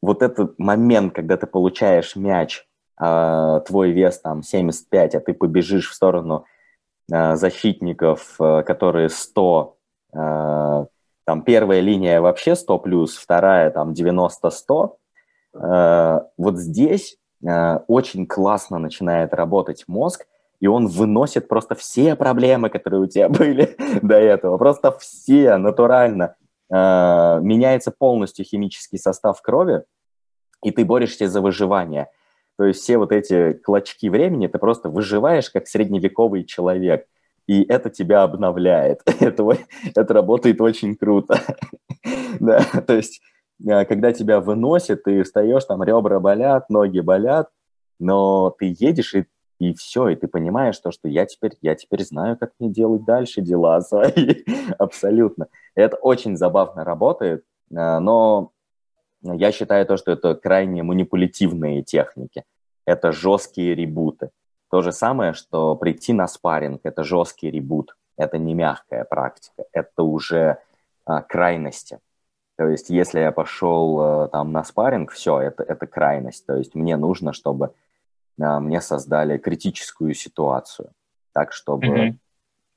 вот 0.00 0.22
этот 0.22 0.58
момент, 0.58 1.14
когда 1.14 1.36
ты 1.36 1.46
получаешь 1.46 2.16
мяч, 2.16 2.66
э, 2.98 3.60
твой 3.66 3.90
вес 3.90 4.18
там 4.18 4.42
75, 4.42 5.14
а 5.14 5.20
ты 5.20 5.34
побежишь 5.34 5.90
в 5.90 5.94
сторону 5.94 6.46
э, 7.12 7.36
защитников, 7.36 8.36
которые 8.38 9.10
100, 9.10 9.76
э, 10.14 10.86
там 11.26 11.42
первая 11.42 11.80
линия 11.80 12.22
вообще 12.22 12.56
100 12.56 12.78
плюс, 12.78 13.14
вторая 13.14 13.70
там 13.70 13.92
90-100. 13.92 14.96
Э, 15.52 16.20
вот 16.38 16.56
здесь 16.56 17.18
очень 17.86 18.26
классно 18.26 18.78
начинает 18.78 19.34
работать 19.34 19.84
мозг, 19.86 20.26
и 20.60 20.66
он 20.66 20.86
выносит 20.86 21.48
просто 21.48 21.74
все 21.74 22.16
проблемы, 22.16 22.68
которые 22.68 23.02
у 23.02 23.06
тебя 23.06 23.28
были 23.30 23.76
до 24.02 24.16
этого, 24.16 24.58
просто 24.58 24.96
все 24.98 25.56
натурально. 25.56 26.36
Э, 26.70 27.38
меняется 27.40 27.92
полностью 27.96 28.44
химический 28.44 28.98
состав 28.98 29.40
крови, 29.42 29.84
и 30.62 30.70
ты 30.70 30.84
борешься 30.84 31.28
за 31.28 31.40
выживание. 31.40 32.08
То 32.58 32.64
есть 32.64 32.80
все 32.80 32.98
вот 32.98 33.12
эти 33.12 33.52
клочки 33.52 34.08
времени 34.08 34.46
ты 34.46 34.58
просто 34.58 34.88
выживаешь 34.88 35.50
как 35.50 35.66
средневековый 35.68 36.44
человек– 36.44 37.06
и 37.46 37.62
это 37.64 37.90
тебя 37.90 38.22
обновляет. 38.22 39.02
это, 39.20 39.56
это 39.94 40.14
работает 40.14 40.60
очень 40.60 40.96
круто. 40.96 41.40
да, 42.40 42.60
то 42.86 42.94
есть, 42.94 43.20
э, 43.64 43.84
когда 43.84 44.12
тебя 44.12 44.40
выносит, 44.40 45.04
ты 45.04 45.22
встаешь, 45.22 45.64
там 45.64 45.82
ребра 45.82 46.20
болят, 46.20 46.68
ноги 46.70 47.00
болят, 47.00 47.48
но 47.98 48.50
ты 48.50 48.74
едешь 48.78 49.14
и 49.14 49.26
и 49.58 49.72
все, 49.74 50.08
и 50.08 50.16
ты 50.16 50.28
понимаешь 50.28 50.78
то, 50.78 50.90
что 50.90 51.08
я 51.08 51.26
теперь, 51.26 51.52
я 51.62 51.74
теперь 51.74 52.04
знаю, 52.04 52.36
как 52.36 52.52
мне 52.58 52.68
делать 52.68 53.04
дальше 53.04 53.40
дела 53.40 53.80
свои, 53.80 54.44
абсолютно. 54.78 55.48
Это 55.74 55.96
очень 55.96 56.36
забавно 56.36 56.84
работает, 56.84 57.44
э, 57.70 57.98
но 57.98 58.52
я 59.22 59.52
считаю 59.52 59.86
то, 59.86 59.96
что 59.96 60.12
это 60.12 60.34
крайне 60.34 60.82
манипулятивные 60.82 61.82
техники. 61.82 62.44
Это 62.84 63.12
жесткие 63.12 63.74
ребуты. 63.74 64.30
То 64.70 64.82
же 64.82 64.92
самое, 64.92 65.32
что 65.32 65.74
прийти 65.74 66.12
на 66.12 66.26
спарринг– 66.28 66.80
это 66.84 67.02
жесткий 67.02 67.50
ребут, 67.50 67.96
это 68.16 68.38
не 68.38 68.54
мягкая 68.54 69.04
практика, 69.04 69.64
это 69.72 70.02
уже 70.02 70.58
а, 71.04 71.22
крайности. 71.22 72.00
То 72.56 72.68
есть 72.68 72.90
если 72.90 73.20
я 73.20 73.32
пошел 73.32 74.00
а, 74.00 74.28
там 74.28 74.52
на 74.52 74.64
спарринг, 74.64 75.12
все, 75.12 75.40
это, 75.40 75.62
это 75.62 75.86
крайность. 75.86 76.46
То 76.46 76.56
есть 76.56 76.74
мне 76.74 76.96
нужно, 76.96 77.32
чтобы 77.32 77.66
а, 77.66 77.72
мне 78.38 78.80
создали 78.80 79.38
критическую 79.38 80.14
ситуацию, 80.14 80.90
так 81.32 81.52
чтобы, 81.52 81.86
mm-hmm. 81.86 82.16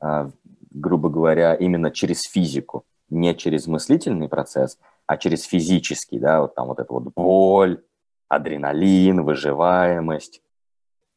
а, 0.01 0.31
грубо 0.71 1.09
говоря, 1.09 1.55
именно 1.55 1.91
через 1.91 2.23
физику, 2.23 2.85
не 3.09 3.35
через 3.35 3.67
мыслительный 3.67 4.29
процесс, 4.29 4.77
а 5.07 5.17
через 5.17 5.43
физический, 5.43 6.19
да, 6.19 6.41
вот 6.41 6.55
там 6.55 6.67
вот 6.67 6.79
эта 6.79 6.93
вот 6.93 7.11
боль, 7.15 7.81
адреналин, 8.27 9.23
выживаемость, 9.23 10.41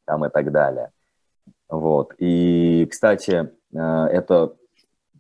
там 0.07 0.24
и 0.24 0.30
так 0.30 0.51
далее. 0.51 0.90
Вот. 1.68 2.14
И, 2.18 2.86
кстати, 2.90 3.51
э, 3.72 3.78
это 3.78 4.55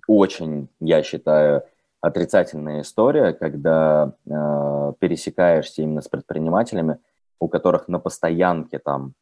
очень, 0.06 0.68
я 0.80 1.02
считаю, 1.02 1.64
отрицательная 2.00 2.82
история, 2.82 3.32
когда 3.32 4.12
э, 4.26 4.92
пересекаешься 4.98 5.82
именно 5.82 6.00
с 6.00 6.08
предпринимателями, 6.08 6.98
у 7.42 7.48
которых 7.48 7.88
на 7.88 7.98
постоянке 7.98 8.78
там 8.78 9.14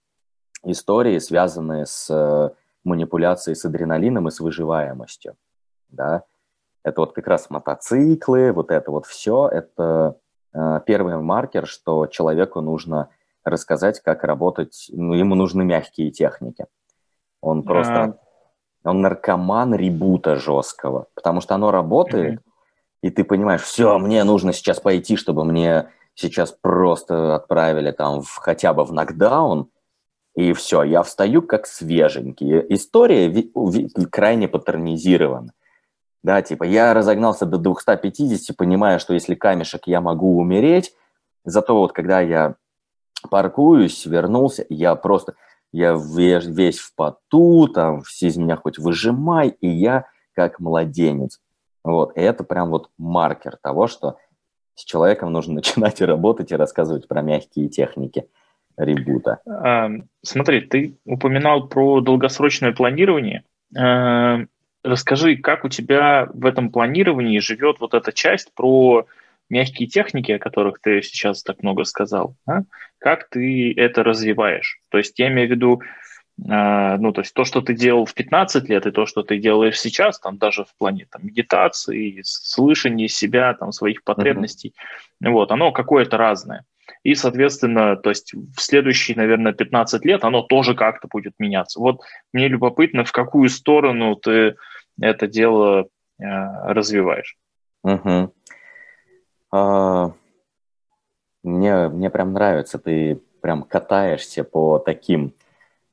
истории, 0.62 1.18
связанные 1.18 1.86
с 1.86 2.10
э, 2.10 2.50
манипуляцией 2.84 3.56
с 3.56 3.64
адреналином 3.64 4.28
и 4.28 4.30
с 4.30 4.40
выживаемостью. 4.40 5.36
Да? 5.88 6.24
Это 6.82 7.00
вот 7.00 7.14
как 7.14 7.26
раз 7.26 7.48
мотоциклы, 7.48 8.52
вот 8.52 8.70
это 8.70 8.90
вот 8.90 9.06
все, 9.06 9.48
это 9.48 10.18
э, 10.52 10.80
первый 10.84 11.16
маркер, 11.16 11.66
что 11.66 12.06
человеку 12.08 12.60
нужно 12.60 13.08
рассказать, 13.42 14.00
как 14.00 14.22
работать. 14.22 14.90
Ну, 14.92 15.14
ему 15.14 15.34
нужны 15.34 15.64
мягкие 15.64 16.10
техники. 16.10 16.66
Он 17.40 17.62
просто... 17.62 18.18
Он 18.82 19.02
наркоман 19.02 19.74
ребута 19.74 20.36
жесткого, 20.36 21.06
потому 21.14 21.42
что 21.42 21.54
оно 21.54 21.70
работает, 21.70 22.40
mm-hmm. 22.40 23.02
и 23.02 23.10
ты 23.10 23.24
понимаешь, 23.24 23.60
все, 23.60 23.98
мне 23.98 24.24
нужно 24.24 24.54
сейчас 24.54 24.80
пойти, 24.80 25.16
чтобы 25.16 25.44
мне 25.44 25.90
сейчас 26.20 26.52
просто 26.52 27.34
отправили 27.34 27.90
там 27.90 28.22
в, 28.22 28.36
хотя 28.36 28.72
бы 28.72 28.84
в 28.84 28.92
нокдаун, 28.92 29.68
и 30.34 30.52
все, 30.52 30.82
я 30.82 31.02
встаю 31.02 31.42
как 31.42 31.66
свеженький. 31.66 32.66
История 32.74 33.28
ви- 33.28 33.50
ви- 33.54 33.88
крайне 34.10 34.48
паттернизирована. 34.48 35.52
Да, 36.22 36.42
типа 36.42 36.64
я 36.64 36.94
разогнался 36.94 37.46
до 37.46 37.58
250, 37.58 38.56
понимая, 38.56 38.98
что 38.98 39.14
если 39.14 39.34
камешек, 39.34 39.86
я 39.86 40.00
могу 40.00 40.38
умереть. 40.38 40.94
Зато 41.44 41.74
вот 41.74 41.92
когда 41.92 42.20
я 42.20 42.54
паркуюсь, 43.30 44.06
вернулся, 44.06 44.66
я 44.68 44.94
просто, 44.94 45.34
я 45.72 45.92
весь, 45.92 46.46
весь 46.46 46.78
в 46.78 46.94
поту, 46.94 47.68
там, 47.68 48.02
все 48.02 48.26
из 48.26 48.36
меня 48.36 48.56
хоть 48.56 48.78
выжимай, 48.78 49.48
и 49.48 49.68
я 49.68 50.04
как 50.34 50.60
младенец. 50.60 51.40
Вот, 51.82 52.16
и 52.16 52.20
это 52.20 52.44
прям 52.44 52.70
вот 52.70 52.90
маркер 52.98 53.56
того, 53.62 53.86
что 53.86 54.16
с 54.80 54.84
человеком 54.84 55.32
нужно 55.32 55.54
начинать 55.60 56.00
и 56.00 56.04
работать, 56.04 56.52
и 56.52 56.56
рассказывать 56.56 57.06
про 57.06 57.22
мягкие 57.22 57.68
техники 57.68 58.24
ребута. 58.76 59.40
А, 59.46 59.90
смотри, 60.22 60.62
ты 60.62 60.96
упоминал 61.04 61.68
про 61.68 62.00
долгосрочное 62.00 62.72
планирование. 62.72 63.44
А, 63.76 64.40
расскажи, 64.82 65.36
как 65.36 65.64
у 65.64 65.68
тебя 65.68 66.28
в 66.32 66.46
этом 66.46 66.70
планировании 66.70 67.40
живет 67.40 67.76
вот 67.80 67.94
эта 67.94 68.12
часть 68.12 68.54
про 68.54 69.06
мягкие 69.50 69.88
техники, 69.88 70.32
о 70.32 70.38
которых 70.38 70.80
ты 70.80 71.02
сейчас 71.02 71.42
так 71.42 71.62
много 71.62 71.84
сказал, 71.84 72.36
а? 72.46 72.60
как 72.98 73.28
ты 73.28 73.74
это 73.76 74.02
развиваешь? 74.02 74.78
То 74.88 74.98
есть 74.98 75.18
я 75.18 75.28
имею 75.28 75.48
в 75.48 75.50
виду, 75.50 75.82
ну, 76.42 77.12
то 77.12 77.20
есть 77.20 77.34
то, 77.34 77.44
что 77.44 77.60
ты 77.60 77.74
делал 77.74 78.06
в 78.06 78.14
15 78.14 78.68
лет, 78.68 78.86
и 78.86 78.90
то, 78.90 79.04
что 79.04 79.22
ты 79.22 79.38
делаешь 79.38 79.78
сейчас, 79.78 80.18
там 80.18 80.38
даже 80.38 80.64
в 80.64 80.74
плане 80.78 81.06
там, 81.10 81.26
медитации, 81.26 82.22
слышания 82.24 83.08
себя, 83.08 83.52
там, 83.54 83.72
своих 83.72 84.02
потребностей, 84.04 84.74
uh-huh. 85.22 85.30
вот, 85.30 85.50
оно 85.50 85.72
какое-то 85.72 86.16
разное. 86.16 86.64
И, 87.02 87.14
соответственно, 87.14 87.96
то 87.96 88.10
есть 88.10 88.34
в 88.34 88.60
следующие, 88.60 89.16
наверное, 89.16 89.52
15 89.52 90.04
лет 90.04 90.24
оно 90.24 90.42
тоже 90.42 90.74
как-то 90.74 91.08
будет 91.08 91.34
меняться. 91.38 91.80
Вот 91.80 92.02
мне 92.32 92.48
любопытно, 92.48 93.04
в 93.04 93.12
какую 93.12 93.48
сторону 93.48 94.16
ты 94.16 94.56
это 95.00 95.26
дело 95.26 95.88
э, 96.18 96.24
развиваешь. 96.24 97.36
Угу. 97.84 98.34
А, 99.52 100.12
мне, 101.42 101.88
мне 101.88 102.10
прям 102.10 102.32
нравится, 102.32 102.78
ты 102.78 103.20
прям 103.40 103.62
катаешься 103.62 104.44
по 104.44 104.78
таким 104.78 105.32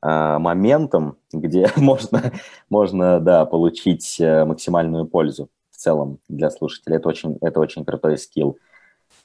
моментам, 0.02 1.16
где 1.32 1.70
можно, 1.76 2.32
можно, 2.70 3.20
да, 3.20 3.44
получить 3.46 4.20
э, 4.20 4.44
максимальную 4.44 5.06
пользу 5.06 5.48
в 5.70 5.76
целом 5.76 6.18
для 6.28 6.50
слушателя. 6.50 6.96
Это 6.96 7.08
очень, 7.08 7.38
это 7.40 7.60
очень 7.60 7.84
крутой 7.84 8.18
скилл. 8.18 8.58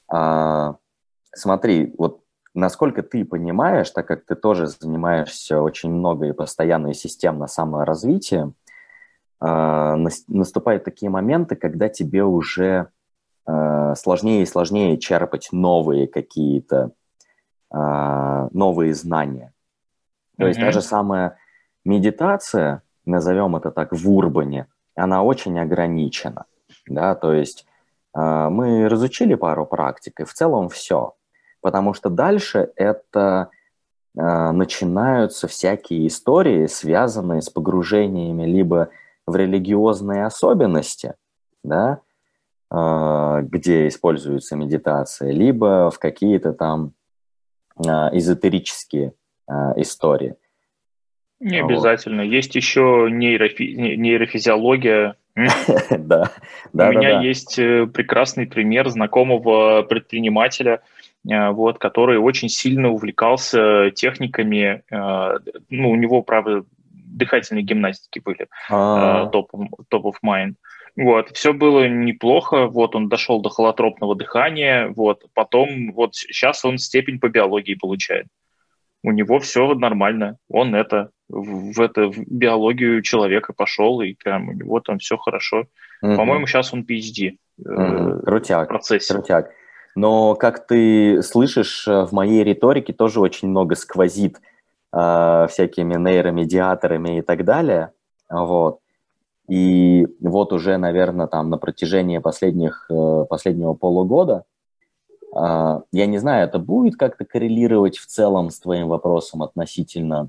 А, 0.08 0.76
смотри, 1.34 1.94
вот 1.98 2.20
насколько 2.54 3.02
ты 3.02 3.24
понимаешь, 3.24 3.90
так 3.90 4.06
как 4.06 4.24
ты 4.24 4.34
тоже 4.34 4.66
занимаешься 4.66 5.60
очень 5.60 5.90
много 5.90 6.26
и 6.26 6.32
постоянно 6.32 6.88
и 6.88 6.94
системно 6.94 7.46
саморазвитием, 7.46 8.54
а, 9.40 9.96
наступают 10.28 10.84
такие 10.84 11.10
моменты, 11.10 11.56
когда 11.56 11.88
тебе 11.88 12.24
уже 12.24 12.88
Э, 13.46 13.94
сложнее 13.96 14.42
и 14.42 14.46
сложнее 14.46 14.98
черпать 14.98 15.48
новые 15.52 16.06
какие-то 16.06 16.92
э, 17.70 18.48
новые 18.52 18.94
знания. 18.94 19.52
То 20.36 20.44
mm-hmm. 20.44 20.48
есть 20.48 20.60
та 20.60 20.72
же 20.72 20.80
самая 20.80 21.36
медитация, 21.84 22.82
назовем 23.04 23.56
это 23.56 23.70
так, 23.70 23.92
в 23.92 24.10
урбане, 24.10 24.66
она 24.94 25.22
очень 25.22 25.58
ограничена. 25.58 26.46
Да? 26.86 27.14
То 27.14 27.32
есть 27.32 27.66
э, 28.16 28.48
мы 28.50 28.88
разучили 28.88 29.34
пару 29.34 29.66
практик, 29.66 30.20
и 30.20 30.24
в 30.24 30.32
целом 30.32 30.68
все. 30.68 31.14
Потому 31.60 31.94
что 31.94 32.10
дальше 32.10 32.70
это 32.76 33.50
начинаются 34.16 35.48
всякие 35.48 36.06
истории, 36.06 36.66
связанные 36.66 37.42
с 37.42 37.50
погружениями 37.50 38.44
либо 38.44 38.90
в 39.26 39.34
религиозные 39.34 40.24
особенности, 40.24 41.14
да, 41.64 41.98
где 42.70 43.88
используется 43.88 44.54
медитация, 44.54 45.32
либо 45.32 45.90
в 45.90 45.98
какие-то 45.98 46.52
там 46.52 46.92
эзотерические 47.76 49.14
истории. 49.76 50.36
Не 51.40 51.60
обязательно. 51.60 52.22
Вот. 52.22 52.32
Есть 52.32 52.54
еще 52.54 53.08
нейрофи... 53.10 53.62
нейрофизиология. 53.96 55.16
Да. 55.98 56.30
У 56.72 56.92
меня 56.92 57.20
есть 57.20 57.58
э, 57.58 57.86
прекрасный 57.86 58.46
пример 58.46 58.88
знакомого 58.88 59.82
предпринимателя, 59.82 60.80
э, 61.28 61.50
вот, 61.50 61.78
который 61.78 62.18
очень 62.18 62.48
сильно 62.48 62.88
увлекался 62.90 63.90
техниками. 63.90 64.82
Э, 64.90 65.38
ну, 65.70 65.90
у 65.90 65.96
него, 65.96 66.22
правда, 66.22 66.64
дыхательные 66.90 67.64
гимнастики 67.64 68.20
были 68.20 68.46
топ 68.68 70.06
of 70.06 70.14
mind. 70.24 70.54
Вот, 70.96 71.30
все 71.30 71.52
было 71.52 71.88
неплохо, 71.88 72.68
вот 72.68 72.94
он 72.94 73.08
дошел 73.08 73.42
до 73.42 73.48
холотропного 73.48 74.14
дыхания, 74.14 74.92
вот, 74.94 75.24
потом, 75.34 75.92
вот 75.92 76.14
сейчас 76.14 76.64
он 76.64 76.78
степень 76.78 77.18
по 77.18 77.28
биологии 77.28 77.74
получает 77.74 78.26
у 79.04 79.12
него 79.12 79.38
все 79.38 79.74
нормально, 79.74 80.38
он 80.48 80.74
это 80.74 81.10
в, 81.28 81.78
это 81.80 82.06
в 82.10 82.18
биологию 82.26 83.02
человека 83.02 83.52
пошел, 83.52 84.00
и 84.00 84.14
прям 84.14 84.48
у 84.48 84.52
него 84.52 84.80
там 84.80 84.98
все 84.98 85.18
хорошо. 85.18 85.64
Mm-hmm. 86.02 86.16
По-моему, 86.16 86.46
сейчас 86.46 86.72
он 86.72 86.86
PhD. 86.88 87.36
Mm-hmm. 87.60 88.24
Крутяк, 88.24 88.64
в 88.64 88.68
процессе. 88.68 89.12
крутяк. 89.14 89.50
Но, 89.94 90.34
как 90.34 90.66
ты 90.66 91.22
слышишь, 91.22 91.86
э, 91.86 92.04
в 92.06 92.12
моей 92.12 92.42
риторике 92.42 92.94
тоже 92.94 93.20
очень 93.20 93.48
много 93.48 93.76
сквозит 93.76 94.40
э, 94.92 95.46
всякими 95.50 95.94
нейромедиаторами 95.96 97.18
и 97.18 97.22
так 97.22 97.44
далее. 97.44 97.92
Вот. 98.30 98.78
И 99.48 100.06
вот 100.20 100.52
уже, 100.54 100.78
наверное, 100.78 101.26
там 101.26 101.50
на 101.50 101.58
протяжении 101.58 102.18
последних, 102.18 102.86
э, 102.90 103.24
последнего 103.28 103.74
полугода 103.74 104.44
я 105.34 106.06
не 106.06 106.18
знаю, 106.18 106.46
это 106.46 106.58
будет 106.58 106.96
как-то 106.96 107.24
коррелировать 107.24 107.98
в 107.98 108.06
целом 108.06 108.50
с 108.50 108.60
твоим 108.60 108.88
вопросом 108.88 109.42
относительно 109.42 110.28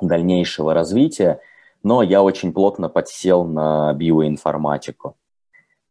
дальнейшего 0.00 0.74
развития, 0.74 1.40
но 1.82 2.02
я 2.02 2.22
очень 2.22 2.52
плотно 2.52 2.88
подсел 2.88 3.44
на 3.44 3.92
биоинформатику. 3.92 5.16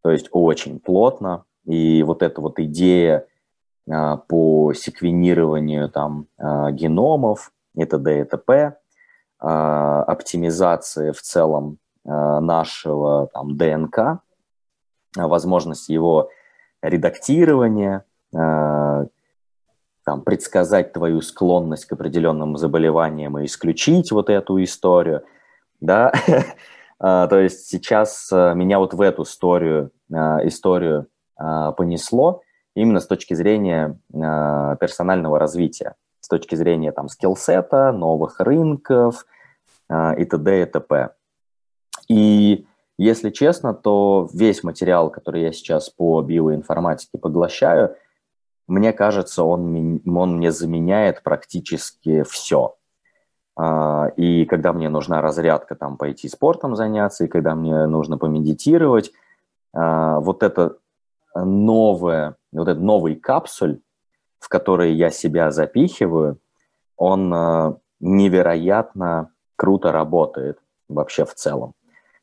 То 0.02 0.12
есть 0.12 0.28
очень 0.32 0.80
плотно. 0.80 1.46
И 1.66 2.04
вот 2.04 2.22
эта 2.22 2.42
вот 2.42 2.60
идея 2.60 3.26
а, 3.90 4.18
по 4.18 4.74
секвенированию 4.74 5.90
там 5.90 6.28
а, 6.38 6.72
геномов 6.72 7.54
и 7.76 7.86
т.д. 7.86 8.28
оптимизации 9.40 11.12
в 11.12 11.22
целом 11.22 11.78
нашего 12.04 13.28
там 13.34 13.58
ДНК, 13.58 14.20
возможность 15.16 15.90
его 15.90 16.30
редактирования– 16.82 18.06
там, 20.06 20.22
предсказать 20.22 20.94
твою 20.94 21.22
склонность 21.22 21.86
к 21.86 21.94
определенным 21.94 22.58
заболеваниям 22.58 23.38
и 23.40 23.46
исключить 23.46 24.12
вот 24.12 24.30
эту 24.30 24.64
историю, 24.64 25.24
да, 25.82 26.14
э, 26.28 26.42
то 27.00 27.40
есть 27.40 27.68
сейчас 27.68 28.30
э, 28.32 28.54
меня 28.56 28.80
вот 28.80 28.94
в 28.94 29.02
эту 29.02 29.24
историю, 29.24 29.92
историю 30.10 31.08
понесло 31.36 32.42
именно 32.76 33.02
с 33.02 33.08
точки 33.08 33.34
зрения 33.34 34.00
персонального 34.14 35.40
развития, 35.40 35.96
с 36.22 36.30
точки 36.30 36.56
зрения 36.56 36.94
там 36.94 37.10
скиллсета, 37.10 37.92
новых 37.92 38.40
рынков 38.40 39.26
и 39.90 40.26
т.д. 40.26 40.62
и 40.62 40.66
т.п. 40.66 41.10
И 42.08 42.66
если 42.98 43.32
честно, 43.32 43.74
то 43.74 44.30
весь 44.32 44.64
материал, 44.64 45.10
который 45.10 45.42
я 45.42 45.52
сейчас 45.52 45.90
по 45.90 46.22
биоинформатике 46.22 47.18
поглощаю– 47.18 47.96
мне 48.68 48.94
кажется, 48.94 49.44
он, 49.44 50.02
он 50.06 50.38
мне 50.38 50.52
заменяет 50.52 51.22
практически 51.24 52.24
все. 52.24 52.76
А, 53.56 54.08
и 54.18 54.46
когда 54.46 54.74
мне 54.74 54.90
нужна 54.90 55.22
разрядка, 55.22 55.76
там, 55.76 55.98
пойти 55.98 56.28
спортом 56.28 56.76
заняться, 56.76 57.26
и 57.26 57.30
когда 57.30 57.56
мне 57.56 57.86
нужно 57.86 58.18
помедитировать, 58.18 59.12
а, 59.74 60.20
вот 60.20 60.42
это 60.42 60.78
новое, 61.36 62.38
вот 62.52 62.68
этот 62.68 62.82
новый 62.82 63.16
капсуль, 63.16 63.80
в 64.40 64.50
который 64.50 64.94
я 64.94 65.10
себя 65.12 65.52
запихиваю, 65.52 66.40
он 66.98 67.34
а, 67.34 67.78
невероятно 68.00 69.32
круто 69.56 69.92
работает 69.92 70.60
вообще 70.90 71.26
в 71.26 71.36
целом. 71.36 71.74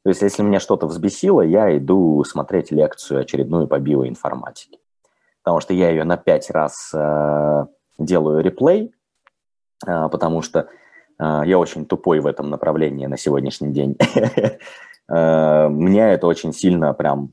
То 0.02 0.08
есть, 0.08 0.22
если 0.22 0.42
меня 0.42 0.58
что-то 0.58 0.88
взбесило, 0.88 1.42
я 1.42 1.76
иду 1.78 2.24
смотреть 2.24 2.72
лекцию 2.72 3.20
очередную 3.20 3.68
по 3.68 3.78
биоинформатике 3.78 4.81
потому 5.42 5.60
что 5.60 5.74
я 5.74 5.90
ее 5.90 6.04
на 6.04 6.16
пять 6.16 6.50
раз 6.50 6.92
э, 6.94 7.66
делаю 7.98 8.42
реплей, 8.42 8.94
э, 9.86 10.08
потому 10.08 10.42
что 10.42 10.68
э, 11.18 11.42
я 11.44 11.58
очень 11.58 11.86
тупой 11.86 12.20
в 12.20 12.26
этом 12.26 12.50
направлении 12.50 13.06
на 13.06 13.16
сегодняшний 13.16 13.72
день. 13.72 13.96
э, 14.14 14.58
меня 15.08 16.12
это 16.12 16.26
очень 16.26 16.52
сильно 16.52 16.94
прям, 16.94 17.32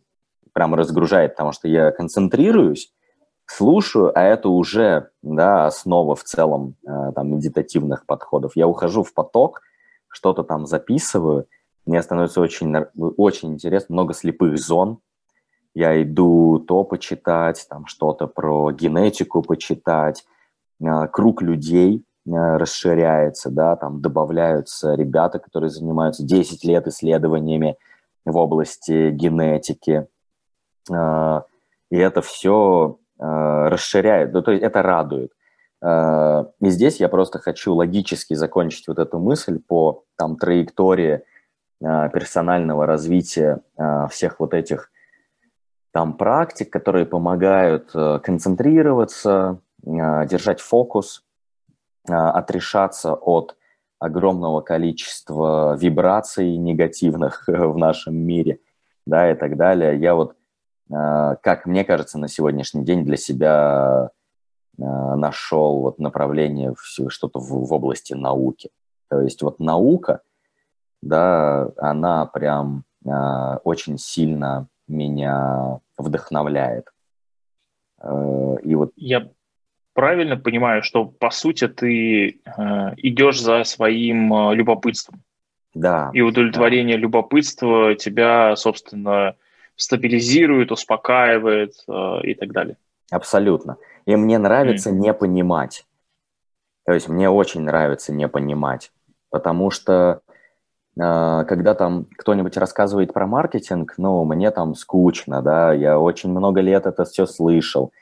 прям 0.53 0.75
разгружает, 0.75 1.33
потому 1.33 1.51
что 1.51 1.67
я 1.67 1.91
концентрируюсь, 1.91 2.91
слушаю, 3.45 4.11
а 4.17 4.23
это 4.23 4.49
уже 4.49 5.09
да, 5.21 5.65
основа 5.65 6.15
в 6.15 6.23
целом 6.23 6.75
э, 6.87 7.11
там, 7.15 7.31
медитативных 7.35 8.05
подходов. 8.05 8.53
Я 8.55 8.67
ухожу 8.67 9.03
в 9.03 9.13
поток, 9.13 9.61
что-то 10.07 10.43
там 10.43 10.65
записываю, 10.65 11.47
мне 11.85 12.01
становится 12.03 12.41
очень, 12.41 12.75
очень 13.17 13.53
интересно, 13.53 13.93
много 13.93 14.13
слепых 14.13 14.57
зон, 14.59 14.99
я 15.79 16.01
иду 16.03 16.59
то 16.59 16.83
почитать, 16.83 17.65
там 17.69 17.85
что-то 17.85 18.27
про 18.27 18.71
генетику 18.71 19.41
почитать, 19.41 20.25
а, 20.83 21.07
круг 21.07 21.41
людей 21.41 22.03
а, 22.27 22.57
расширяется, 22.57 23.49
да, 23.49 23.77
там 23.77 24.01
добавляются 24.01 24.93
ребята, 24.95 25.39
которые 25.39 25.69
занимаются 25.69 26.23
10 26.23 26.65
лет 26.65 26.85
исследованиями 26.87 27.77
в 28.25 28.35
области 28.35 29.11
генетики, 29.11 30.07
а, 30.91 31.45
и 31.89 31.97
это 31.97 32.21
все 32.21 32.97
расширяет, 33.17 34.31
ну, 34.31 34.41
то 34.41 34.51
есть 34.51 34.63
это 34.63 34.81
радует. 34.81 35.33
И 35.83 36.69
здесь 36.69 37.01
я 37.01 37.09
просто 37.09 37.39
хочу 37.39 37.73
логически 37.73 38.33
закончить 38.33 38.87
вот 38.87 38.97
эту 38.97 39.19
мысль 39.19 39.59
по 39.59 40.05
там 40.15 40.37
траектории 40.37 41.23
персонального 41.81 42.85
развития 42.85 43.59
всех 44.09 44.39
вот 44.39 44.53
этих 44.53 44.89
там 45.91 46.13
практик, 46.13 46.71
которые 46.71 47.05
помогают 47.05 47.91
э, 47.93 48.19
концентрироваться, 48.19 49.59
э, 49.83 50.27
держать 50.27 50.61
фокус, 50.61 51.25
э, 52.07 52.13
отрешаться 52.13 53.13
от 53.13 53.55
огромного 53.97 54.61
количества 54.61 55.75
вибраций 55.77 56.57
негативных 56.57 57.43
в 57.47 57.77
нашем 57.77 58.15
мире, 58.15 58.59
да, 59.05 59.31
и 59.31 59.35
так 59.35 59.57
далее. 59.57 59.99
Я 59.99 60.15
вот, 60.15 60.35
как 60.89 61.67
мне 61.67 61.83
кажется, 61.83 62.17
на 62.17 62.27
сегодняшний 62.27 62.83
день 62.83 63.03
для 63.03 63.17
себя 63.17 64.09
нашел 64.77 65.81
вот 65.81 65.99
направление 65.99 66.73
что-то 66.79 67.39
в, 67.39 67.67
в 67.67 67.73
области 67.73 68.13
науки. 68.13 68.71
То 69.07 69.21
есть 69.21 69.43
вот 69.43 69.59
наука, 69.59 70.21
да, 71.03 71.69
она 71.77 72.25
прям 72.25 72.85
очень 73.03 73.99
сильно 73.99 74.67
меня 74.89 75.79
вдохновляет. 75.97 76.87
Э, 78.01 78.55
и 78.63 78.75
вот... 78.75 78.91
Я 78.95 79.29
правильно 79.93 80.37
понимаю, 80.37 80.83
что 80.83 81.05
по 81.05 81.29
сути 81.29 81.67
ты 81.67 82.29
э, 82.29 82.31
идешь 82.97 83.41
за 83.41 83.63
своим 83.63 84.33
э, 84.33 84.55
любопытством. 84.55 85.21
Да. 85.73 86.09
И 86.13 86.21
удовлетворение 86.21 86.97
да. 86.97 87.01
любопытства 87.01 87.95
тебя, 87.95 88.55
собственно, 88.55 89.35
стабилизирует, 89.75 90.71
успокаивает 90.71 91.73
и 92.23 92.33
так 92.33 92.51
далее. 92.51 92.75
Абсолютно. 93.11 93.77
И 94.05 94.15
мне 94.15 94.37
нравится 94.39 94.89
mm. 94.89 94.93
не 94.93 95.13
понимать. 95.13 95.85
То 96.85 96.93
есть 96.93 97.07
мне 97.07 97.29
очень 97.29 97.61
нравится 97.61 98.11
не 98.11 98.27
понимать, 98.27 98.91
потому 99.29 99.69
что 99.69 100.21
когда 100.99 101.75
там 101.75 102.07
кто-нибудь 102.17 102.57
рассказывает 102.57 103.13
про 103.13 103.25
маркетинг, 103.25 103.93
ну, 103.97 104.25
мне 104.25 104.51
там 104.51 104.75
скучно, 104.75 105.41
да, 105.41 105.71
я 105.71 105.97
очень 105.99 106.29
много 106.29 106.59
лет 106.59 106.85
это 106.85 107.05
все 107.05 107.25
слышал, 107.25 107.93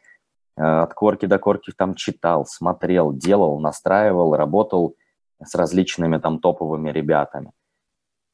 а, 0.58 0.84
от 0.84 0.94
корки 0.94 1.28
до 1.28 1.38
корки 1.38 1.72
там 1.76 1.94
читал, 1.94 2.46
смотрел, 2.46 3.14
делал, 3.14 3.60
настраивал, 3.60 4.36
работал 4.36 4.96
с 5.44 5.54
различными 5.54 6.18
там 6.18 6.40
топовыми 6.40 6.90
ребятами. 6.90 7.52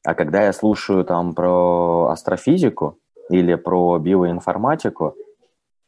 А 0.04 0.14
когда 0.14 0.42
я 0.42 0.52
слушаю 0.52 1.04
там 1.04 1.34
про 1.34 2.08
астрофизику 2.10 2.98
или 3.28 3.54
про 3.56 3.98
биоинформатику, 3.98 5.14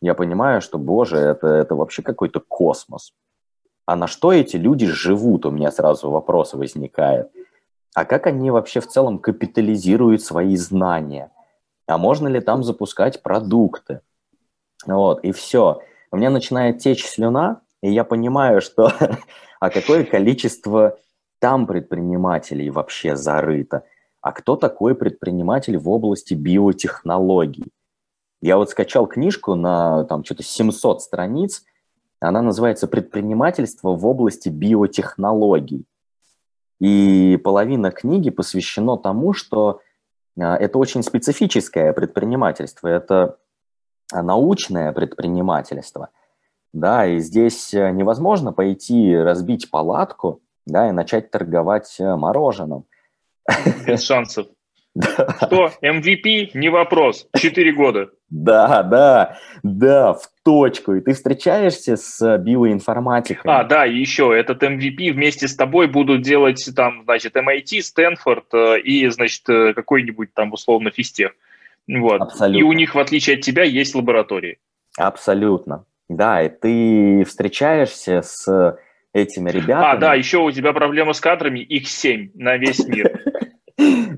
я 0.02 0.14
понимаю, 0.14 0.60
что, 0.60 0.78
боже, 0.78 1.16
это, 1.16 1.46
это 1.48 1.74
вообще 1.74 2.02
какой-то 2.02 2.40
космос. 2.40 3.12
а 3.86 3.96
на 3.96 4.06
что 4.08 4.32
эти 4.32 4.56
люди 4.56 4.86
живут, 4.86 5.46
у 5.46 5.50
меня 5.50 5.70
сразу 5.70 6.10
вопрос 6.10 6.54
возникает. 6.54 7.30
А 7.96 8.04
как 8.04 8.26
они 8.26 8.50
вообще 8.50 8.80
в 8.80 8.86
целом 8.86 9.18
капитализируют 9.18 10.20
свои 10.20 10.54
знания? 10.56 11.32
А 11.86 11.96
можно 11.96 12.28
ли 12.28 12.40
там 12.40 12.62
запускать 12.62 13.22
продукты? 13.22 14.02
Вот, 14.86 15.24
и 15.24 15.32
все. 15.32 15.80
У 16.12 16.18
меня 16.18 16.28
начинает 16.28 16.78
течь 16.78 17.06
слюна, 17.06 17.62
и 17.82 17.90
я 17.90 18.04
понимаю, 18.04 18.60
что 18.60 18.92
а 19.60 19.70
какое 19.70 20.04
количество 20.04 20.98
там 21.38 21.66
предпринимателей 21.66 22.68
вообще 22.68 23.16
зарыто? 23.16 23.84
А 24.20 24.32
кто 24.32 24.56
такой 24.56 24.94
предприниматель 24.94 25.78
в 25.78 25.88
области 25.88 26.34
биотехнологий? 26.34 27.72
Я 28.42 28.58
вот 28.58 28.68
скачал 28.68 29.06
книжку 29.06 29.54
на 29.54 30.04
там 30.04 30.22
что-то 30.22 30.42
700 30.42 31.00
страниц, 31.00 31.64
она 32.20 32.42
называется 32.42 32.88
«Предпринимательство 32.88 33.96
в 33.96 34.06
области 34.06 34.50
биотехнологий». 34.50 35.86
И 36.80 37.38
половина 37.42 37.90
книги 37.90 38.30
посвящена 38.30 38.96
тому, 38.96 39.32
что 39.32 39.80
а, 40.38 40.56
это 40.56 40.78
очень 40.78 41.02
специфическое 41.02 41.92
предпринимательство, 41.92 42.88
это 42.88 43.38
научное 44.12 44.92
предпринимательство. 44.92 46.10
Да, 46.72 47.06
и 47.06 47.20
здесь 47.20 47.72
э, 47.72 47.90
невозможно 47.90 48.52
пойти 48.52 49.16
разбить 49.16 49.70
палатку, 49.70 50.42
да, 50.66 50.88
и 50.88 50.92
начать 50.92 51.30
торговать 51.30 51.96
э, 51.98 52.16
мороженым. 52.16 52.84
Без 53.86 54.02
шансов. 54.02 54.46
Что, 55.00 55.70
MVP? 55.82 56.50
Не 56.54 56.68
вопрос. 56.68 57.28
Четыре 57.36 57.72
года. 57.72 58.10
Да, 58.28 58.82
да, 58.82 59.38
да, 59.62 60.14
в 60.14 60.28
точку. 60.44 60.94
И 60.94 61.00
ты 61.00 61.12
встречаешься 61.12 61.96
с 61.96 62.38
биоинформатикой. 62.38 63.50
А, 63.50 63.62
да, 63.64 63.86
и 63.86 63.96
еще 63.96 64.36
этот 64.36 64.62
MVP 64.62 65.12
вместе 65.12 65.46
с 65.46 65.54
тобой 65.54 65.86
будут 65.86 66.22
делать 66.22 66.68
там, 66.74 67.04
значит, 67.04 67.36
MIT, 67.36 67.82
Стэнфорд 67.82 68.46
э, 68.52 68.80
и, 68.80 69.08
значит, 69.08 69.48
э, 69.48 69.74
какой-нибудь 69.74 70.34
там 70.34 70.52
условно 70.52 70.90
физтех. 70.90 71.32
Вот. 71.88 72.20
Абсолютно. 72.20 72.58
И 72.58 72.62
у 72.62 72.72
них, 72.72 72.94
в 72.94 72.98
отличие 72.98 73.36
от 73.36 73.42
тебя, 73.42 73.62
есть 73.62 73.94
лаборатории. 73.94 74.58
Абсолютно. 74.96 75.84
Да, 76.08 76.42
и 76.42 76.48
ты 76.48 77.24
встречаешься 77.24 78.22
с 78.22 78.78
этими 79.12 79.50
ребятами. 79.50 79.94
А, 79.94 79.96
да, 79.96 80.14
еще 80.14 80.38
у 80.38 80.50
тебя 80.50 80.72
проблема 80.72 81.12
с 81.12 81.20
кадрами, 81.20 81.60
их 81.60 81.88
семь 81.88 82.30
на 82.34 82.56
весь 82.56 82.86
мир. 82.86 83.20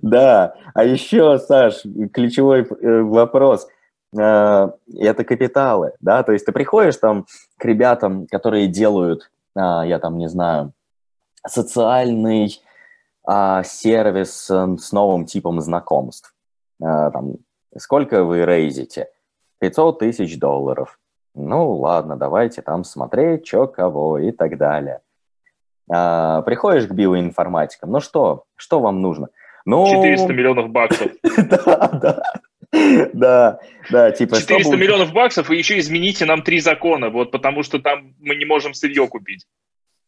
Да, 0.09 0.55
а 0.75 0.85
еще, 0.85 1.39
Саш, 1.39 1.83
ключевой 2.13 2.63
э, 2.63 3.03
вопрос 3.03 3.69
э,– 4.17 4.71
это 4.99 5.25
капиталы, 5.25 5.93
да, 6.01 6.23
то 6.23 6.33
есть 6.33 6.47
ты 6.47 6.53
приходишь 6.53 6.97
там 6.97 7.27
к 7.59 7.65
ребятам, 7.65 8.27
которые 8.27 8.69
делают, 8.69 9.31
а, 9.55 9.85
я 9.85 9.99
там 9.99 10.17
не 10.17 10.29
знаю, 10.29 10.73
социальный 11.47 12.61
а, 13.27 13.63
сервис 13.65 14.49
с 14.51 14.93
новым 14.93 15.27
типом 15.27 15.61
знакомств. 15.61 16.35
А, 16.83 17.11
там, 17.11 17.35
сколько 17.77 18.25
вы 18.25 18.45
рейзите? 18.45 19.09
500 19.61 19.99
тысяч 19.99 20.39
долларов. 20.39 20.99
Ну, 21.35 21.73
ладно, 21.73 22.17
давайте 22.17 22.63
там 22.63 22.85
смотреть, 22.85 23.47
что 23.47 23.67
кого 23.67 24.19
и 24.19 24.31
так 24.31 24.57
далее. 24.57 25.01
А, 25.91 26.43
приходишь 26.43 26.87
к 26.87 26.93
биоинформатикам, 26.93 27.91
ну 27.91 28.01
что, 28.01 28.45
что 28.57 28.81
вам 28.81 29.01
нужно? 29.01 29.29
Ну... 29.69 29.87
400 29.87 30.33
миллионов 30.33 30.71
баксов. 30.71 31.13
Да, 31.37 31.89
да. 31.93 32.23
Да, 33.13 33.61
да, 33.91 34.11
типа... 34.13 34.37
400 34.37 34.77
миллионов 34.77 35.13
баксов, 35.13 35.51
и 35.51 35.57
еще 35.57 35.79
измените 35.79 36.25
нам 36.25 36.43
три 36.43 36.61
закона, 36.61 37.11
вот 37.11 37.31
потому 37.31 37.63
что 37.63 37.79
там 37.79 38.15
мы 38.19 38.35
не 38.37 38.47
можем 38.47 38.73
сырье 38.73 39.07
купить. 39.09 39.47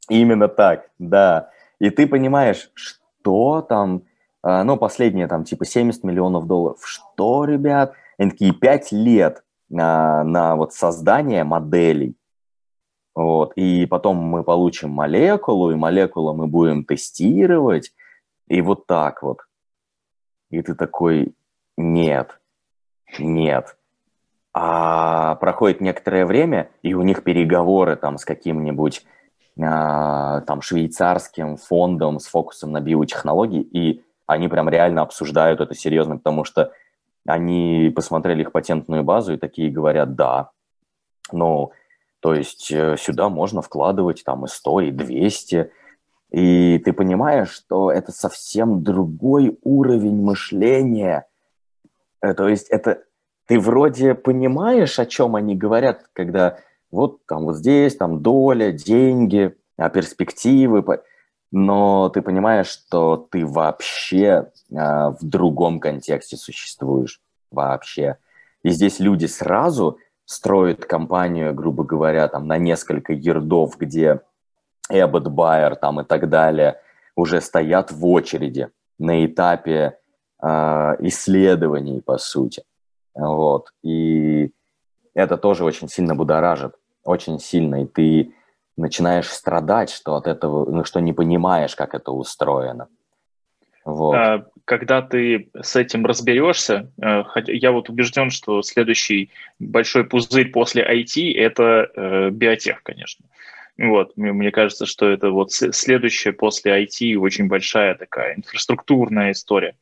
Именно 0.09 0.49
так, 0.49 0.89
да. 0.99 1.51
И 1.79 1.91
ты 1.91 2.07
понимаешь, 2.07 2.71
что 2.75 3.61
там, 3.61 4.03
а, 4.43 4.65
ну, 4.65 4.79
последние 4.79 5.27
там 5.27 5.45
типа 5.45 5.67
70 5.67 6.05
миллионов 6.05 6.47
долларов. 6.47 6.79
Что, 6.83 7.45
ребят? 7.45 7.93
Они 8.19 8.31
такие 8.31 8.55
5 8.55 8.93
лет 8.93 9.43
на, 9.69 10.25
на 10.25 10.57
вот 10.57 10.73
создание 10.73 11.45
моделей. 11.45 12.15
Вот. 13.15 13.53
И 13.57 13.85
потом 13.87 14.17
мы 14.17 14.43
получим 14.43 14.91
молекулу, 14.91 15.71
и 15.71 15.77
молекулу 15.77 16.35
мы 16.35 16.47
будем 16.47 16.85
тестировать, 16.85 17.93
и 18.49 18.63
вот 18.63 18.87
так 18.87 19.23
вот. 19.23 19.39
И 20.51 20.63
ты 20.63 20.75
такой, 20.75 21.35
нет, 21.77 22.41
нет. 23.19 23.77
А 24.53 25.37
проходит 25.37 25.81
некоторое 25.81 26.27
время, 26.27 26.71
и 26.83 26.95
у 26.95 27.03
них 27.03 27.23
переговоры 27.23 27.97
там 27.97 28.19
с 28.19 28.25
каким-нибудь 28.25 29.07
а, 29.61 30.41
там 30.43 30.61
швейцарским 30.61 31.57
фондом 31.57 32.19
с 32.19 32.27
фокусом 32.27 32.73
на 32.73 32.81
биотехнологии, 32.81 33.63
и 33.63 34.03
они 34.27 34.49
прям 34.49 34.69
реально 34.69 35.03
обсуждают 35.03 35.61
это 35.61 35.75
серьезно, 35.75 36.17
потому 36.17 36.45
что 36.45 36.73
они 37.27 37.93
посмотрели 37.95 38.43
их 38.43 38.53
патентную 38.53 39.05
базу 39.05 39.35
и 39.35 39.39
такие 39.39 39.71
говорят, 39.71 40.15
да, 40.15 40.51
ну, 41.33 41.73
то 42.21 42.35
есть 42.35 42.71
э, 42.73 42.97
сюда 42.99 43.29
можно 43.29 43.63
вкладывать 43.63 44.25
там 44.25 44.45
и 44.45 44.49
100, 44.49 44.81
и 44.81 44.91
200, 44.91 45.73
и 46.31 46.79
ты 46.79 46.93
понимаешь, 46.93 47.51
что 47.51 47.91
это 47.91 48.13
совсем 48.13 48.83
другой 48.83 49.59
уровень 49.63 50.23
мышления. 50.23 51.27
Э, 52.23 52.35
то 52.35 52.49
есть 52.49 52.69
это 52.69 53.03
ты 53.47 53.59
вроде 53.59 54.15
понимаешь, 54.15 54.99
о 54.99 55.07
чем 55.07 55.35
они 55.35 55.57
говорят, 55.57 56.09
когда 56.13 56.59
вот 56.93 57.25
там 57.27 57.45
вот 57.45 57.57
здесь, 57.57 57.97
там 57.97 58.23
доля, 58.23 58.71
деньги, 58.71 59.57
а 59.77 59.89
перспективы, 59.91 60.85
но 61.51 62.09
ты 62.11 62.23
понимаешь, 62.23 62.69
что 62.69 63.17
ты 63.17 63.45
вообще 63.45 64.51
а, 64.73 65.11
в 65.11 65.19
другом 65.23 65.81
контексте 65.81 66.37
существуешь 66.37 67.21
вообще. 67.51 68.19
И 68.63 68.71
здесь 68.71 69.01
люди 69.01 69.27
сразу 69.27 69.99
строят 70.27 70.85
компанию, 70.85 71.53
грубо 71.53 71.83
говоря, 71.83 72.29
там 72.29 72.47
на 72.47 72.57
несколько 72.57 73.13
ердов, 73.13 73.77
где 73.79 74.21
Эббот, 74.91 75.29
Байер 75.29 75.77
там 75.77 76.01
и 76.01 76.05
так 76.05 76.29
далее 76.29 76.81
уже 77.17 77.41
стоят 77.41 77.93
в 77.93 78.07
очереди 78.07 78.69
на 78.99 79.25
этапе 79.25 79.99
э, 80.43 80.47
исследований, 81.01 82.01
по 82.01 82.19
сути. 82.19 82.63
Вот. 83.15 83.71
И 83.83 84.51
это 85.15 85.37
тоже 85.37 85.65
очень 85.65 85.89
сильно 85.89 86.15
будоражит, 86.15 86.75
очень 87.05 87.39
сильно. 87.39 87.83
И 87.83 87.87
ты 87.87 88.33
начинаешь 88.77 89.29
страдать, 89.29 89.91
что 89.91 90.15
от 90.17 90.27
этого, 90.27 90.71
ну, 90.71 90.85
что 90.85 91.01
не 91.01 91.13
понимаешь, 91.13 91.77
как 91.77 91.95
это 91.95 92.13
устроено. 92.13 92.89
Вот. 93.85 94.15
А, 94.15 94.47
когда 94.65 95.03
ты 95.03 95.51
с 95.61 95.75
этим 95.77 96.05
разберешься, 96.07 96.91
э, 97.03 97.23
я 97.47 97.73
вот 97.73 97.89
убежден, 97.89 98.31
что 98.31 98.63
следующий 98.63 99.31
большой 99.59 100.05
пузырь 100.05 100.51
после 100.51 100.83
IT– 100.83 101.35
это 101.37 101.91
э, 101.95 102.31
биотех, 102.31 102.83
конечно. 102.83 103.27
Вот, 103.81 104.15
мне 104.15 104.51
кажется, 104.51 104.85
что 104.85 105.09
это 105.09 105.31
вот 105.31 105.53
следующая 105.53 106.33
после 106.33 106.85
IT 106.85 107.17
очень 107.17 107.49
большая 107.49 107.95
такая 107.95 108.35
инфраструктурная 108.35 109.31
история. 109.31 109.75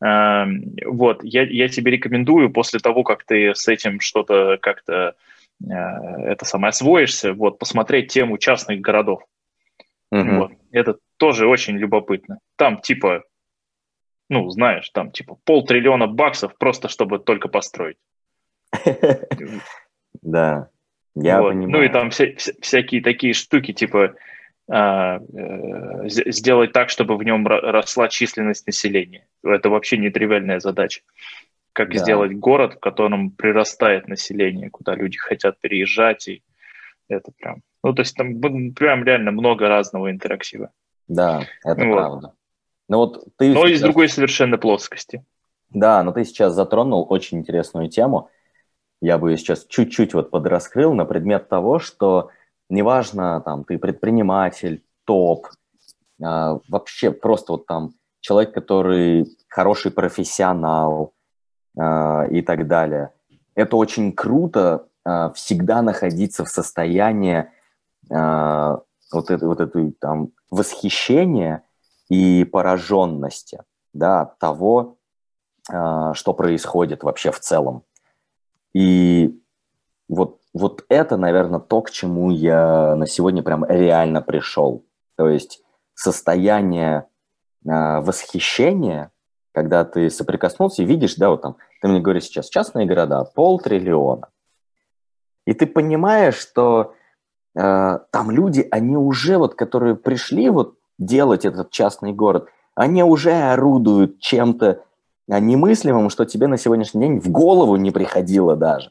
Эм, 0.00 0.74
вот, 0.84 1.22
я, 1.22 1.44
я 1.44 1.68
тебе 1.68 1.92
рекомендую 1.92 2.50
после 2.50 2.80
того, 2.80 3.04
как 3.04 3.22
ты 3.22 3.54
с 3.54 3.68
этим 3.68 4.00
что-то 4.00 4.58
как-то 4.60 5.14
э, 5.62 5.72
это 5.72 6.44
самое 6.44 6.70
освоишься, 6.70 7.32
вот, 7.32 7.60
посмотреть 7.60 8.12
тему 8.12 8.38
частных 8.38 8.80
городов. 8.80 9.22
Mm-hmm. 10.12 10.38
Вот, 10.38 10.52
это 10.72 10.96
тоже 11.16 11.46
очень 11.46 11.76
любопытно. 11.76 12.40
Там 12.56 12.80
типа, 12.80 13.22
ну, 14.28 14.50
знаешь, 14.50 14.90
там 14.90 15.12
типа 15.12 15.38
полтриллиона 15.44 16.08
баксов 16.08 16.58
просто, 16.58 16.88
чтобы 16.88 17.20
только 17.20 17.46
построить. 17.46 17.98
Да. 20.22 20.70
Я 21.22 21.40
вот. 21.40 21.50
понимаю. 21.50 21.70
Ну 21.70 21.82
и 21.82 21.88
там 21.88 22.10
вся, 22.10 22.26
вся, 22.36 22.52
всякие 22.60 23.02
такие 23.02 23.34
штуки, 23.34 23.72
типа 23.72 24.14
а, 24.70 25.18
э, 25.18 26.08
сделать 26.08 26.72
так, 26.72 26.90
чтобы 26.90 27.16
в 27.16 27.22
нем 27.22 27.46
росла 27.46 28.08
численность 28.08 28.66
населения. 28.66 29.26
Это 29.42 29.70
вообще 29.70 29.96
нетривиальная 29.96 30.60
задача. 30.60 31.02
Как 31.72 31.90
да. 31.90 31.98
сделать 31.98 32.34
город, 32.34 32.74
в 32.74 32.80
котором 32.80 33.30
прирастает 33.30 34.08
население, 34.08 34.70
куда 34.70 34.94
люди 34.94 35.16
хотят 35.16 35.58
переезжать, 35.60 36.28
и 36.28 36.42
это 37.08 37.32
прям... 37.38 37.62
Ну, 37.82 37.94
то 37.94 38.02
есть 38.02 38.16
там 38.16 38.40
прям 38.74 39.04
реально 39.04 39.30
много 39.30 39.68
разного 39.68 40.10
интерактива. 40.10 40.70
Да, 41.06 41.46
это 41.64 41.84
вот. 41.84 41.92
правда. 41.92 42.32
Ну, 42.88 42.96
вот 42.98 43.24
ты 43.36 43.52
но 43.52 43.66
сейчас... 43.66 43.78
из 43.78 43.82
другой 43.82 44.08
совершенно 44.08 44.58
плоскости. 44.58 45.24
Да, 45.70 46.02
но 46.02 46.12
ты 46.12 46.24
сейчас 46.24 46.54
затронул 46.54 47.06
очень 47.08 47.38
интересную 47.38 47.88
тему– 47.88 48.30
я 49.00 49.18
бы 49.18 49.36
сейчас 49.36 49.64
чуть-чуть 49.64 50.14
вот 50.14 50.30
подраскрыл 50.30 50.94
на 50.94 51.04
предмет 51.04 51.48
того, 51.48 51.78
что 51.78 52.30
неважно, 52.68 53.40
там, 53.40 53.64
ты 53.64 53.78
предприниматель, 53.78 54.84
топ, 55.04 55.48
а, 56.22 56.58
вообще 56.68 57.10
просто 57.10 57.52
вот 57.52 57.66
там 57.66 57.94
человек, 58.20 58.52
который 58.52 59.26
хороший 59.48 59.90
профессионал 59.90 61.12
а, 61.78 62.24
и 62.30 62.42
так 62.42 62.66
далее. 62.66 63.12
Это 63.54 63.76
очень 63.76 64.12
круто 64.12 64.86
а, 65.04 65.32
всегда 65.32 65.82
находиться 65.82 66.44
в 66.44 66.48
состоянии 66.48 67.50
а, 68.10 68.80
вот 69.12 69.30
это 69.30 69.46
вот 69.46 69.60
это 69.60 69.90
там 70.00 70.30
восхищение 70.50 71.62
и 72.08 72.44
пораженности, 72.44 73.62
да, 73.92 74.22
от 74.22 74.38
того, 74.38 74.96
э, 75.70 76.12
что 76.14 76.32
происходит 76.32 77.02
вообще 77.02 77.30
в 77.30 77.40
целом. 77.40 77.82
И 78.74 79.40
вот, 80.08 80.40
вот 80.54 80.84
это, 80.88 81.16
наверное, 81.16 81.60
то, 81.60 81.82
к 81.82 81.90
чему 81.90 82.30
я 82.30 82.94
на 82.96 83.06
сегодня 83.06 83.42
прям 83.42 83.64
реально 83.64 84.22
пришел. 84.22 84.84
То 85.16 85.28
есть 85.28 85.62
состояние 85.94 87.06
э, 87.64 88.00
восхищения, 88.00 89.10
когда 89.52 89.84
ты 89.84 90.10
соприкоснулся 90.10 90.82
и 90.82 90.86
видишь, 90.86 91.16
да, 91.16 91.30
вот 91.30 91.42
там, 91.42 91.56
ты 91.80 91.88
мне 91.88 92.00
говоришь 92.00 92.24
сейчас, 92.24 92.48
частные 92.48 92.86
города, 92.86 93.24
полтриллиона. 93.24 94.28
И 95.46 95.54
ты 95.54 95.66
понимаешь, 95.66 96.36
что 96.36 96.94
э, 97.54 97.98
там 98.10 98.30
люди, 98.30 98.66
они 98.70 98.96
уже 98.96 99.38
вот, 99.38 99.54
которые 99.54 99.96
пришли 99.96 100.50
вот 100.50 100.74
делать 100.98 101.44
этот 101.44 101.70
частный 101.70 102.12
город, 102.12 102.48
они 102.74 103.02
уже 103.02 103.32
орудуют 103.32 104.20
чем-то 104.20 104.84
немыслимым, 105.28 106.10
что 106.10 106.24
тебе 106.24 106.46
на 106.46 106.56
сегодняшний 106.56 107.02
день 107.02 107.20
в 107.20 107.28
голову 107.30 107.76
не 107.76 107.90
приходило 107.90 108.56
даже. 108.56 108.90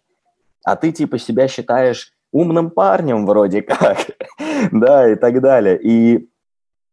А 0.64 0.76
ты 0.76 0.92
типа 0.92 1.18
себя 1.18 1.48
считаешь 1.48 2.14
умным 2.32 2.70
парнем 2.70 3.26
вроде 3.26 3.62
как, 3.62 3.98
да, 4.72 5.12
и 5.12 5.16
так 5.16 5.42
далее. 5.42 5.80
И 5.82 6.30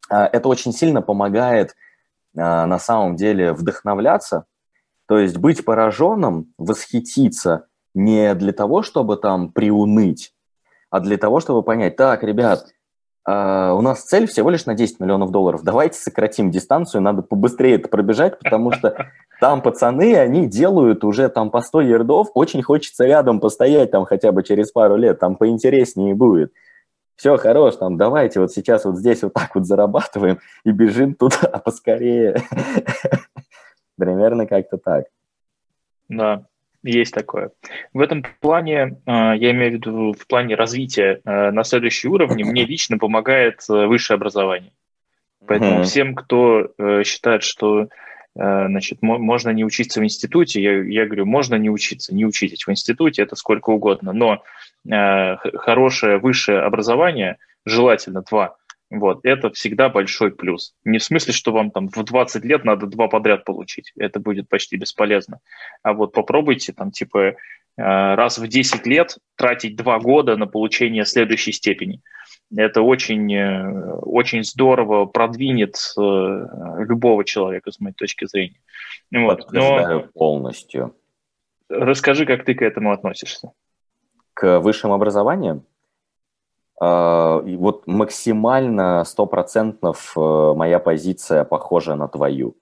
а, 0.09 0.27
это 0.27 0.49
очень 0.49 0.73
сильно 0.73 1.03
помогает 1.03 1.75
а, 2.37 2.67
на 2.67 2.79
самом 2.79 3.17
деле 3.17 3.53
вдохновляться, 3.53 4.47
то 5.07 5.19
есть 5.19 5.37
быть 5.37 5.65
пораженным, 5.65 6.53
восхититься 6.57 7.67
не 7.95 8.35
для 8.35 8.53
того, 8.53 8.83
чтобы 8.83 9.17
там 9.17 9.53
приуныть, 9.53 10.35
а 10.91 11.01
для 11.01 11.19
того, 11.19 11.41
чтобы 11.41 11.63
понять, 11.63 11.97
так, 11.97 12.23
ребят, 12.23 12.74
у 13.27 13.81
нас 13.81 14.03
цель 14.03 14.27
всего 14.27 14.51
лишь 14.51 14.67
на 14.67 14.75
10 14.75 15.01
миллионов 15.01 15.31
долларов. 15.31 15.63
Давайте 15.63 15.99
сократим 15.99 16.51
дистанцию, 16.51 17.01
надо 17.01 17.23
побыстрее 17.23 17.77
это 17.77 17.89
пробежать, 17.89 18.39
потому 18.39 18.73
что 18.73 19.11
там 19.41 19.63
пацаны, 19.63 20.17
они 20.17 20.47
делают 20.47 21.05
уже 21.05 21.29
там 21.31 21.51
по 21.51 21.63
100 21.63 21.81
ярдов, 21.83 22.29
очень 22.35 22.63
хочется 22.63 23.07
рядом 23.07 23.41
постоять 23.41 23.91
там 23.91 24.05
хотя 24.05 24.31
бы 24.31 24.43
через 24.43 24.73
пару 24.73 24.97
лет, 24.97 25.19
там 25.19 25.37
поинтереснее 25.37 26.15
будет. 26.15 26.53
Все, 27.17 27.37
хорош, 27.37 27.77
там, 27.77 27.97
давайте 27.97 28.41
вот 28.41 28.53
сейчас 28.53 28.85
вот 28.85 28.97
здесь 28.97 29.23
вот 29.23 29.33
так 29.33 29.55
вот 29.55 29.67
зарабатываем 29.67 30.41
и 30.65 30.73
бежим 30.73 31.15
туда 31.15 31.37
поскорее. 31.65 32.43
Примерно 33.97 34.47
как-то 34.47 34.77
так. 34.77 35.07
Да, 36.09 36.45
есть 36.85 37.15
такое. 37.15 37.51
В 37.93 38.01
этом 38.01 38.25
плане, 38.41 38.99
а, 39.07 39.35
я 39.35 39.51
имею 39.51 39.73
в 39.73 39.75
виду 39.75 40.13
в 40.13 40.27
плане 40.27 40.55
развития 40.55 41.21
а, 41.25 41.51
на 41.51 41.65
следующий 41.65 42.09
уровень, 42.09 42.45
мне 42.45 42.65
лично 42.67 42.99
помогает 42.99 43.61
э, 43.69 43.87
высшее 43.87 44.17
образование. 44.17 44.73
Поэтому 45.47 45.81
mm-hmm. 45.81 45.85
всем, 45.85 46.15
кто 46.15 46.69
э, 46.79 47.03
считает, 47.05 47.43
что 47.43 47.83
э, 47.83 47.87
значит, 48.35 48.99
можно 49.03 49.51
не 49.51 49.65
учиться 49.65 50.01
в 50.01 50.05
институте, 50.05 50.63
я, 50.63 50.83
я 50.83 51.07
говорю, 51.07 51.27
можно 51.27 51.55
не 51.57 51.71
учиться, 51.71 52.15
не 52.15 52.25
учитесь 52.25 52.67
в 52.67 52.71
институте, 52.71 53.23
это 53.23 53.37
сколько 53.37 53.71
угодно, 53.71 54.13
но 54.13 54.43
хорошее 54.87 56.19
высшее 56.19 56.61
образование, 56.61 57.39
желательно 57.65 58.21
два, 58.21 58.57
вот, 59.01 59.21
это 59.25 59.51
всегда 59.51 59.89
большой 59.89 60.31
плюс. 60.31 60.75
Не 60.85 60.99
в 60.99 61.05
смысле, 61.05 61.33
что 61.33 61.53
вам 61.53 61.71
там 61.71 61.89
в 61.89 62.03
20 62.03 62.45
лет 62.45 62.65
надо 62.65 62.87
два 62.87 63.09
подряд 63.09 63.45
получить, 63.45 63.93
это 63.97 64.21
будет 64.21 64.49
почти 64.49 64.77
бесполезно. 64.77 65.41
А 65.83 65.93
вот 65.93 66.13
попробуйте 66.13 66.73
там 66.73 66.91
типа 66.91 67.19
э, 67.19 67.35
раз 67.77 68.39
в 68.39 68.47
10 68.47 68.87
лет 68.87 69.19
тратить 69.37 69.77
два 69.77 69.99
года 69.99 70.37
на 70.37 70.47
получение 70.47 71.05
следующей 71.05 71.53
степени. 71.53 72.01
Это 72.55 72.83
очень, 72.83 73.35
э, 73.35 73.95
очень 74.03 74.45
здорово 74.45 75.07
продвинет 75.07 75.77
э, 75.97 76.01
любого 76.01 77.25
человека, 77.25 77.73
с 77.73 77.81
моей 77.81 77.95
точки 77.95 78.27
зрения. 78.27 78.61
Вот. 79.13 79.51
Но 79.53 80.05
полностью. 80.15 80.95
Расскажи, 81.69 82.27
как 82.27 82.45
ты 82.45 82.55
к 82.55 82.63
этому 82.63 82.93
относишься. 82.93 83.53
К 84.35 84.61
высшему 84.61 84.95
образованию? 84.95 85.65
А, 86.81 87.41
вот 87.41 87.87
максимально 87.87 89.05
стопроцентно 89.05 89.93
э, 89.93 90.55
моя 90.57 90.79
позиция 90.79 91.45
похожа 91.45 91.95
на 91.95 92.09
твою. 92.09 92.57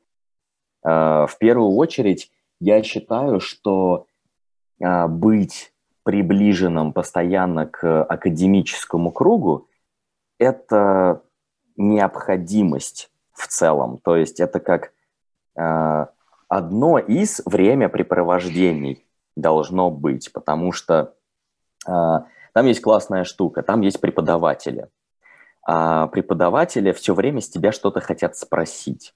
А, 0.83 1.27
в 1.27 1.39
первую 1.39 1.71
очередь, 1.77 2.31
я 2.61 2.83
считаю, 2.83 3.41
что 3.41 4.07
а, 4.83 5.09
быть 5.09 5.73
приближенным 6.03 6.93
постоянно 6.93 7.67
к 7.67 8.03
академическому 8.05 9.13
кругу– 9.13 9.69
это 10.39 11.23
необходимость 11.77 13.11
в 13.33 13.47
целом. 13.47 13.99
То 13.99 14.17
есть 14.17 14.41
это 14.41 14.59
как 14.59 14.93
одно 15.55 16.99
из 16.99 17.43
времяпрепровождений 17.45 19.07
должно 19.37 19.91
быть, 19.91 20.33
потому 20.33 20.73
что 20.73 21.15
там 22.53 22.67
есть 22.67 22.81
классная 22.81 23.25
штука, 23.25 23.63
там 23.63 23.81
есть 23.81 24.01
преподаватели. 24.01 24.89
А 25.65 26.09
преподаватели 26.09 26.93
все 26.93 27.15
время 27.15 27.41
с 27.41 27.49
тебя 27.49 27.73
что-то 27.73 28.01
хотят 28.01 28.37
спросить. 28.37 29.15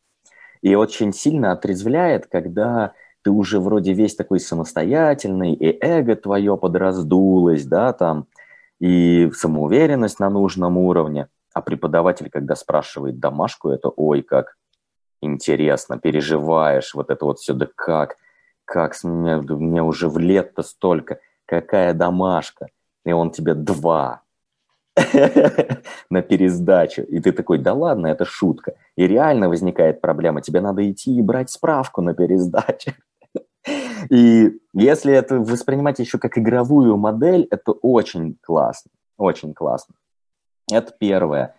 И 0.63 0.75
очень 0.75 1.13
сильно 1.13 1.53
отрезвляет, 1.53 2.27
когда 2.27 2.93
ты 3.23 3.31
уже 3.31 3.61
вроде 3.61 3.93
весь 3.93 4.15
такой 4.15 4.41
самостоятельный, 4.41 5.53
и 5.53 5.77
эго 5.85 6.15
твое 6.17 6.57
подраздулось, 6.57 7.65
да, 7.65 7.93
там, 7.93 8.27
и 8.81 9.31
самоуверенность 9.35 10.21
на 10.21 10.31
нужном 10.31 10.79
уровне. 10.79 11.29
А 11.53 11.61
преподаватель, 11.61 12.31
когда 12.31 12.55
спрашивает 12.55 13.19
домашку, 13.19 13.71
это 13.71 13.89
ой, 13.89 14.23
как 14.23 14.57
интересно, 15.21 15.99
переживаешь, 15.99 16.95
вот 16.95 17.11
это 17.11 17.25
вот 17.25 17.39
все, 17.39 17.53
да 17.55 17.67
как, 17.75 18.17
как, 18.65 18.95
мне, 19.03 19.37
мне 19.39 19.83
уже 19.83 20.09
в 20.09 20.19
лет-то 20.19 20.63
столько, 20.63 21.19
какая 21.47 21.95
домашка 21.95 22.69
и 23.07 23.13
он 23.13 23.31
тебе 23.31 23.55
два 23.55 24.23
на 26.11 26.23
пересдачу. 26.23 27.03
И 27.03 27.21
ты 27.21 27.33
такой, 27.33 27.59
да 27.59 27.73
ладно, 27.73 28.09
это 28.09 28.25
шутка. 28.25 28.75
И 28.97 29.07
реально 29.07 29.49
возникает 29.49 30.01
проблема. 30.01 30.43
Тебе 30.43 30.61
надо 30.61 30.91
идти 30.91 31.17
и 31.17 31.23
брать 31.23 31.51
справку 31.51 32.03
на 32.03 32.15
пересдачу. 32.15 32.93
И 34.11 34.61
если 34.75 35.13
это 35.13 35.39
воспринимать 35.39 35.99
еще 35.99 36.19
как 36.19 36.39
игровую 36.39 36.97
модель, 36.97 37.47
это 37.51 37.73
очень 37.73 38.37
классно. 38.41 38.91
Очень 39.19 39.55
классно. 39.55 39.95
Это 40.73 40.93
первое. 40.99 41.55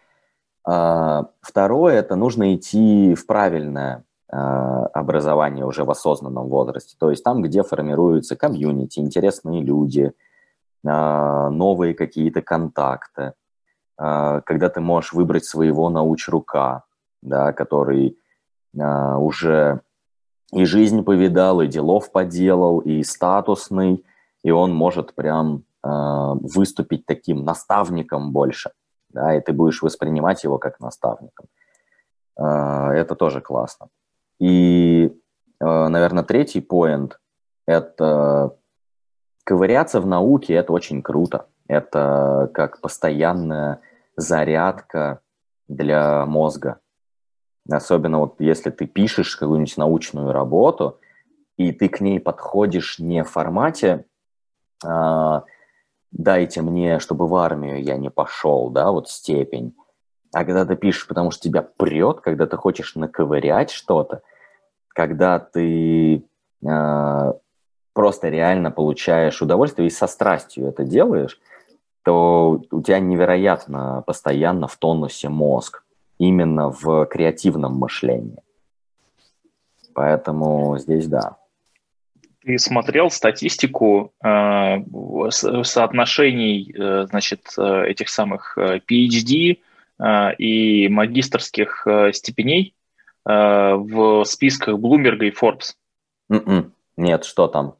А, 0.63 1.29
второе, 1.41 1.95
это 1.95 2.15
нужно 2.15 2.55
идти 2.55 3.15
в 3.15 3.25
правильное 3.25 4.03
а, 4.29 4.87
образование 4.87 5.65
уже 5.65 5.83
в 5.83 5.91
осознанном 5.91 6.47
возрасте. 6.47 6.95
То 6.99 7.09
есть 7.09 7.23
там, 7.23 7.41
где 7.41 7.63
формируются 7.63 8.35
комьюнити, 8.35 8.99
интересные 8.99 9.61
люди– 9.61 10.11
новые 10.87 11.93
какие-то 11.93 12.41
контакты, 12.41 13.33
а, 13.97 14.41
когда 14.41 14.69
ты 14.69 14.79
можешь 14.79 15.13
выбрать 15.13 15.45
своего 15.45 15.89
научрука, 15.89 16.83
да, 17.21 17.51
который 17.51 18.17
а, 18.79 19.17
уже 19.17 19.81
и 20.53 20.65
жизнь 20.65 21.03
повидал, 21.03 21.61
и 21.61 21.67
делов 21.67 22.11
поделал, 22.11 22.79
и 22.79 23.03
статусный, 23.03 24.05
и 24.43 24.51
он 24.51 24.73
может 24.73 25.13
прям 25.13 25.63
выступить 25.83 27.05
таким 27.05 27.45
наставником 27.45 28.33
больше, 28.33 28.71
да, 29.09 29.35
и 29.35 29.39
ты 29.39 29.53
будешь 29.53 29.81
воспринимать 29.81 30.43
его 30.43 30.57
как 30.57 30.81
наставником. 30.81 31.45
Это 32.35 33.15
тоже 33.17 33.39
классно. 33.39 33.87
И, 34.39 35.15
наверное, 35.61 36.23
третий 36.23 36.59
поинт– 36.59 37.19
это 37.67 38.57
ковыряться 39.47 40.01
в 40.01 40.05
науке– 40.05 40.53
это 40.55 40.73
очень 40.73 41.01
круто. 41.01 41.47
Это 41.69 42.51
как 42.53 42.81
постоянная 42.81 43.79
зарядка 44.17 45.21
для 45.69 46.25
мозга. 46.25 46.79
Особенно 47.69 48.19
вот 48.19 48.41
если 48.41 48.71
ты 48.71 48.85
пишешь 48.85 49.37
какую-нибудь 49.37 49.77
научную 49.77 50.33
работу, 50.33 50.99
и 51.55 51.71
ты 51.71 51.87
к 51.87 52.01
ней 52.01 52.19
подходишь 52.19 52.99
не 52.99 53.23
в 53.23 53.29
формате 53.29 54.05
э, 54.85 55.41
«дайте 56.11 56.61
мне, 56.61 56.99
чтобы 56.99 57.27
в 57.27 57.35
армию 57.35 57.81
я 57.81 57.95
не 57.95 58.09
пошел», 58.09 58.69
да, 58.69 58.91
вот 58.91 59.09
степень, 59.09 59.75
а 60.33 60.43
когда 60.43 60.65
ты 60.65 60.75
пишешь, 60.75 61.07
потому 61.07 61.31
что 61.31 61.43
тебя 61.43 61.61
прет, 61.61 62.19
когда 62.19 62.47
ты 62.47 62.57
хочешь 62.57 62.95
наковырять 62.95 63.71
что-то, 63.71 64.21
когда 64.89 65.39
ты 65.39 66.25
э, 66.65 67.33
просто 67.97 68.29
реально 68.29 68.69
получаешь 68.69 69.41
удовольствие 69.41 69.87
и 69.87 69.89
со 69.89 70.05
страстью 70.05 70.67
это 70.67 70.83
делаешь, 70.83 71.39
то 72.03 72.61
у 72.69 72.81
тебя 72.83 72.99
невероятно 72.99 74.03
постоянно 74.05 74.67
в 74.67 74.75
тонусе 74.77 75.29
мозг, 75.29 75.83
именно 76.19 76.69
в 76.69 77.07
креативном 77.07 77.73
мышлении. 77.73 78.37
Поэтому 79.95 80.77
здесь 80.77 81.07
да. 81.07 81.37
Ты 82.43 82.59
смотрел 82.59 83.09
статистику 83.09 84.13
э, 84.23 84.75
соотношений, 85.31 86.71
э, 86.77 87.07
значит, 87.09 87.47
э, 87.57 87.85
этих 87.87 88.09
самых 88.09 88.59
э, 88.59 88.79
PhD 88.87 89.57
и 90.37 90.87
магистрских 90.89 91.87
степеней 92.11 92.75
в 93.25 94.23
списках 94.25 94.75
Bloomberg 94.75 95.25
и 95.25 95.31
Forbes? 95.31 95.73
Mm-mm. 96.31 96.43
М-м. 96.45 96.73
Нет, 96.97 97.25
что 97.25 97.47
там? 97.47 97.73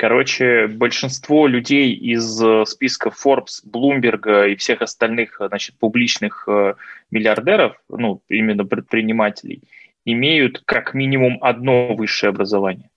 Короче, 0.00 0.66
большинство 0.66 1.46
людей 1.46 1.92
из 1.92 2.42
э, 2.42 2.64
списка 2.64 3.10
Forbes, 3.10 3.60
Bloomberg 3.70 4.48
и 4.50 4.56
всех 4.56 4.80
остальных 4.80 5.36
значит, 5.38 5.78
публичных 5.78 6.48
э, 6.48 6.72
миллиардеров, 7.10 7.76
ну, 7.90 8.22
именно 8.30 8.64
предпринимателей, 8.64 9.60
имеют 10.06 10.62
как 10.64 10.94
минимум 10.94 11.36
одно 11.42 11.94
высшее 11.94 12.30
образование. 12.30 12.88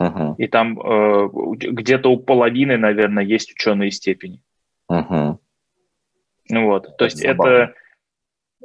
Uh-huh. 0.00 0.36
И 0.38 0.46
там 0.46 0.78
э, 0.78 1.28
где-то 1.56 2.08
у 2.12 2.16
половины, 2.16 2.76
наверное, 2.76 3.24
есть 3.24 3.50
ученые 3.50 3.90
степени. 3.90 4.40
Uh-huh. 4.88 5.36
Вот, 6.48 6.96
то 6.96 7.06
есть 7.06 7.24
это, 7.24 7.74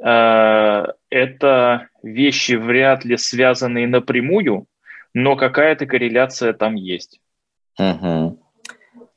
э, 0.00 0.84
это 1.10 1.88
вещи 2.04 2.52
вряд 2.52 3.04
ли 3.04 3.16
связанные 3.16 3.88
напрямую, 3.88 4.66
но 5.14 5.34
какая-то 5.34 5.86
корреляция 5.86 6.52
там 6.52 6.76
есть. 6.76 7.20
Угу. 7.78 8.38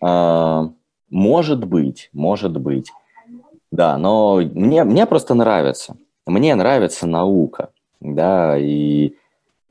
А, 0.01 0.69
может 1.09 1.65
быть, 1.65 2.09
может 2.13 2.57
быть. 2.59 2.91
Да, 3.71 3.97
но 3.97 4.37
мне, 4.37 4.83
мне 4.83 5.05
просто 5.05 5.33
нравится. 5.33 5.97
Мне 6.25 6.55
нравится 6.55 7.07
наука, 7.07 7.71
да, 7.99 8.57
и 8.57 9.15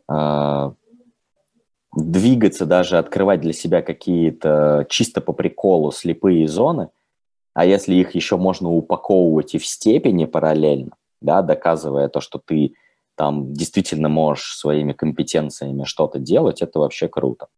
а, 0.09 0.73
двигаться, 1.95 2.67
даже 2.67 2.99
открывать 2.99 3.41
для 3.41 3.53
себя 3.53 3.83
какие-то 3.83 4.87
чисто 4.89 5.21
по 5.21 5.33
приколу 5.33 5.93
слепые 5.93 6.49
зоны, 6.49 6.89
а 7.55 7.65
если 7.65 7.95
их 7.95 8.15
еще 8.15 8.37
можно 8.37 8.71
упаковывать 8.71 9.55
и 9.55 9.59
в 9.59 9.67
степени 9.67 10.25
параллельно, 10.25 10.93
да, 11.21 11.43
доказывая 11.43 12.09
то, 12.09 12.21
что 12.21 12.39
ты 12.39 12.75
там 13.17 13.53
действительно 13.53 14.09
можешь 14.09 14.57
своими 14.57 14.93
компетенциями 14.93 15.85
что-то 15.85 16.21
делать, 16.21 16.63
это 16.63 16.79
вообще 16.79 17.09
круто. 17.09 17.49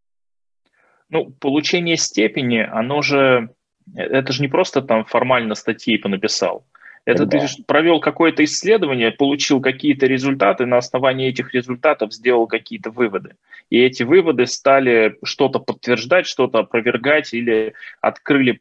Ну, 1.10 1.30
получение 1.40 1.96
степени, 1.96 2.58
оно 2.58 3.02
же, 3.02 3.50
это 3.94 4.32
же 4.32 4.42
не 4.42 4.48
просто 4.48 4.80
там 4.80 5.04
формально 5.04 5.54
статьи 5.54 5.98
понаписал. 5.98 6.64
Это 7.06 7.24
да. 7.24 7.38
ты 7.38 7.62
провел 7.66 7.98
какое-то 7.98 8.44
исследование, 8.44 9.10
получил 9.10 9.60
какие-то 9.60 10.06
результаты, 10.06 10.66
на 10.66 10.76
основании 10.76 11.28
этих 11.28 11.54
результатов 11.54 12.12
сделал 12.12 12.46
какие-то 12.46 12.90
выводы. 12.90 13.36
И 13.70 13.80
эти 13.80 14.02
выводы 14.02 14.46
стали 14.46 15.16
что-то 15.24 15.60
подтверждать, 15.60 16.26
что-то 16.26 16.58
опровергать 16.60 17.32
или 17.32 17.72
открыли 18.00 18.58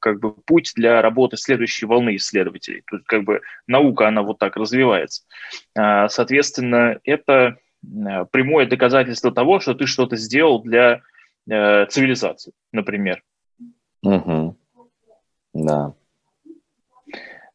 как 0.00 0.18
бы, 0.18 0.32
путь 0.32 0.72
для 0.74 1.00
работы 1.00 1.36
следующей 1.36 1.86
волны 1.86 2.16
исследователей. 2.16 2.82
Тут 2.90 3.02
как 3.06 3.24
бы 3.24 3.40
наука, 3.66 4.08
она 4.08 4.22
вот 4.22 4.38
так 4.38 4.56
развивается. 4.56 5.22
А, 5.76 6.08
соответственно, 6.08 6.98
это 7.04 7.56
э, 7.84 8.24
прямое 8.30 8.66
доказательство 8.66 9.30
того, 9.30 9.60
что 9.60 9.74
ты 9.74 9.86
что-то 9.86 10.16
сделал 10.16 10.60
для 10.62 11.02
э, 11.48 11.86
цивилизации, 11.86 12.52
например. 12.72 13.22
Угу. 14.02 14.56
Да. 15.54 15.94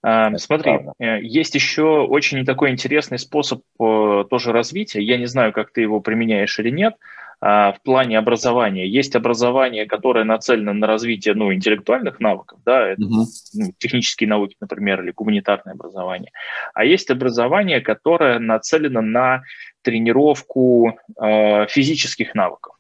А, 0.04 0.36
смотри, 0.38 0.72
правда. 0.72 0.94
Э, 1.00 1.22
есть 1.22 1.54
еще 1.56 2.02
очень 2.02 2.44
такой 2.46 2.72
интересный 2.72 3.20
способ 3.20 3.62
э, 3.80 4.24
тоже 4.30 4.52
развития. 4.52 5.02
Я 5.02 5.18
не 5.18 5.28
знаю, 5.28 5.54
как 5.54 5.72
ты 5.72 5.82
его 5.82 6.02
применяешь 6.02 6.58
или 6.60 6.72
нет. 6.72 6.96
А, 7.44 7.72
в 7.72 7.82
плане 7.82 8.20
образования 8.20 8.88
есть 8.88 9.16
образование, 9.16 9.88
которое 9.88 10.24
нацелено 10.24 10.74
на 10.74 10.86
развитие 10.86 11.34
ну, 11.34 11.52
интеллектуальных 11.52 12.20
навыков, 12.20 12.60
да, 12.64 12.88
это, 12.88 13.04
угу. 13.04 13.26
ну, 13.54 13.74
технические 13.80 14.30
науки, 14.30 14.56
например, 14.60 15.02
или 15.02 15.12
гуманитарное 15.12 15.74
образование. 15.74 16.32
А 16.76 16.86
есть 16.86 17.10
образование, 17.10 17.82
которое 17.82 18.38
нацелено 18.38 19.02
на 19.02 19.42
тренировку 19.82 21.00
э, 21.20 21.66
физических 21.68 22.36
навыков 22.36 22.76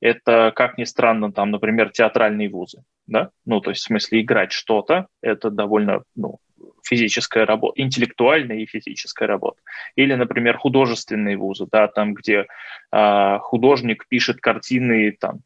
это, 0.00 0.52
как 0.54 0.78
ни 0.78 0.84
странно, 0.84 1.32
там, 1.32 1.50
например, 1.50 1.90
театральные 1.90 2.48
вузы, 2.48 2.84
да, 3.06 3.30
ну, 3.44 3.60
то 3.60 3.70
есть 3.70 3.82
в 3.82 3.86
смысле 3.86 4.20
играть 4.20 4.52
что-то, 4.52 5.08
это 5.22 5.50
довольно, 5.50 6.02
ну, 6.14 6.38
физическая 6.84 7.46
работа, 7.46 7.80
интеллектуальная 7.80 8.58
и 8.58 8.66
физическая 8.66 9.28
работа. 9.28 9.60
Или, 9.96 10.14
например, 10.14 10.56
художественные 10.56 11.36
вузы, 11.36 11.66
да, 11.70 11.88
там, 11.88 12.14
где 12.14 12.46
э, 12.92 13.38
художник 13.40 14.06
пишет 14.08 14.40
картины, 14.40 15.12
там, 15.12 15.40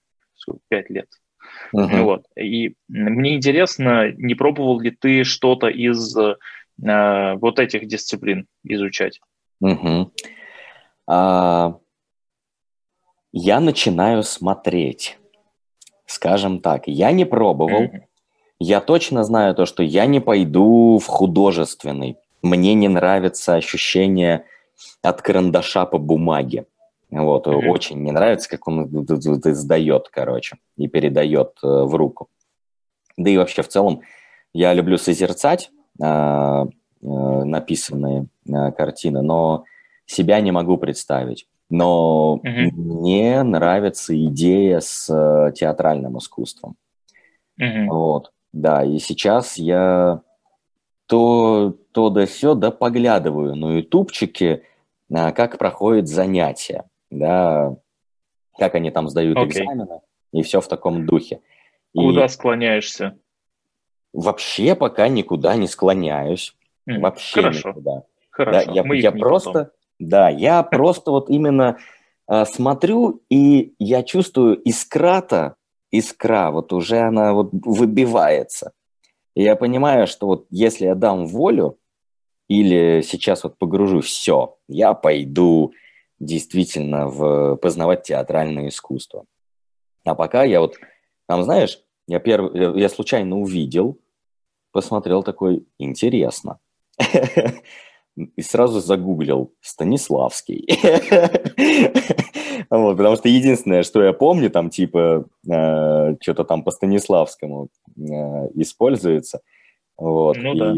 пять 0.69 0.91
лет. 0.91 1.09
Uh-huh. 1.75 2.03
Вот. 2.03 2.27
И 2.37 2.75
мне 2.89 3.37
интересно, 3.37 4.13
не 4.13 4.35
пробовал 4.35 4.81
ли 4.81 4.91
ты 4.91 5.25
что-то 5.25 5.69
из 5.69 6.17
э, 6.17 6.37
вот 6.79 7.59
этих 7.59 7.87
дисциплин 7.87 8.47
изучать? 8.65 9.21
Uh-huh. 9.63 10.11
А, 11.09 11.77
я 13.33 13.61
начинаю 13.61 14.23
смотреть. 14.23 15.19
Скажем 16.07 16.61
так, 16.61 16.87
я 16.87 17.11
не 17.13 17.25
пробовал. 17.25 17.85
Mm-hmm. 17.85 18.03
Я 18.59 18.81
точно 18.81 19.25
знаю 19.25 19.55
то, 19.55 19.67
что 19.67 19.83
я 19.83 20.07
не 20.07 20.21
пойду 20.21 20.99
в 20.99 21.07
художественный. 21.07 22.19
Мне 22.43 22.75
не 22.75 22.89
нравится 22.89 23.55
ощущение 23.55 24.45
от 25.03 25.23
карандаша 25.23 25.87
по 25.87 25.99
бумаге. 25.99 26.67
Вот, 27.11 27.47
mm-hmm. 27.47 27.69
очень 27.69 28.03
не 28.03 28.13
нравится, 28.13 28.49
как 28.49 28.69
он 28.69 28.85
издает, 28.85 30.09
короче, 30.11 30.57
и 30.77 30.87
передает 30.89 31.59
э, 31.63 31.67
в 31.67 31.95
руку. 31.95 32.29
Да 33.17 33.29
и 33.29 33.37
вообще 33.37 33.63
в 33.63 33.69
целом 33.69 34.03
я 34.55 34.73
люблю 34.73 34.97
созерцать 34.97 35.71
э, 36.01 36.05
э, 36.05 36.67
написанные 37.05 38.27
картины, 38.77 39.23
но 39.23 39.65
себя 40.07 40.41
не 40.41 40.53
могу 40.53 40.79
представить. 40.79 41.47
Но 41.73 42.39
uh-huh. 42.45 42.71
мне 42.75 43.43
нравится 43.43 44.15
идея 44.27 44.81
с 44.81 45.09
э, 45.09 45.53
театральным 45.53 46.19
искусством. 46.19 46.77
Uh-huh. 47.59 47.87
Вот, 47.87 48.31
да, 48.53 48.85
и 48.85 48.99
сейчас 48.99 49.57
я 49.57 50.21
то, 51.07 51.75
то 51.93 52.11
да 52.11 52.27
все, 52.27 52.55
да 52.55 52.73
поглядываю 52.73 53.57
на 53.57 53.79
ютубчике, 53.79 54.65
а, 55.11 55.33
как 55.33 55.57
проходит 55.57 56.09
занятия, 56.09 56.85
да, 57.11 57.75
как 58.59 58.75
они 58.75 58.91
там 58.91 59.09
сдают 59.09 59.39
okay. 59.39 59.47
экзамены, 59.47 60.01
и 60.31 60.43
все 60.43 60.61
в 60.61 60.69
таком 60.69 61.07
духе. 61.07 61.41
Куда 61.95 62.27
и 62.27 62.29
склоняешься? 62.29 63.17
Вообще 64.13 64.75
пока 64.75 65.09
никуда 65.09 65.57
не 65.57 65.69
склоняюсь. 65.69 66.55
Mm, 66.87 67.01
вообще 67.01 67.41
хорошо. 67.41 67.71
никуда. 67.71 68.03
Хорошо. 68.29 68.67
Да, 68.67 68.73
я, 68.73 68.95
я 68.95 69.13
просто, 69.13 69.53
потом. 69.53 69.73
Да, 70.03 70.29
я 70.29 70.65
просто 70.65 71.13
вот 71.13 71.31
именно 71.31 71.79
э, 72.29 72.45
смотрю, 72.45 73.23
и 73.31 73.75
я 73.79 74.03
чувствую 74.03 74.57
искра-то, 74.57 75.55
искра, 75.93 76.51
вот 76.51 76.73
уже 76.73 76.99
она 76.99 77.33
вот 77.33 77.51
выбивается. 77.53 78.73
И 79.35 79.45
я 79.45 79.55
понимаю, 79.55 80.09
что 80.09 80.27
вот 80.27 80.47
если 80.51 80.87
я 80.87 80.97
дам 80.97 81.27
волю, 81.27 81.79
или 82.49 83.01
сейчас 83.03 83.45
вот 83.45 83.57
погружу 83.59 84.01
все, 84.01 84.57
я 84.69 84.93
пойду 84.93 85.73
действительно 86.19 87.07
в 87.07 87.57
познавать 87.57 88.03
театральное 88.03 88.69
искусство. 88.69 89.25
А 90.05 90.17
пока 90.17 90.43
я 90.43 90.61
вот, 90.61 90.79
там, 91.29 91.45
знаешь, 91.45 91.81
я, 92.09 92.19
перв... 92.19 92.53
я 92.55 92.89
случайно 92.89 93.39
увидел, 93.39 94.01
посмотрел 94.73 95.23
такой, 95.23 95.65
интересно. 95.79 96.59
и 98.17 98.43
сразу 98.43 98.81
загуглил 98.81 99.53
Станиславский. 99.61 100.67
Вот, 102.71 102.97
потому 102.97 103.17
что 103.17 103.29
единственное, 103.29 103.83
что 103.83 104.03
я 104.03 104.13
помню, 104.13 104.49
там 104.49 104.71
типа 104.71 105.27
э, 105.47 106.17
что-то 106.21 106.45
там 106.45 106.63
по 106.63 106.71
Станиславскому 106.71 107.69
э, 107.97 108.01
используется. 108.55 109.41
Вот, 109.97 110.37
ну, 110.39 110.55
и, 110.55 110.59
да. 110.59 110.75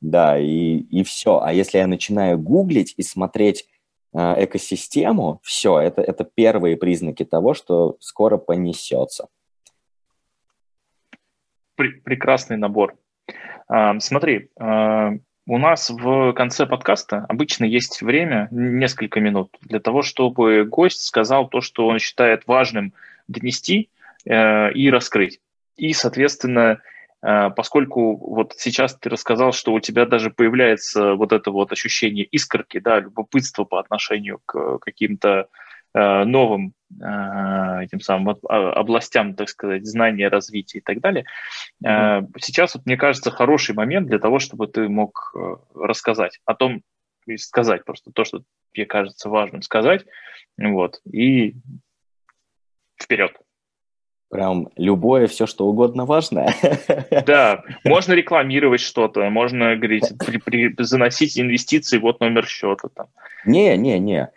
Да, 0.00 0.38
и, 0.38 0.78
и 0.78 1.02
все. 1.02 1.40
А 1.40 1.52
если 1.52 1.78
я 1.78 1.86
начинаю 1.86 2.38
гуглить 2.38 2.94
и 2.96 3.02
смотреть 3.02 3.66
э, 4.14 4.44
экосистему, 4.44 5.40
все, 5.42 5.80
это, 5.80 6.02
это 6.02 6.24
первые 6.24 6.76
признаки 6.76 7.24
того, 7.24 7.54
что 7.54 7.96
скоро 7.98 8.36
понесется. 8.36 9.28
Прекрасный 11.76 12.56
набор. 12.56 12.94
А, 13.66 13.98
смотри, 14.00 14.50
у 15.46 15.58
нас 15.58 15.90
в 15.90 16.32
конце 16.34 16.66
подкаста 16.66 17.26
обычно 17.28 17.64
есть 17.64 18.00
время, 18.02 18.48
несколько 18.50 19.20
минут, 19.20 19.56
для 19.62 19.80
того, 19.80 20.02
чтобы 20.02 20.64
гость 20.64 21.04
сказал 21.04 21.48
то, 21.48 21.60
что 21.60 21.86
он 21.88 21.98
считает 21.98 22.46
важным 22.46 22.92
донести 23.26 23.88
э, 24.24 24.72
и 24.72 24.90
раскрыть. 24.90 25.40
И, 25.76 25.92
соответственно, 25.94 26.80
э, 27.22 27.50
поскольку 27.56 28.16
вот 28.16 28.54
сейчас 28.56 28.94
ты 28.96 29.08
рассказал, 29.10 29.52
что 29.52 29.72
у 29.72 29.80
тебя 29.80 30.06
даже 30.06 30.30
появляется 30.30 31.14
вот 31.14 31.32
это 31.32 31.50
вот 31.50 31.72
ощущение 31.72 32.24
искорки, 32.24 32.78
да, 32.78 33.00
любопытства 33.00 33.64
по 33.64 33.80
отношению 33.80 34.40
к 34.46 34.78
каким-то 34.78 35.48
новым 35.94 36.74
этим 36.90 38.00
самым 38.00 38.36
областям, 38.48 39.34
так 39.34 39.48
сказать, 39.48 39.86
знания, 39.86 40.28
развития 40.28 40.78
и 40.78 40.80
так 40.82 41.00
далее. 41.00 41.24
Mm-hmm. 41.84 42.28
Сейчас, 42.38 42.74
вот, 42.74 42.86
мне 42.86 42.96
кажется, 42.96 43.30
хороший 43.30 43.74
момент 43.74 44.08
для 44.08 44.18
того, 44.18 44.38
чтобы 44.38 44.66
ты 44.66 44.88
мог 44.88 45.34
рассказать 45.74 46.38
о 46.44 46.54
том, 46.54 46.82
и 47.26 47.36
сказать 47.36 47.84
просто 47.84 48.10
то, 48.12 48.24
что 48.24 48.42
мне 48.74 48.86
кажется 48.86 49.28
важным 49.28 49.62
сказать, 49.62 50.04
вот, 50.58 51.00
и 51.10 51.54
вперед. 53.00 53.32
Прям 54.30 54.70
любое, 54.76 55.26
все 55.26 55.46
что 55.46 55.66
угодно 55.66 56.06
важное. 56.06 56.54
Да, 57.26 57.64
можно 57.84 58.14
рекламировать 58.14 58.80
что-то, 58.80 59.28
можно 59.28 59.76
говорить, 59.76 60.10
при, 60.18 60.38
при, 60.38 60.74
заносить 60.82 61.38
инвестиции, 61.38 61.98
вот 61.98 62.20
номер 62.20 62.46
счета 62.46 62.88
там. 62.88 63.08
Не, 63.44 63.76
не, 63.76 63.98
не. 63.98 64.30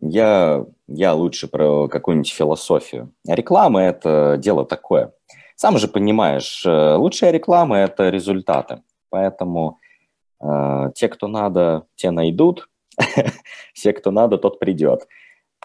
Я, 0.00 0.64
я 0.86 1.14
лучше 1.14 1.48
про 1.48 1.88
какую-нибудь 1.88 2.32
философию. 2.32 3.12
Реклама– 3.26 3.82
это 3.82 4.36
дело 4.38 4.64
такое. 4.64 5.12
Сам 5.56 5.76
же 5.78 5.88
понимаешь, 5.88 6.64
э, 6.64 6.94
лучшая 6.94 7.32
реклама– 7.32 7.78
это 7.78 8.08
результаты. 8.10 8.82
Поэтому 9.10 9.78
э, 10.40 10.92
те, 10.94 11.08
кто 11.08 11.26
надо, 11.26 11.86
те 11.96 12.12
найдут. 12.12 12.68
Все, 13.74 13.92
кто 13.92 14.12
надо, 14.12 14.38
тот 14.38 14.60
придет. 14.60 15.08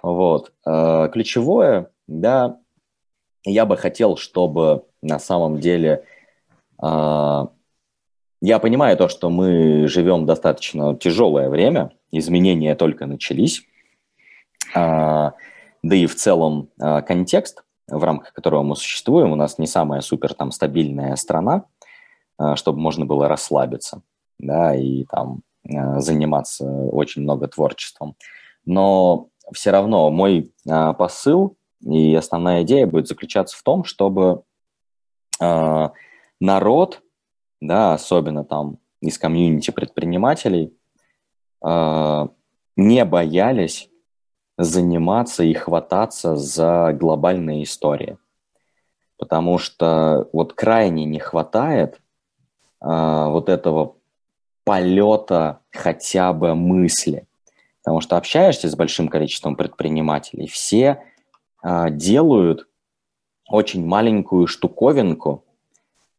Вот. 0.02 0.52
Э, 0.66 1.10
ключевое, 1.14 1.92
да, 2.08 2.58
я 3.46 3.66
бы 3.66 3.78
хотел, 3.78 4.18
чтобы 4.18 4.86
на 5.02 5.20
самом 5.20 5.60
деле... 5.60 6.04
Э, 6.82 7.48
я 8.46 8.60
понимаю 8.60 8.98
то, 8.98 9.08
что 9.08 9.30
мы 9.30 9.88
живем 9.88 10.26
достаточно 10.26 10.98
тяжелое 10.98 11.50
время, 11.50 11.94
изменения 12.12 12.76
только 12.76 13.06
начались, 13.06 13.64
да 14.74 15.34
и 15.84 16.06
в 16.06 16.16
целом 16.16 16.70
э, 16.80 17.02
контекст, 17.02 17.64
в 17.88 18.04
рамках 18.04 18.34
которого 18.34 18.64
мы 18.64 18.76
существуем, 18.76 19.32
у 19.32 19.36
нас 19.36 19.58
не 19.58 19.68
самая 19.68 20.02
супер 20.02 20.34
там 20.34 20.52
стабильная 20.52 21.16
страна, 21.18 21.66
э, 22.40 22.56
чтобы 22.56 22.80
можно 22.80 23.06
было 23.06 23.28
расслабиться, 23.28 24.02
да, 24.40 24.76
и 24.76 25.04
там 25.06 25.42
заниматься 25.66 26.66
очень 26.66 27.22
много 27.22 27.48
творчеством. 27.48 28.18
Но 28.66 29.30
все 29.54 29.72
равно 29.72 30.12
мой 30.12 30.52
посыл 30.66 31.56
и 31.80 32.14
основная 32.16 32.64
идея 32.64 32.86
будет 32.86 33.08
заключаться 33.08 33.58
в 33.58 33.64
том, 33.64 33.86
чтобы 33.86 34.44
народ, 35.40 37.02
да, 37.62 37.94
особенно 37.94 38.44
там 38.44 38.80
из 39.00 39.18
комьюнити 39.18 39.72
предпринимателей, 39.72 40.74
не 41.62 43.06
боялись 43.06 43.90
заниматься 44.58 45.44
и 45.44 45.54
хвататься 45.54 46.36
за 46.36 46.94
глобальные 46.94 47.64
истории. 47.64 48.18
Потому 49.18 49.58
что 49.58 50.30
вот 50.34 50.54
крайне 50.54 51.06
не 51.06 51.20
хватает 51.20 52.02
э, 52.82 52.88
вот 52.88 53.50
этого 53.50 53.96
полета 54.64 55.60
хотя 55.72 56.34
бы 56.34 56.56
мысли. 56.56 57.28
Потому 57.84 58.02
что 58.02 58.18
общаешься 58.18 58.70
с 58.70 58.76
большим 58.76 59.10
количеством 59.10 59.56
предпринимателей, 59.56 60.48
все 60.48 61.04
а, 61.62 61.90
делают 61.90 62.68
очень 63.50 63.86
маленькую 63.86 64.48
штуковинку, 64.48 65.44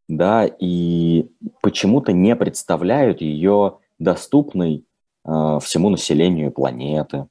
да, 0.07 0.45
и 0.47 1.31
почему-то 1.63 2.13
не 2.13 2.37
представляют 2.37 3.23
ее 3.23 3.79
доступной 3.99 4.85
э, 5.25 5.59
всему 5.63 5.89
населению 5.89 6.53
планеты 6.53 7.27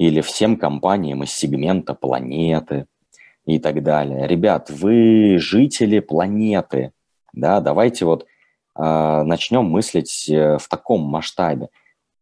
или 0.00 0.22
всем 0.22 0.56
компаниям 0.56 1.22
из 1.24 1.30
сегмента 1.30 1.92
планеты 1.92 2.86
и 3.44 3.58
так 3.58 3.82
далее. 3.82 4.26
Ребят, 4.26 4.70
вы 4.70 5.36
жители 5.38 6.00
планеты, 6.00 6.92
да, 7.34 7.60
давайте 7.60 8.06
вот 8.06 8.24
э, 8.24 9.22
начнем 9.24 9.66
мыслить 9.66 10.26
э, 10.30 10.56
в 10.56 10.66
таком 10.68 11.02
масштабе. 11.02 11.68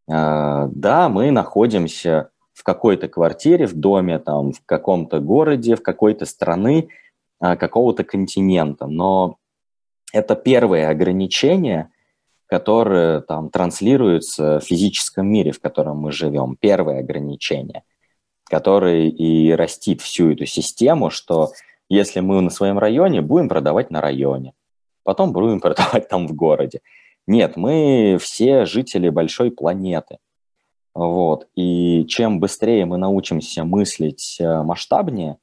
Э, 0.09 0.67
да, 0.69 1.07
мы 1.07 1.31
находимся 1.31 2.31
в 2.51 2.63
какой-то 2.63 3.07
квартире, 3.07 3.65
в 3.65 3.75
доме, 3.75 4.19
там, 4.19 4.51
в 4.51 4.61
каком-то 4.65 5.21
городе, 5.21 5.77
в 5.77 5.81
какой-то 5.81 6.25
страны, 6.25 6.89
а, 7.39 7.55
какого-то 7.55 8.03
континента. 8.03 8.87
Но 8.87 9.37
это 10.11 10.35
первые 10.35 10.89
ограничения, 10.89 11.91
которые 12.49 13.21
там 13.21 13.49
транслируются 13.49 14.59
в 14.59 14.63
физическом 14.63 15.27
мире, 15.27 15.51
в 15.51 15.61
котором 15.61 15.97
мы 15.97 16.11
живем. 16.11 16.57
Первое 16.59 16.99
ограничение, 16.99 17.83
которое 18.45 19.07
и 19.07 19.51
растит 19.51 20.01
всю 20.01 20.31
эту 20.31 20.45
систему, 20.45 21.09
что 21.09 21.51
если 21.87 22.19
мы 22.19 22.41
на 22.41 22.49
своем 22.49 22.79
районе, 22.79 23.21
будем 23.21 23.49
продавать 23.49 23.91
на 23.91 24.01
районе, 24.01 24.53
потом 25.03 25.31
будем 25.31 25.59
продавать 25.61 26.09
там 26.09 26.27
в 26.27 26.33
городе. 26.33 26.81
Нет, 27.27 27.55
мы 27.57 28.17
все 28.19 28.65
жители 28.65 29.09
большой 29.09 29.51
планеты– 29.51 30.17
вот. 30.99 31.47
И 31.55 32.05
чем 32.07 32.41
быстрее 32.41 32.85
мы 32.85 32.97
научимся 32.97 33.63
мыслить 33.63 34.37
э, 34.39 34.63
масштабнее, 34.63 35.37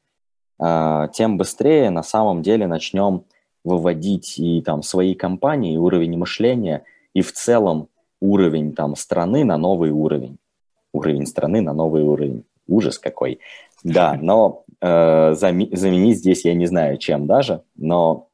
э, 0.61 1.09
тем 1.15 1.39
быстрее 1.39 1.89
на 1.91 2.03
самом 2.03 2.43
деле 2.43 2.67
начнем 2.67 3.25
выводить 3.65 4.39
и 4.39 4.61
там 4.61 4.83
свои 4.83 5.15
компании, 5.15 5.75
и 5.75 5.79
уровень 5.79 6.19
мышления, 6.19 6.85
и 7.17 7.23
в 7.23 7.33
целом 7.33 7.89
уровень 8.21 8.75
там 8.75 8.97
страны 8.97 9.45
на 9.45 9.57
новый 9.57 9.91
уровень. 9.91 10.39
Уровень 10.93 11.27
страны 11.27 11.61
на 11.61 11.73
новый 11.73 12.03
уровень. 12.03 12.45
Ужас 12.69 12.99
какой. 12.99 13.41
Да, 13.85 14.19
но 14.21 14.65
э, 14.81 15.35
заменить 15.35 16.19
здесь 16.19 16.45
я 16.45 16.55
не 16.55 16.67
знаю 16.67 16.99
чем 16.99 17.27
даже, 17.27 17.63
но 17.77 18.29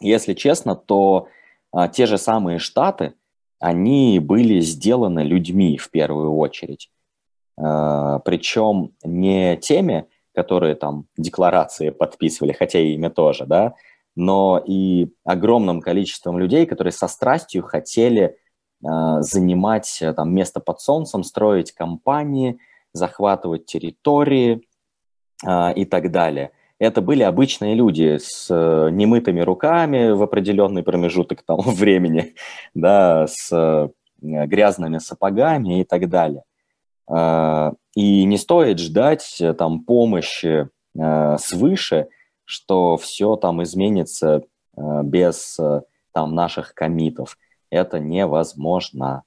если 0.00 0.34
честно, 0.34 0.76
то 0.76 1.28
э, 1.72 1.88
те 1.92 2.06
же 2.06 2.18
самые 2.18 2.58
Штаты– 2.58 3.14
они 3.64 4.18
были 4.18 4.60
сделаны 4.60 5.20
людьми 5.20 5.78
в 5.78 5.90
первую 5.90 6.36
очередь. 6.36 6.90
А, 7.56 8.18
Причем 8.18 8.92
не 9.02 9.56
теми, 9.56 10.04
которые 10.34 10.74
там 10.74 11.06
декларации 11.16 11.88
подписывали, 11.88 12.52
хотя 12.52 12.78
и 12.78 12.92
ими 12.92 13.08
тоже, 13.08 13.46
да, 13.46 13.74
но 14.16 14.62
и 14.64 15.08
огромным 15.24 15.80
количеством 15.80 16.38
людей, 16.38 16.66
которые 16.66 16.92
со 16.92 17.08
страстью 17.08 17.62
хотели 17.62 18.36
э, 18.82 18.86
занимать 19.20 20.02
там 20.16 20.34
место 20.34 20.60
под 20.60 20.80
солнцем, 20.80 21.24
строить 21.24 21.72
компании, 21.72 22.58
захватывать 22.92 23.66
территории 23.66 24.66
э, 25.46 25.74
и 25.74 25.84
так 25.84 26.10
далее– 26.10 26.50
это 26.78 27.00
были 27.00 27.22
обычные 27.22 27.74
люди 27.74 28.18
с 28.18 28.48
э, 28.50 28.90
немытыми 28.90 29.40
руками 29.40 30.10
в 30.10 30.22
определенный 30.22 30.82
промежуток 30.82 31.42
там, 31.42 31.60
времени, 31.64 32.34
да, 32.74 33.26
с 33.28 33.50
э, 33.52 33.88
грязными 34.20 34.98
сапогами 34.98 35.80
и 35.80 35.84
так 35.84 36.08
далее. 36.08 36.42
А, 37.06 37.72
и 37.94 38.24
не 38.24 38.38
стоит 38.38 38.78
ждать 38.78 39.40
э, 39.40 39.54
там 39.54 39.80
помощи 39.84 40.68
свыше, 41.38 42.06
что 42.44 42.96
все 42.96 43.36
там 43.36 43.62
изменится 43.62 44.44
без 44.76 45.58
там 46.12 46.34
наших 46.34 46.74
комитов. 46.74 47.38
Это 47.70 47.98
невозможно. 47.98 49.22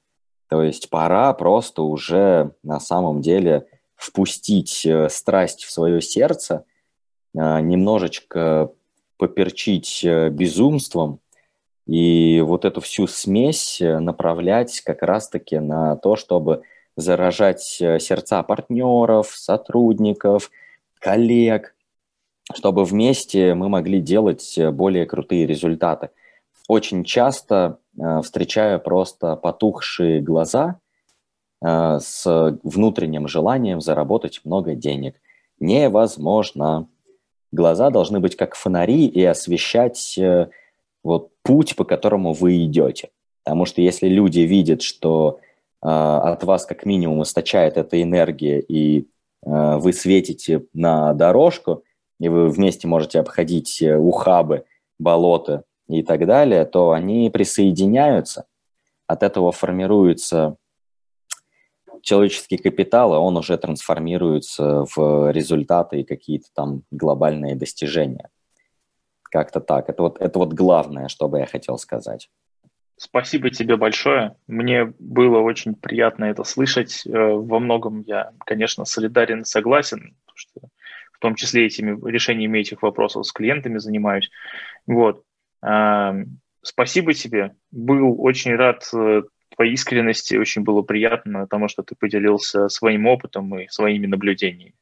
То 0.49 0.61
есть 0.61 0.89
пора 0.89 1.34
просто 1.34 1.81
уже 1.81 2.52
на 2.64 2.80
самом 2.80 3.22
деле 3.22 3.68
впустить 3.95 4.88
страсть 5.10 5.64
в 5.64 5.72
свое 5.72 6.02
сердце– 6.02 6.64
немножечко 7.34 8.72
поперчить 9.18 10.02
э, 10.03 10.30
безумством 10.30 11.19
и 11.85 12.41
вот 12.41 12.65
эту 12.65 12.81
всю 12.81 13.07
смесь 13.07 13.81
э, 13.81 13.99
направлять 13.99 14.81
как 14.81 15.02
раз-таки 15.02 15.60
на 15.60 15.95
то, 15.95 16.15
чтобы 16.15 16.64
заражать 16.95 17.77
э, 17.81 17.99
сердца 17.99 18.44
партнеров, 18.44 19.34
сотрудников, 19.35 20.52
коллег, 20.99 21.76
чтобы 22.53 22.85
вместе 22.85 23.53
мы 23.53 23.69
могли 23.69 24.01
делать 24.01 24.57
более 24.73 25.05
крутые 25.05 25.45
результаты. 25.45 26.09
Очень 26.67 27.03
часто 27.03 27.79
встречаю 28.23 28.79
просто 28.79 29.35
потухшие 29.35 30.21
глаза 30.21 30.79
с 31.61 32.59
внутренним 32.63 33.27
желанием 33.27 33.81
заработать 33.81 34.41
много 34.43 34.75
денег. 34.75 35.15
Невозможно. 35.59 36.87
Глаза 37.51 37.89
должны 37.89 38.19
быть 38.19 38.35
как 38.35 38.55
фонари 38.55 39.05
и 39.05 39.23
освещать 39.23 40.17
э, 40.17 40.49
вот 41.03 41.31
путь, 41.43 41.75
по 41.75 41.85
которому 41.85 42.33
вы 42.33 42.63
идете. 42.65 43.09
Потому 43.43 43.65
что 43.65 43.81
если 43.81 44.07
люди 44.07 44.41
видят, 44.41 44.81
что 44.81 45.39
э, 45.81 45.87
от 45.87 46.43
вас 46.43 46.65
как 46.65 46.85
минимум 46.85 47.23
источает 47.23 47.77
эта 47.77 48.01
энергия, 48.01 48.59
и 48.59 48.99
э, 48.99 49.05
вы 49.77 49.93
светите 49.93 50.65
на 50.73 51.13
дорожку, 51.13 51.83
и 52.19 52.30
вы 52.30 52.49
вместе 52.49 52.88
можете 52.88 53.19
обходить 53.19 53.81
э, 53.81 53.95
ухабы, 53.95 54.65
болота 54.99 55.64
и 55.88 56.03
так 56.03 56.26
далее, 56.26 56.65
то 56.65 56.91
они 56.91 57.30
присоединяются. 57.30 58.45
От 59.06 59.23
этого 59.23 59.52
формируется 59.52 60.57
человеческий 62.02 62.57
капитал, 62.57 63.14
и 63.14 63.18
он 63.18 63.38
уже 63.38 63.57
трансформируется 63.57 64.85
в 64.95 65.31
результаты 65.31 66.02
и 66.02 66.03
какие-то 66.03 66.48
там 66.53 66.84
глобальные 66.91 67.56
достижения. 67.56 68.30
Как-то 69.23 69.60
так. 69.60 69.89
Это 69.89 70.03
вот, 70.03 70.22
это 70.22 70.39
вот 70.39 70.53
главное, 70.53 71.10
что 71.10 71.27
бы 71.27 71.39
я 71.39 71.45
хотел 71.45 71.77
сказать. 71.77 72.30
Спасибо 72.98 73.52
тебе 73.52 73.77
большое. 73.77 74.35
Мне 74.48 74.94
было 74.98 75.39
очень 75.39 75.76
приятно 75.76 76.26
это 76.26 76.44
слышать. 76.44 77.06
Э, 77.06 77.34
во 77.34 77.60
многом 77.60 78.02
я, 78.07 78.31
конечно, 78.39 78.85
солидарен 78.85 79.41
и 79.41 79.45
согласен, 79.45 80.15
в 81.18 81.19
том 81.19 81.35
числе 81.35 81.65
этими 81.65 81.98
решениями 82.10 82.60
этих 82.60 82.81
вопросов 82.81 83.26
с 83.26 83.31
клиентами 83.31 83.77
занимаюсь. 83.80 84.30
Вот. 84.85 85.23
Спасибо 86.68 87.14
тебе. 87.14 87.56
Был 87.72 88.22
очень 88.22 88.53
рад 88.56 88.84
э, 88.94 89.23
твоей 89.56 89.73
искренности, 89.73 90.35
очень 90.35 90.64
было 90.64 90.81
приятно, 90.81 91.44
потому 91.44 91.69
что 91.69 91.81
ты 91.81 91.95
поделился 91.95 92.68
своим 92.68 93.07
опытом 93.07 93.57
и 93.57 93.69
своими 93.69 94.06
наблюдениями. 94.06 94.76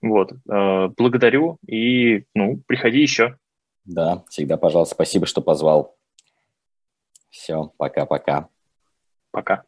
Вот. 0.00 0.32
Э, 0.50 0.88
благодарю 0.96 1.58
и, 1.66 2.24
ну, 2.34 2.62
приходи 2.66 3.00
еще. 3.02 3.36
Да, 3.84 4.24
всегда, 4.30 4.56
пожалуйста, 4.56 4.94
спасибо, 4.94 5.26
что 5.26 5.42
позвал. 5.42 5.98
Все, 7.28 7.70
пока-пока. 7.76 8.48
Пока. 9.30 9.64